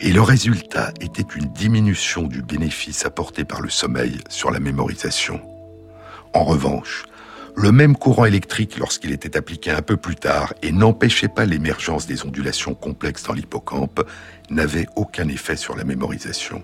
Et 0.00 0.12
le 0.12 0.20
résultat 0.20 0.92
était 1.00 1.26
une 1.36 1.52
diminution 1.52 2.24
du 2.24 2.42
bénéfice 2.42 3.06
apporté 3.06 3.44
par 3.44 3.60
le 3.60 3.70
sommeil 3.70 4.18
sur 4.28 4.50
la 4.50 4.60
mémorisation. 4.60 5.40
En 6.34 6.44
revanche, 6.44 7.04
Le 7.56 7.70
même 7.70 7.96
courant 7.96 8.24
électrique, 8.24 8.78
lorsqu'il 8.78 9.12
était 9.12 9.36
appliqué 9.36 9.70
un 9.70 9.80
peu 9.80 9.96
plus 9.96 10.16
tard 10.16 10.54
et 10.62 10.72
n'empêchait 10.72 11.28
pas 11.28 11.44
l'émergence 11.44 12.06
des 12.06 12.24
ondulations 12.24 12.74
complexes 12.74 13.22
dans 13.22 13.32
l'hippocampe, 13.32 14.04
n'avait 14.50 14.86
aucun 14.96 15.28
effet 15.28 15.56
sur 15.56 15.76
la 15.76 15.84
mémorisation. 15.84 16.62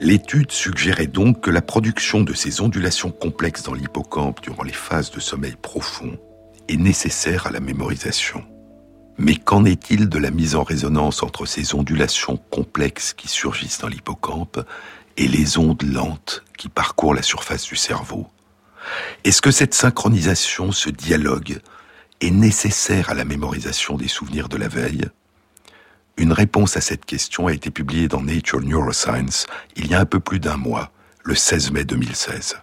L'étude 0.00 0.52
suggérait 0.52 1.08
donc 1.08 1.40
que 1.40 1.50
la 1.50 1.62
production 1.62 2.22
de 2.22 2.32
ces 2.32 2.60
ondulations 2.60 3.10
complexes 3.10 3.64
dans 3.64 3.74
l'hippocampe 3.74 4.40
durant 4.40 4.62
les 4.62 4.72
phases 4.72 5.10
de 5.10 5.18
sommeil 5.18 5.56
profond 5.60 6.16
est 6.68 6.76
nécessaire 6.76 7.48
à 7.48 7.50
la 7.50 7.60
mémorisation. 7.60 8.44
Mais 9.18 9.34
qu'en 9.34 9.64
est-il 9.64 10.08
de 10.08 10.18
la 10.18 10.30
mise 10.30 10.54
en 10.54 10.62
résonance 10.62 11.24
entre 11.24 11.44
ces 11.44 11.74
ondulations 11.74 12.36
complexes 12.36 13.14
qui 13.14 13.26
surgissent 13.26 13.80
dans 13.80 13.88
l'hippocampe 13.88 14.60
et 15.16 15.26
les 15.26 15.58
ondes 15.58 15.82
lentes 15.82 16.44
qui 16.56 16.68
parcourent 16.68 17.14
la 17.14 17.22
surface 17.22 17.64
du 17.64 17.74
cerveau? 17.74 18.28
Est-ce 19.24 19.42
que 19.42 19.50
cette 19.50 19.74
synchronisation, 19.74 20.72
ce 20.72 20.90
dialogue, 20.90 21.60
est 22.20 22.30
nécessaire 22.30 23.10
à 23.10 23.14
la 23.14 23.24
mémorisation 23.24 23.96
des 23.96 24.08
souvenirs 24.08 24.48
de 24.48 24.56
la 24.56 24.68
veille? 24.68 25.04
Une 26.16 26.32
réponse 26.32 26.76
à 26.76 26.80
cette 26.80 27.04
question 27.04 27.46
a 27.46 27.52
été 27.52 27.70
publiée 27.70 28.08
dans 28.08 28.22
Nature 28.22 28.60
Neuroscience 28.60 29.46
il 29.76 29.86
y 29.86 29.94
a 29.94 30.00
un 30.00 30.04
peu 30.04 30.18
plus 30.18 30.40
d'un 30.40 30.56
mois, 30.56 30.90
le 31.22 31.34
16 31.34 31.70
mai 31.70 31.84
2016. 31.84 32.56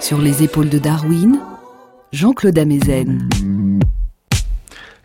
Sur 0.00 0.18
les 0.20 0.42
épaules 0.42 0.68
de 0.68 0.78
Darwin, 0.78 1.40
Jean-Claude 2.12 2.58
Amezen. 2.58 3.26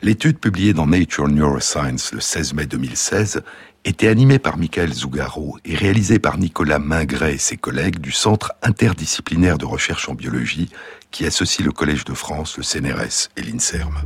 L'étude 0.01 0.39
publiée 0.39 0.74
dans 0.74 0.88
Nature 0.88 1.30
Neuroscience 1.30 2.11
le 2.11 2.19
16 2.19 2.53
mai 2.53 2.65
2016 2.65 3.43
était 3.86 4.09
animée 4.09 4.39
par 4.39 4.57
Michael 4.57 4.91
Zougaro 4.91 5.57
et 5.63 5.76
réalisée 5.76 6.19
par 6.19 6.38
Nicolas 6.38 6.80
Mingret 6.80 7.36
et 7.36 7.38
ses 7.38 7.55
collègues 7.55 7.99
du 7.99 8.11
Centre 8.11 8.51
interdisciplinaire 8.61 9.57
de 9.57 9.65
recherche 9.65 10.09
en 10.09 10.15
biologie 10.15 10.69
qui 11.09 11.26
associe 11.26 11.65
le 11.65 11.72
Collège 11.72 12.03
de 12.03 12.13
France, 12.13 12.57
le 12.57 12.63
CNRS 12.63 13.30
et 13.38 13.41
l'INSERM. 13.41 14.01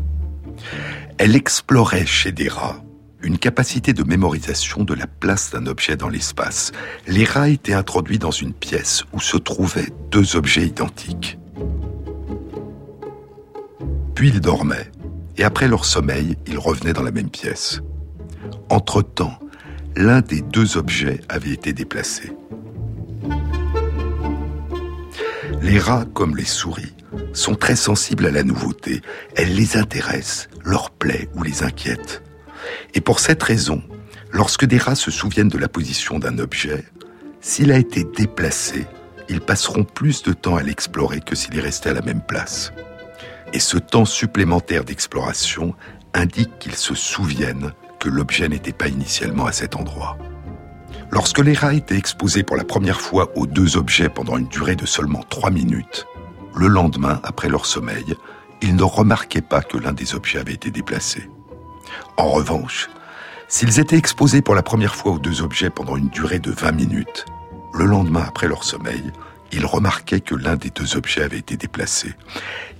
Elle 1.17 1.35
explorait 1.35 2.05
chez 2.05 2.31
des 2.31 2.49
rats 2.49 2.84
une 3.25 3.39
capacité 3.39 3.91
de 3.91 4.03
mémorisation 4.03 4.83
de 4.83 4.93
la 4.93 5.07
place 5.07 5.49
d'un 5.51 5.65
objet 5.65 5.97
dans 5.97 6.09
l'espace. 6.09 6.71
Les 7.07 7.25
rats 7.25 7.49
étaient 7.49 7.73
introduits 7.73 8.19
dans 8.19 8.31
une 8.31 8.53
pièce 8.53 9.03
où 9.13 9.19
se 9.19 9.35
trouvaient 9.35 9.91
deux 10.11 10.35
objets 10.35 10.67
identiques. 10.67 11.39
Puis 14.13 14.29
ils 14.29 14.41
dormaient, 14.41 14.91
et 15.37 15.43
après 15.43 15.67
leur 15.67 15.85
sommeil, 15.85 16.37
ils 16.45 16.59
revenaient 16.59 16.93
dans 16.93 17.01
la 17.01 17.11
même 17.11 17.31
pièce. 17.31 17.81
Entre-temps, 18.69 19.39
l'un 19.95 20.21
des 20.21 20.41
deux 20.41 20.77
objets 20.77 21.19
avait 21.27 21.51
été 21.51 21.73
déplacé. 21.73 22.31
Les 25.63 25.79
rats, 25.79 26.05
comme 26.13 26.37
les 26.37 26.45
souris, 26.45 26.93
sont 27.33 27.55
très 27.55 27.75
sensibles 27.75 28.27
à 28.27 28.31
la 28.31 28.43
nouveauté. 28.43 29.01
Elle 29.35 29.55
les 29.55 29.77
intéresse, 29.77 30.47
leur 30.63 30.91
plaît 30.91 31.27
ou 31.33 31.41
les 31.41 31.63
inquiète. 31.63 32.21
Et 32.93 33.01
pour 33.01 33.19
cette 33.19 33.43
raison, 33.43 33.81
lorsque 34.31 34.65
des 34.65 34.77
rats 34.77 34.95
se 34.95 35.11
souviennent 35.11 35.49
de 35.49 35.57
la 35.57 35.67
position 35.67 36.19
d'un 36.19 36.39
objet, 36.39 36.85
s'il 37.41 37.71
a 37.71 37.77
été 37.77 38.03
déplacé, 38.03 38.85
ils 39.29 39.41
passeront 39.41 39.83
plus 39.83 40.23
de 40.23 40.33
temps 40.33 40.55
à 40.55 40.63
l'explorer 40.63 41.19
que 41.19 41.35
s'il 41.35 41.57
est 41.57 41.61
resté 41.61 41.89
à 41.89 41.93
la 41.93 42.01
même 42.01 42.21
place. 42.21 42.71
Et 43.53 43.59
ce 43.59 43.77
temps 43.77 44.05
supplémentaire 44.05 44.83
d'exploration 44.83 45.75
indique 46.13 46.59
qu'ils 46.59 46.75
se 46.75 46.95
souviennent 46.95 47.71
que 47.99 48.09
l'objet 48.09 48.49
n'était 48.49 48.73
pas 48.73 48.87
initialement 48.87 49.45
à 49.45 49.51
cet 49.51 49.75
endroit. 49.75 50.17
Lorsque 51.11 51.39
les 51.39 51.53
rats 51.53 51.73
étaient 51.73 51.97
exposés 51.97 52.43
pour 52.43 52.55
la 52.55 52.63
première 52.63 53.01
fois 53.01 53.31
aux 53.35 53.47
deux 53.47 53.77
objets 53.77 54.09
pendant 54.09 54.37
une 54.37 54.47
durée 54.47 54.75
de 54.75 54.85
seulement 54.85 55.23
trois 55.29 55.51
minutes, 55.51 56.05
le 56.55 56.67
lendemain, 56.67 57.19
après 57.23 57.49
leur 57.49 57.65
sommeil, 57.65 58.15
ils 58.61 58.75
ne 58.75 58.83
remarquaient 58.83 59.41
pas 59.41 59.61
que 59.61 59.77
l'un 59.77 59.93
des 59.93 60.15
objets 60.15 60.39
avait 60.39 60.53
été 60.53 60.71
déplacé. 60.71 61.29
En 62.17 62.29
revanche, 62.29 62.89
s'ils 63.47 63.79
étaient 63.79 63.97
exposés 63.97 64.41
pour 64.41 64.55
la 64.55 64.63
première 64.63 64.95
fois 64.95 65.13
aux 65.13 65.19
deux 65.19 65.41
objets 65.41 65.69
pendant 65.69 65.97
une 65.97 66.09
durée 66.09 66.39
de 66.39 66.51
20 66.51 66.71
minutes, 66.71 67.25
le 67.73 67.85
lendemain 67.85 68.23
après 68.25 68.47
leur 68.47 68.63
sommeil, 68.63 69.11
ils 69.51 69.65
remarquaient 69.65 70.21
que 70.21 70.35
l'un 70.35 70.55
des 70.55 70.69
deux 70.69 70.95
objets 70.95 71.23
avait 71.23 71.39
été 71.39 71.57
déplacé. 71.57 72.13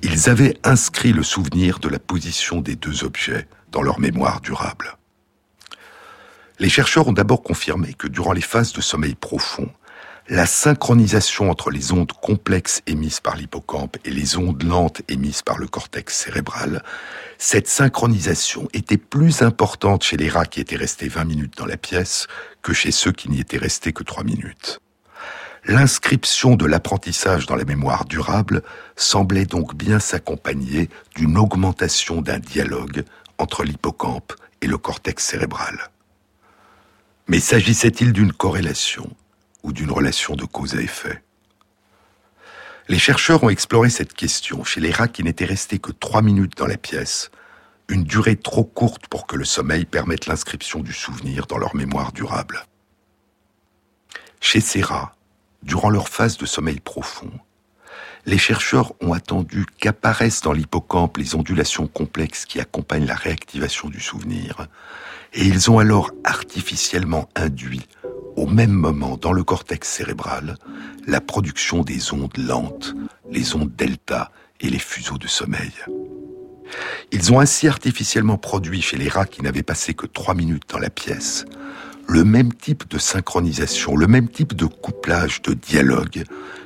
Ils 0.01 0.29
avaient 0.29 0.57
inscrit 0.63 1.13
le 1.13 1.23
souvenir 1.23 1.79
de 1.79 1.89
la 1.89 1.99
position 1.99 2.61
des 2.61 2.75
deux 2.75 3.03
objets 3.03 3.47
dans 3.71 3.81
leur 3.81 3.99
mémoire 3.99 4.41
durable. 4.41 4.97
Les 6.59 6.69
chercheurs 6.69 7.07
ont 7.07 7.13
d'abord 7.13 7.43
confirmé 7.43 7.93
que 7.93 8.07
durant 8.07 8.31
les 8.31 8.41
phases 8.41 8.71
de 8.71 8.81
sommeil 8.81 9.15
profond, 9.15 9.69
la 10.28 10.47
synchronisation 10.47 11.51
entre 11.51 11.69
les 11.69 11.91
ondes 11.91 12.11
complexes 12.11 12.82
émises 12.88 13.19
par 13.19 13.36
l'hippocampe 13.36 13.97
et 14.05 14.09
les 14.09 14.38
ondes 14.38 14.63
lentes 14.63 15.03
émises 15.07 15.43
par 15.43 15.59
le 15.59 15.67
cortex 15.67 16.15
cérébral, 16.15 16.84
cette 17.38 17.67
synchronisation 17.67 18.67
était 18.73 18.97
plus 18.97 19.43
importante 19.43 20.03
chez 20.03 20.17
les 20.17 20.30
rats 20.30 20.47
qui 20.47 20.61
étaient 20.61 20.78
restés 20.78 21.09
20 21.09 21.26
minutes 21.26 21.57
dans 21.57 21.67
la 21.67 21.78
pièce 21.78 22.28
que 22.63 22.73
chez 22.73 22.91
ceux 22.91 23.11
qui 23.11 23.30
n'y 23.30 23.39
étaient 23.39 23.59
restés 23.59 23.93
que 23.93 24.03
3 24.03 24.23
minutes. 24.23 24.80
L'inscription 25.65 26.55
de 26.55 26.65
l'apprentissage 26.65 27.45
dans 27.45 27.55
la 27.55 27.65
mémoire 27.65 28.05
durable 28.05 28.63
semblait 28.95 29.45
donc 29.45 29.76
bien 29.76 29.99
s'accompagner 29.99 30.89
d'une 31.15 31.38
augmentation 31.38 32.21
d'un 32.21 32.39
dialogue 32.39 33.03
entre 33.38 33.63
l'hippocampe 33.63 34.34
et 34.61 34.67
le 34.67 34.78
cortex 34.78 35.23
cérébral. 35.23 35.91
Mais 37.28 37.39
s'agissait-il 37.39 38.13
d'une 38.13 38.34
corrélation? 38.34 39.09
Ou 39.66 39.74
d'une 39.74 39.91
relation 39.91 40.36
de 40.36 40.45
cause 40.45 40.76
à 40.76 40.82
effet 40.82 41.24
Les 42.88 42.99
chercheurs 42.99 43.43
ont 43.43 43.49
exploré 43.49 43.89
cette 43.89 44.13
question 44.13 44.63
chez 44.63 44.80
les 44.80 44.91
rats 44.91 45.07
qui 45.07 45.24
n'étaient 45.24 45.43
restés 45.43 45.80
que 45.80 45.91
trois 45.91 46.22
minutes 46.22 46.55
dans 46.55 46.68
la 46.68 46.78
pièce, 46.78 47.32
une 47.89 48.03
durée 48.03 48.36
trop 48.36 48.63
courte 48.63 49.07
pour 49.07 49.26
que 49.26 49.36
le 49.36 49.43
sommeil 49.43 49.86
permette 49.86 50.28
l'inscription 50.28 50.82
du 50.82 50.93
souvenir 50.93 51.47
dans 51.47 51.57
leur 51.57 51.76
mémoire 51.76 52.11
durable. 52.11 52.63
Chez 54.39 54.61
ces 54.61 54.82
rats, 54.82 55.16
durant 55.63 55.89
leur 55.89 56.09
phase 56.09 56.38
de 56.38 56.45
sommeil 56.45 56.80
profond, 56.80 57.32
les 58.28 58.38
chercheurs 58.38 58.93
ont 59.01 59.13
attendu 59.13 59.66
qu'apparaissent 59.80 60.41
dans 60.41 60.53
l'hippocampe 60.53 61.18
les 61.18 61.34
ondulations 61.34 61.88
complexes 61.88 62.45
qui 62.45 62.59
accompagnent 62.59 63.07
la 63.07 63.16
réactivation 63.16 63.89
du 63.89 63.99
souvenir, 63.99 64.68
et 65.34 65.43
ils 65.43 65.72
ont 65.72 65.80
alors 65.80 66.11
artificiellement 66.24 67.30
induit, 67.36 67.88
au 68.36 68.47
même 68.47 68.71
moment 68.71 69.17
dans 69.17 69.33
le 69.33 69.43
cortex 69.43 69.88
cérébral, 69.88 70.57
la 71.07 71.21
production 71.21 71.81
des 71.81 72.13
ondes 72.13 72.38
lentes, 72.38 72.95
les 73.31 73.55
ondes 73.55 73.75
delta 73.75 74.31
et 74.59 74.69
les 74.69 74.79
fuseaux 74.79 75.17
de 75.17 75.27
sommeil. 75.27 75.73
Ils 77.11 77.31
ont 77.31 77.39
ainsi 77.39 77.67
artificiellement 77.67 78.38
produit 78.38 78.81
chez 78.81 78.97
les 78.97 79.09
rats 79.09 79.25
qui 79.25 79.41
n'avaient 79.41 79.63
passé 79.63 79.93
que 79.93 80.07
trois 80.07 80.33
minutes 80.33 80.69
dans 80.69 80.79
la 80.79 80.89
pièce 80.89 81.45
le 82.07 82.23
même 82.23 82.53
type 82.53 82.89
de 82.89 82.97
synchronisation, 82.97 83.95
le 83.95 84.07
même 84.07 84.29
type 84.29 84.55
de 84.55 84.65
couplage, 84.65 85.41
de 85.41 85.53
dialogue 85.53 86.23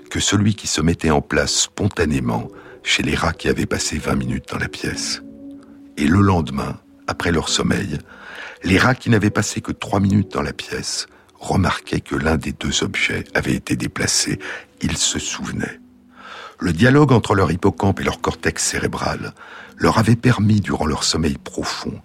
que 0.10 0.20
celui 0.20 0.56
qui 0.56 0.68
se 0.68 0.82
mettait 0.82 1.12
en 1.12 1.22
place 1.22 1.54
spontanément 1.54 2.48
chez 2.84 3.04
les 3.04 3.16
rats 3.16 3.34
qui 3.34 3.48
avaient 3.48 3.66
passé 3.66 3.98
20 3.98 4.16
minutes 4.16 4.50
dans 4.52 4.58
la 4.58 4.68
pièce. 4.68 5.22
Et 5.98 6.08
le 6.08 6.22
lendemain, 6.22 6.80
après 7.08 7.32
leur 7.32 7.50
sommeil, 7.50 8.00
les 8.64 8.78
rats 8.78 8.96
qui 8.96 9.10
n'avaient 9.10 9.30
passé 9.30 9.62
que 9.62 9.72
trois 9.72 10.00
minutes 10.00 10.34
dans 10.34 10.42
la 10.42 10.54
pièce 10.54 11.08
remarquaient 11.40 12.02
que 12.02 12.16
l'un 12.16 12.38
des 12.38 12.52
deux 12.52 12.84
objets 12.84 13.24
avait 13.34 13.54
été 13.54 13.76
déplacé. 13.76 14.40
Ils 14.82 14.98
se 14.98 15.20
souvenaient. 15.20 15.80
Le 16.60 16.74
dialogue 16.74 17.12
entre 17.12 17.36
leur 17.36 17.52
hippocampe 17.52 18.02
et 18.02 18.04
leur 18.04 18.22
cortex 18.22 18.64
cérébral 18.64 19.34
leur 19.78 19.98
avait 19.98 20.18
permis, 20.18 20.60
durant 20.60 20.86
leur 20.86 21.04
sommeil 21.04 21.38
profond, 21.38 22.02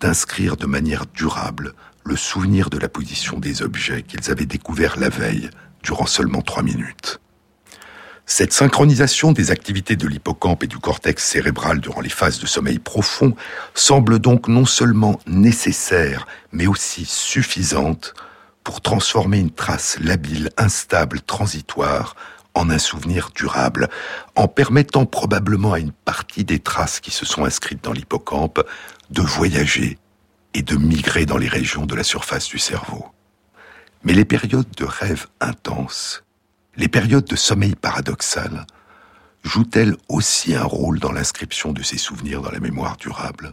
d'inscrire 0.00 0.56
de 0.56 0.66
manière 0.66 1.06
durable 1.06 1.74
le 2.04 2.16
souvenir 2.16 2.70
de 2.70 2.78
la 2.78 2.88
position 2.88 3.40
des 3.40 3.62
objets 3.62 4.02
qu'ils 4.02 4.30
avaient 4.30 4.46
découverts 4.46 4.96
la 4.96 5.08
veille 5.08 5.50
durant 5.82 6.06
seulement 6.06 6.42
trois 6.42 6.62
minutes. 6.62 7.20
Cette 8.28 8.52
synchronisation 8.52 9.32
des 9.32 9.50
activités 9.52 9.94
de 9.96 10.06
l'hippocampe 10.06 10.64
et 10.64 10.66
du 10.66 10.78
cortex 10.78 11.24
cérébral 11.24 11.80
durant 11.80 12.00
les 12.00 12.08
phases 12.08 12.40
de 12.40 12.46
sommeil 12.46 12.80
profond 12.80 13.34
semble 13.74 14.18
donc 14.18 14.48
non 14.48 14.64
seulement 14.64 15.20
nécessaire, 15.26 16.26
mais 16.52 16.66
aussi 16.66 17.04
suffisante 17.04 18.14
pour 18.66 18.80
transformer 18.80 19.38
une 19.38 19.52
trace 19.52 19.96
labile, 20.00 20.50
instable, 20.56 21.20
transitoire 21.20 22.16
en 22.52 22.68
un 22.68 22.78
souvenir 22.78 23.30
durable, 23.32 23.88
en 24.34 24.48
permettant 24.48 25.06
probablement 25.06 25.74
à 25.74 25.78
une 25.78 25.92
partie 25.92 26.42
des 26.42 26.58
traces 26.58 26.98
qui 26.98 27.12
se 27.12 27.24
sont 27.24 27.44
inscrites 27.44 27.84
dans 27.84 27.92
l'hippocampe 27.92 28.60
de 29.10 29.22
voyager 29.22 29.98
et 30.52 30.62
de 30.62 30.74
migrer 30.74 31.26
dans 31.26 31.36
les 31.36 31.46
régions 31.46 31.86
de 31.86 31.94
la 31.94 32.02
surface 32.02 32.48
du 32.48 32.58
cerveau. 32.58 33.06
Mais 34.02 34.14
les 34.14 34.24
périodes 34.24 34.74
de 34.76 34.84
rêve 34.84 35.28
intense 35.40 36.24
les 36.76 36.88
périodes 36.88 37.24
de 37.24 37.36
sommeil 37.36 37.76
paradoxal 37.76 38.66
jouent-elles 39.44 39.96
aussi 40.08 40.56
un 40.56 40.64
rôle 40.64 40.98
dans 40.98 41.12
l'inscription 41.12 41.72
de 41.72 41.84
ces 41.84 41.98
souvenirs 41.98 42.42
dans 42.42 42.50
la 42.50 42.58
mémoire 42.58 42.96
durable? 42.96 43.52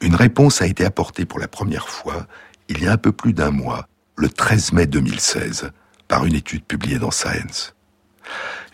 Une 0.00 0.14
réponse 0.14 0.62
a 0.62 0.68
été 0.68 0.84
apportée 0.84 1.24
pour 1.24 1.40
la 1.40 1.48
première 1.48 1.88
fois 1.88 2.28
il 2.68 2.82
y 2.82 2.86
a 2.86 2.92
un 2.92 2.96
peu 2.96 3.12
plus 3.12 3.32
d'un 3.32 3.50
mois, 3.50 3.86
le 4.16 4.28
13 4.28 4.72
mai 4.72 4.86
2016, 4.86 5.70
par 6.08 6.24
une 6.24 6.34
étude 6.34 6.64
publiée 6.64 6.98
dans 6.98 7.10
Science. 7.10 7.74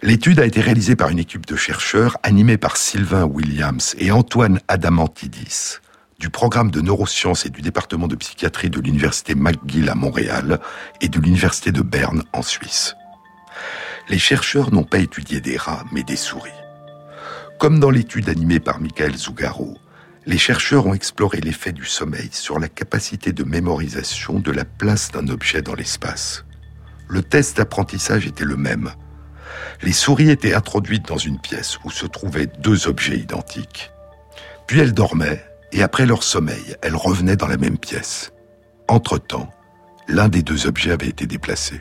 L'étude 0.03 0.41
a 0.41 0.47
été 0.47 0.61
réalisée 0.61 0.97
par 0.97 1.09
une 1.09 1.19
équipe 1.19 1.47
de 1.47 1.57
chercheurs 1.57 2.17
animée 2.23 2.57
par 2.59 2.77
Sylvain 2.77 3.25
Williams 3.25 3.95
et 3.99 4.13
Antoine 4.13 4.61
Adamantidis 4.69 5.79
du 6.21 6.31
programme 6.31 6.73
de 6.73 6.81
neurosciences 6.81 7.47
et 7.47 7.51
du 7.51 7.63
département 7.63 8.09
de 8.09 8.17
psychiatrie 8.17 8.71
de 8.71 8.81
l'université 8.81 9.37
McGill 9.37 9.89
à 9.89 9.95
Montréal 9.95 10.59
et 11.01 11.09
de 11.09 11.21
l'université 11.21 11.71
de 11.71 11.81
Berne 11.81 12.25
en 12.33 12.43
Suisse 12.43 12.97
les 14.09 14.19
chercheurs 14.19 14.73
n'ont 14.73 14.85
pas 14.85 14.99
étudié 14.99 15.41
des 15.41 15.57
rats, 15.57 15.85
mais 15.93 16.03
des 16.03 16.17
souris. 16.17 16.51
Comme 17.59 17.81
dans 17.81 17.91
l'étude 17.91 18.29
animée 18.29 18.61
par 18.61 18.81
Michael 18.81 19.17
Zougaro, 19.17 19.77
les 20.29 20.37
chercheurs 20.37 20.87
ont 20.87 20.93
exploré 20.93 21.41
l'effet 21.41 21.73
du 21.73 21.87
sommeil 21.87 22.29
sur 22.33 22.59
la 22.59 22.69
capacité 22.69 23.33
de 23.33 23.45
mémorisation 23.45 24.41
de 24.41 24.53
la 24.53 24.67
place 24.67 25.11
d'un 25.11 25.27
objet 25.29 25.63
dans 25.63 25.75
l'espace. 25.75 26.45
Le 27.09 27.23
test 27.23 27.57
d'apprentissage 27.57 28.27
était 28.27 28.45
le 28.45 28.59
même. 28.59 28.91
Les 29.81 29.95
souris 29.95 30.29
étaient 30.29 30.53
introduites 30.53 31.09
dans 31.09 31.17
une 31.17 31.41
pièce 31.41 31.79
où 31.83 31.91
se 31.91 32.05
trouvaient 32.05 32.51
deux 32.59 32.89
objets 32.89 33.17
identiques. 33.17 33.91
Puis 34.67 34.81
elles 34.81 34.93
dormaient, 34.93 35.43
et 35.73 35.83
après 35.83 36.05
leur 36.05 36.23
sommeil, 36.23 36.77
elles 36.83 36.95
revenaient 36.95 37.37
dans 37.37 37.49
la 37.49 37.57
même 37.57 37.79
pièce. 37.79 38.31
Entre-temps, 38.87 39.49
l'un 40.09 40.29
des 40.29 40.43
deux 40.43 40.67
objets 40.67 40.93
avait 40.93 41.09
été 41.09 41.27
déplacé. 41.27 41.81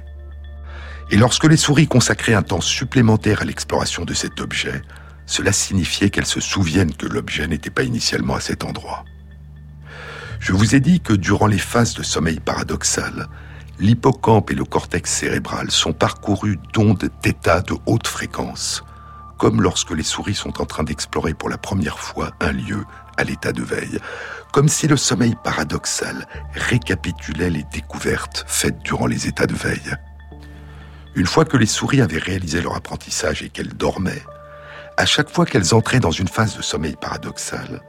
Et 1.12 1.18
lorsque 1.18 1.50
les 1.50 1.58
souris 1.58 1.88
consacraient 1.88 2.34
un 2.34 2.44
temps 2.44 2.62
supplémentaire 2.62 3.42
à 3.42 3.46
l'exploration 3.46 4.06
de 4.06 4.14
cet 4.14 4.40
objet, 4.40 4.82
cela 5.28 5.52
signifiait 5.52 6.10
qu'elles 6.10 6.26
se 6.26 6.40
souviennent 6.40 6.96
que 6.96 7.06
l'objet 7.06 7.46
n'était 7.48 7.70
pas 7.70 7.84
initialement 7.84 8.36
à 8.36 8.40
cet 8.40 8.64
endroit. 8.64 9.06
Je 10.40 10.54
vous 10.54 10.74
ai 10.74 10.80
dit 10.80 11.02
que 11.02 11.14
durant 11.14 11.48
les 11.48 11.58
phases 11.58 11.94
de 11.94 12.04
sommeil 12.04 12.40
paradoxal, 12.40 13.28
l'hippocampe 13.80 14.52
et 14.52 14.56
le 14.56 14.64
cortex 14.64 15.12
cérébral 15.12 15.70
sont 15.70 15.94
parcourus 15.94 16.58
d'ondes 16.74 17.10
θ 17.22 17.62
de 17.64 17.76
haute 17.86 18.08
fréquence, 18.08 18.84
comme 19.38 19.62
lorsque 19.62 19.92
les 19.92 20.04
souris 20.04 20.36
sont 20.36 20.62
en 20.62 20.66
train 20.66 20.84
d'explorer 20.84 21.34
pour 21.34 21.50
la 21.50 21.58
première 21.58 22.00
fois 22.00 22.32
un 22.40 22.54
lieu 22.54 22.86
à 23.18 23.24
l'état 23.24 23.52
de 23.52 23.64
veille, 23.64 24.00
comme 24.54 24.70
si 24.70 24.88
le 24.88 24.98
sommeil 24.98 25.36
paradoxal 25.44 26.28
récapitulait 26.54 27.50
les 27.50 27.66
découvertes 27.74 28.46
faites 28.48 28.80
durant 28.84 29.08
les 29.08 29.28
états 29.28 29.46
de 29.46 29.56
veille. 29.56 29.94
Une 31.16 31.26
fois 31.26 31.46
que 31.46 31.58
les 31.58 31.66
souris 31.66 32.02
avaient 32.02 32.18
réalisé 32.20 32.62
leur 32.62 32.76
apprentissage 32.76 33.42
et 33.42 33.50
qu'elles 33.50 33.74
dormaient, 33.74 34.24
à 34.98 35.06
chaque 35.06 35.30
fois 35.30 35.46
qu'elles 35.46 35.76
entraient 35.76 36.00
dans 36.00 36.12
une 36.12 36.28
phase 36.28 36.58
de 36.58 36.64
sommeil 36.64 36.96
paradoxal, 37.00 37.82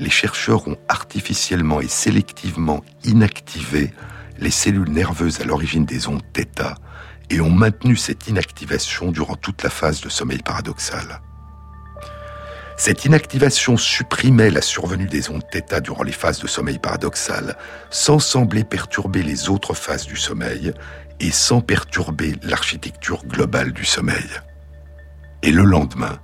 les 0.00 0.10
chercheurs 0.10 0.66
ont 0.66 0.78
artificiellement 0.88 1.80
et 1.80 1.88
sélectivement 1.88 2.82
inactivé 3.04 3.92
les 4.38 4.50
cellules 4.50 4.90
nerveuses 4.90 5.40
à 5.40 5.44
l'origine 5.44 5.84
des 5.84 6.08
ondes 6.08 6.22
θ 6.32 6.74
et 7.30 7.40
ont 7.40 7.50
maintenu 7.50 7.96
cette 7.96 8.26
inactivation 8.28 9.12
durant 9.12 9.36
toute 9.36 9.62
la 9.62 9.70
phase 9.70 10.00
de 10.00 10.08
sommeil 10.08 10.42
paradoxal. 10.42 11.20
Cette 12.76 13.04
inactivation 13.04 13.76
supprimait 13.76 14.50
la 14.50 14.62
survenue 14.62 15.06
des 15.06 15.30
ondes 15.30 15.44
θ 15.52 15.80
durant 15.80 16.02
les 16.02 16.12
phases 16.12 16.40
de 16.40 16.48
sommeil 16.48 16.78
paradoxal 16.78 17.56
sans 17.90 18.18
sembler 18.18 18.64
perturber 18.64 19.22
les 19.22 19.48
autres 19.48 19.74
phases 19.74 20.06
du 20.06 20.16
sommeil 20.16 20.72
et 21.20 21.30
sans 21.30 21.60
perturber 21.60 22.34
l'architecture 22.42 23.24
globale 23.26 23.72
du 23.72 23.84
sommeil. 23.84 24.28
Et 25.42 25.52
le 25.52 25.62
lendemain, 25.62 26.18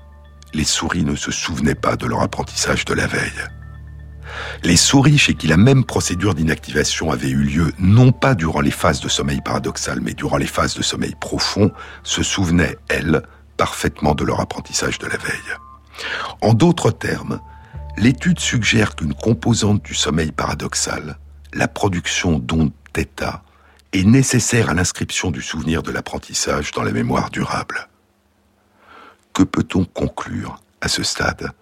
les 0.52 0.64
souris 0.64 1.04
ne 1.04 1.14
se 1.14 1.30
souvenaient 1.30 1.74
pas 1.74 1.96
de 1.96 2.06
leur 2.06 2.22
apprentissage 2.22 2.84
de 2.84 2.94
la 2.94 3.06
veille. 3.06 3.44
Les 4.62 4.76
souris 4.76 5.18
chez 5.18 5.34
qui 5.34 5.46
la 5.46 5.56
même 5.56 5.84
procédure 5.84 6.34
d'inactivation 6.34 7.10
avait 7.10 7.30
eu 7.30 7.42
lieu 7.42 7.72
non 7.78 8.12
pas 8.12 8.34
durant 8.34 8.60
les 8.60 8.70
phases 8.70 9.00
de 9.00 9.08
sommeil 9.08 9.40
paradoxal, 9.40 10.00
mais 10.00 10.14
durant 10.14 10.36
les 10.36 10.46
phases 10.46 10.74
de 10.74 10.82
sommeil 10.82 11.14
profond, 11.20 11.72
se 12.02 12.22
souvenaient, 12.22 12.76
elles, 12.88 13.22
parfaitement 13.56 14.14
de 14.14 14.24
leur 14.24 14.40
apprentissage 14.40 14.98
de 14.98 15.06
la 15.06 15.16
veille. 15.16 15.56
En 16.40 16.54
d'autres 16.54 16.90
termes, 16.90 17.40
l'étude 17.96 18.38
suggère 18.38 18.96
qu'une 18.96 19.14
composante 19.14 19.82
du 19.82 19.94
sommeil 19.94 20.32
paradoxal, 20.32 21.18
la 21.52 21.68
production 21.68 22.38
d'ondes 22.38 22.72
θ, 22.94 23.42
est 23.92 24.04
nécessaire 24.04 24.70
à 24.70 24.74
l'inscription 24.74 25.30
du 25.30 25.42
souvenir 25.42 25.82
de 25.82 25.90
l'apprentissage 25.90 26.70
dans 26.72 26.82
la 26.82 26.92
mémoire 26.92 27.30
durable. 27.30 27.88
Que 29.32 29.42
peut-on 29.42 29.84
conclure 29.84 30.60
à 30.80 30.88
ce 30.88 31.02
stade? 31.02 31.52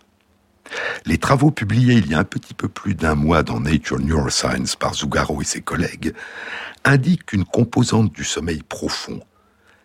Les 1.07 1.19
travaux 1.19 1.51
publiés 1.51 1.95
il 1.95 2.11
y 2.11 2.15
a 2.15 2.19
un 2.19 2.25
petit 2.25 2.55
peu 2.55 2.69
plus 2.69 2.95
d'un 2.95 3.15
mois 3.15 3.43
dans 3.43 3.61
Nature 3.61 3.99
Neuroscience 3.99 4.77
par 4.77 4.95
Zugaro 4.95 5.41
et 5.41 5.45
ses 5.45 5.63
collègues 5.63 6.15
indiquent 6.85 7.27
qu'une 7.27 7.45
composante 7.45 8.13
du 8.13 8.25
sommeil 8.25 8.63
profond, 8.63 9.21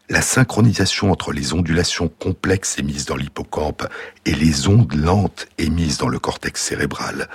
la 0.10 0.22
synchronisation 0.22 1.12
entre 1.12 1.32
les 1.32 1.54
ondulations 1.54 2.10
complexes 2.10 2.78
émises 2.78 3.06
dans 3.06 3.16
l'hippocampe 3.16 3.88
et 4.26 4.36
les 4.36 4.68
ondes 4.68 4.94
lentes 4.94 5.48
émises 5.58 5.98
dans 5.98 6.10
le 6.10 6.20
cortex 6.20 6.62
cérébral, 6.62 7.30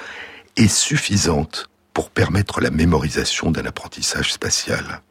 est 0.57 0.69
suffisante 0.69 1.69
pour 1.95 2.11
permettre 2.11 2.61
la 2.61 2.71
mémorisation 2.71 3.51
d'un 3.51 3.65
apprentissage 3.65 4.33
spatial. 4.33 5.03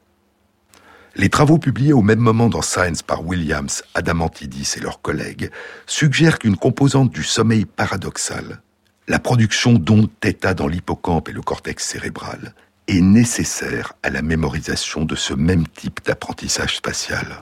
Les 1.17 1.29
travaux 1.29 1.57
publiés 1.57 1.93
au 1.93 2.03
même 2.03 2.19
moment 2.19 2.47
dans 2.47 2.61
Science 2.61 3.01
par 3.01 3.25
Williams, 3.25 3.83
Adamantidis 3.95 4.75
et 4.77 4.79
leurs 4.79 5.01
collègues 5.01 5.49
suggèrent 5.87 6.37
qu'une 6.37 6.57
composante 6.57 7.09
du 7.09 7.23
sommeil 7.23 7.65
paradoxal, 7.65 8.61
la 9.07 9.17
production 9.17 9.73
d'ondes 9.73 10.11
θ 10.23 10.53
dans 10.53 10.67
l'hippocampe 10.67 11.29
et 11.29 11.31
le 11.31 11.41
cortex 11.41 11.83
cérébral, 11.83 12.53
est 12.87 13.01
nécessaire 13.01 13.93
à 14.03 14.11
la 14.11 14.21
mémorisation 14.21 15.05
de 15.05 15.15
ce 15.15 15.33
même 15.33 15.67
type 15.67 16.01
d'apprentissage 16.05 16.77
spatial. 16.77 17.41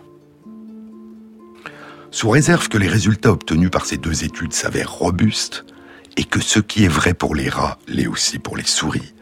Sous 2.12 2.30
réserve 2.30 2.70
que 2.70 2.78
les 2.78 2.88
résultats 2.88 3.32
obtenus 3.32 3.72
par 3.72 3.86
ces 3.86 3.98
deux 3.98 4.24
études 4.24 4.54
s'avèrent 4.54 4.94
robustes 4.94 5.66
et 6.16 6.24
que 6.24 6.40
ce 6.40 6.60
qui 6.60 6.86
est 6.86 6.90
vrai 6.90 7.14
pour 7.14 7.36
les 7.36 7.50
rats 7.50 7.78
l'est 7.90 8.08
aussi 8.08 8.40
pour 8.40 8.56
les 8.56 8.64
souris, 8.64 9.15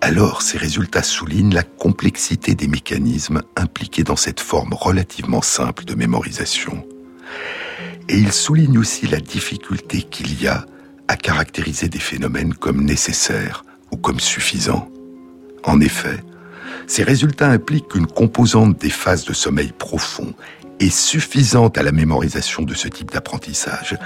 alors 0.00 0.42
ces 0.42 0.58
résultats 0.58 1.02
soulignent 1.02 1.54
la 1.54 1.62
complexité 1.62 2.54
des 2.54 2.68
mécanismes 2.68 3.42
impliqués 3.56 4.02
dans 4.02 4.16
cette 4.16 4.40
forme 4.40 4.72
relativement 4.72 5.42
simple 5.42 5.84
de 5.84 5.94
mémorisation. 5.94 6.86
Et 8.08 8.16
ils 8.16 8.32
soulignent 8.32 8.78
aussi 8.78 9.06
la 9.06 9.20
difficulté 9.20 10.02
qu'il 10.02 10.40
y 10.42 10.48
a 10.48 10.66
à 11.08 11.16
caractériser 11.16 11.88
des 11.88 11.98
phénomènes 11.98 12.54
comme 12.54 12.82
nécessaires 12.82 13.64
ou 13.92 13.96
comme 13.96 14.20
suffisants. 14.20 14.88
En 15.64 15.80
effet, 15.80 16.24
ces 16.86 17.02
résultats 17.02 17.50
impliquent 17.50 17.88
qu'une 17.88 18.06
composante 18.06 18.78
des 18.78 18.90
phases 18.90 19.24
de 19.24 19.32
sommeil 19.32 19.72
profond 19.76 20.34
est 20.80 20.90
suffisante 20.90 21.76
à 21.76 21.82
la 21.82 21.92
mémorisation 21.92 22.62
de 22.62 22.74
ce 22.74 22.88
type 22.88 23.10
d'apprentissage, 23.10 23.98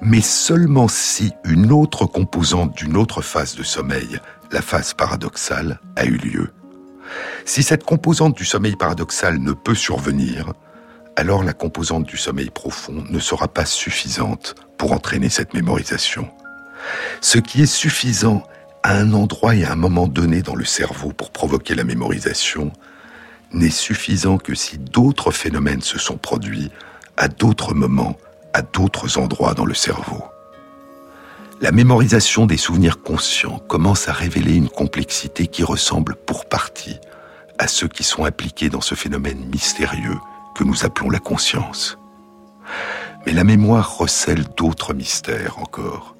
mais 0.00 0.20
seulement 0.20 0.86
si 0.86 1.32
une 1.44 1.72
autre 1.72 2.06
composante 2.06 2.76
d'une 2.76 2.96
autre 2.96 3.20
phase 3.20 3.56
de 3.56 3.62
sommeil 3.62 4.20
la 4.52 4.62
phase 4.62 4.94
paradoxale 4.94 5.80
a 5.96 6.04
eu 6.04 6.16
lieu. 6.16 6.52
Si 7.44 7.62
cette 7.62 7.84
composante 7.84 8.36
du 8.36 8.44
sommeil 8.44 8.76
paradoxal 8.76 9.38
ne 9.38 9.52
peut 9.52 9.74
survenir, 9.74 10.52
alors 11.16 11.42
la 11.42 11.52
composante 11.52 12.04
du 12.04 12.16
sommeil 12.16 12.50
profond 12.50 13.04
ne 13.08 13.18
sera 13.18 13.48
pas 13.48 13.64
suffisante 13.64 14.54
pour 14.78 14.92
entraîner 14.92 15.28
cette 15.28 15.54
mémorisation. 15.54 16.28
Ce 17.20 17.38
qui 17.38 17.62
est 17.62 17.66
suffisant 17.66 18.42
à 18.82 18.96
un 18.96 19.12
endroit 19.12 19.54
et 19.54 19.64
à 19.64 19.72
un 19.72 19.76
moment 19.76 20.08
donné 20.08 20.42
dans 20.42 20.54
le 20.54 20.64
cerveau 20.64 21.12
pour 21.12 21.30
provoquer 21.30 21.74
la 21.74 21.84
mémorisation 21.84 22.72
n'est 23.52 23.68
suffisant 23.70 24.38
que 24.38 24.54
si 24.54 24.78
d'autres 24.78 25.32
phénomènes 25.32 25.82
se 25.82 25.98
sont 25.98 26.16
produits 26.16 26.70
à 27.16 27.28
d'autres 27.28 27.74
moments, 27.74 28.16
à 28.54 28.62
d'autres 28.62 29.18
endroits 29.18 29.54
dans 29.54 29.66
le 29.66 29.74
cerveau 29.74 30.29
la 31.60 31.72
mémorisation 31.72 32.46
des 32.46 32.56
souvenirs 32.56 33.02
conscients 33.02 33.58
commence 33.68 34.08
à 34.08 34.12
révéler 34.12 34.54
une 34.54 34.70
complexité 34.70 35.46
qui 35.46 35.62
ressemble 35.62 36.16
pour 36.16 36.46
partie 36.46 36.98
à 37.58 37.68
ceux 37.68 37.88
qui 37.88 38.02
sont 38.02 38.24
impliqués 38.24 38.70
dans 38.70 38.80
ce 38.80 38.94
phénomène 38.94 39.44
mystérieux 39.52 40.18
que 40.54 40.64
nous 40.64 40.86
appelons 40.86 41.10
la 41.10 41.18
conscience. 41.18 41.98
Mais 43.26 43.32
la 43.32 43.44
mémoire 43.44 43.98
recèle 43.98 44.44
d'autres 44.56 44.94
mystères 44.94 45.58
encore, 45.58 46.16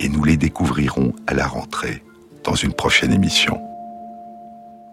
et 0.00 0.08
nous 0.08 0.24
les 0.24 0.38
découvrirons 0.38 1.12
à 1.26 1.34
la 1.34 1.46
rentrée 1.46 2.02
dans 2.42 2.54
une 2.54 2.72
prochaine 2.72 3.12
émission. 3.12 3.60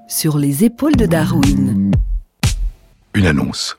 Sur 0.09 0.37
les 0.37 0.65
épaules 0.65 0.97
de 0.97 1.05
Darwin. 1.05 1.95
Une 3.13 3.27
annonce. 3.27 3.77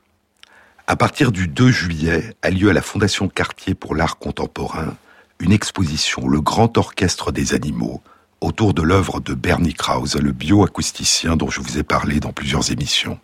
À 0.87 0.95
partir 0.95 1.31
du 1.31 1.47
2 1.47 1.69
juillet 1.69 2.35
a 2.41 2.49
lieu 2.49 2.71
à 2.71 2.73
la 2.73 2.81
Fondation 2.81 3.27
Cartier 3.27 3.75
pour 3.75 3.93
l'art 3.93 4.17
contemporain 4.17 4.95
une 5.39 5.51
exposition 5.51 6.27
Le 6.27 6.41
Grand 6.41 6.77
Orchestre 6.77 7.31
des 7.31 7.53
Animaux 7.53 8.01
autour 8.41 8.73
de 8.73 8.81
l'œuvre 8.81 9.19
de 9.19 9.33
Bernie 9.33 9.73
Krause, 9.73 10.15
le 10.15 10.31
bioacousticien 10.31 11.35
dont 11.35 11.49
je 11.49 11.61
vous 11.61 11.77
ai 11.77 11.83
parlé 11.83 12.19
dans 12.19 12.31
plusieurs 12.31 12.71
émissions. 12.71 13.19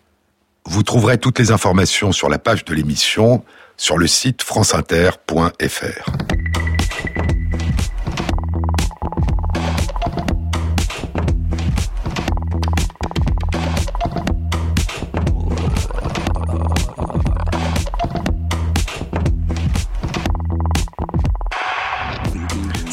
Vous 0.64 0.82
trouverez 0.82 1.18
toutes 1.18 1.38
les 1.38 1.50
informations 1.50 2.12
sur 2.12 2.28
la 2.28 2.38
page 2.38 2.64
de 2.64 2.74
l'émission 2.74 3.44
sur 3.76 3.98
le 3.98 4.06
site 4.06 4.42
franceinter.fr. 4.42 6.10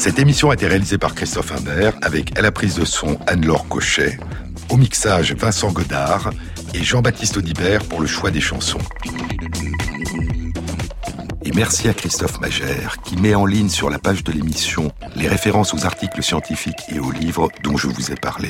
Cette 0.00 0.18
émission 0.18 0.48
a 0.48 0.54
été 0.54 0.66
réalisée 0.66 0.96
par 0.96 1.14
Christophe 1.14 1.52
Imbert 1.52 1.92
avec 2.00 2.38
à 2.38 2.40
la 2.40 2.50
prise 2.50 2.76
de 2.76 2.86
son 2.86 3.18
Anne-Laure 3.26 3.68
Cochet, 3.68 4.18
au 4.70 4.78
mixage 4.78 5.34
Vincent 5.34 5.70
Godard 5.72 6.30
et 6.72 6.82
Jean-Baptiste 6.82 7.36
Audibert 7.36 7.84
pour 7.84 8.00
le 8.00 8.06
choix 8.06 8.30
des 8.30 8.40
chansons. 8.40 8.78
Et 11.44 11.50
merci 11.54 11.86
à 11.90 11.92
Christophe 11.92 12.40
Magère 12.40 12.96
qui 13.04 13.18
met 13.18 13.34
en 13.34 13.44
ligne 13.44 13.68
sur 13.68 13.90
la 13.90 13.98
page 13.98 14.24
de 14.24 14.32
l'émission 14.32 14.90
les 15.16 15.28
références 15.28 15.74
aux 15.74 15.84
articles 15.84 16.22
scientifiques 16.22 16.80
et 16.88 16.98
aux 16.98 17.10
livres 17.12 17.50
dont 17.62 17.76
je 17.76 17.88
vous 17.88 18.10
ai 18.10 18.16
parlé. 18.16 18.48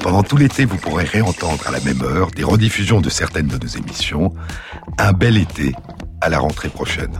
Pendant 0.00 0.24
tout 0.24 0.36
l'été, 0.36 0.64
vous 0.64 0.78
pourrez 0.78 1.04
réentendre 1.04 1.62
à 1.68 1.70
la 1.70 1.78
même 1.78 2.02
heure 2.02 2.32
des 2.32 2.42
rediffusions 2.42 3.00
de 3.00 3.08
certaines 3.08 3.46
de 3.46 3.56
nos 3.56 3.70
émissions. 3.70 4.34
Un 4.98 5.12
bel 5.12 5.36
été 5.36 5.76
à 6.20 6.28
la 6.28 6.40
rentrée 6.40 6.70
prochaine. 6.70 7.12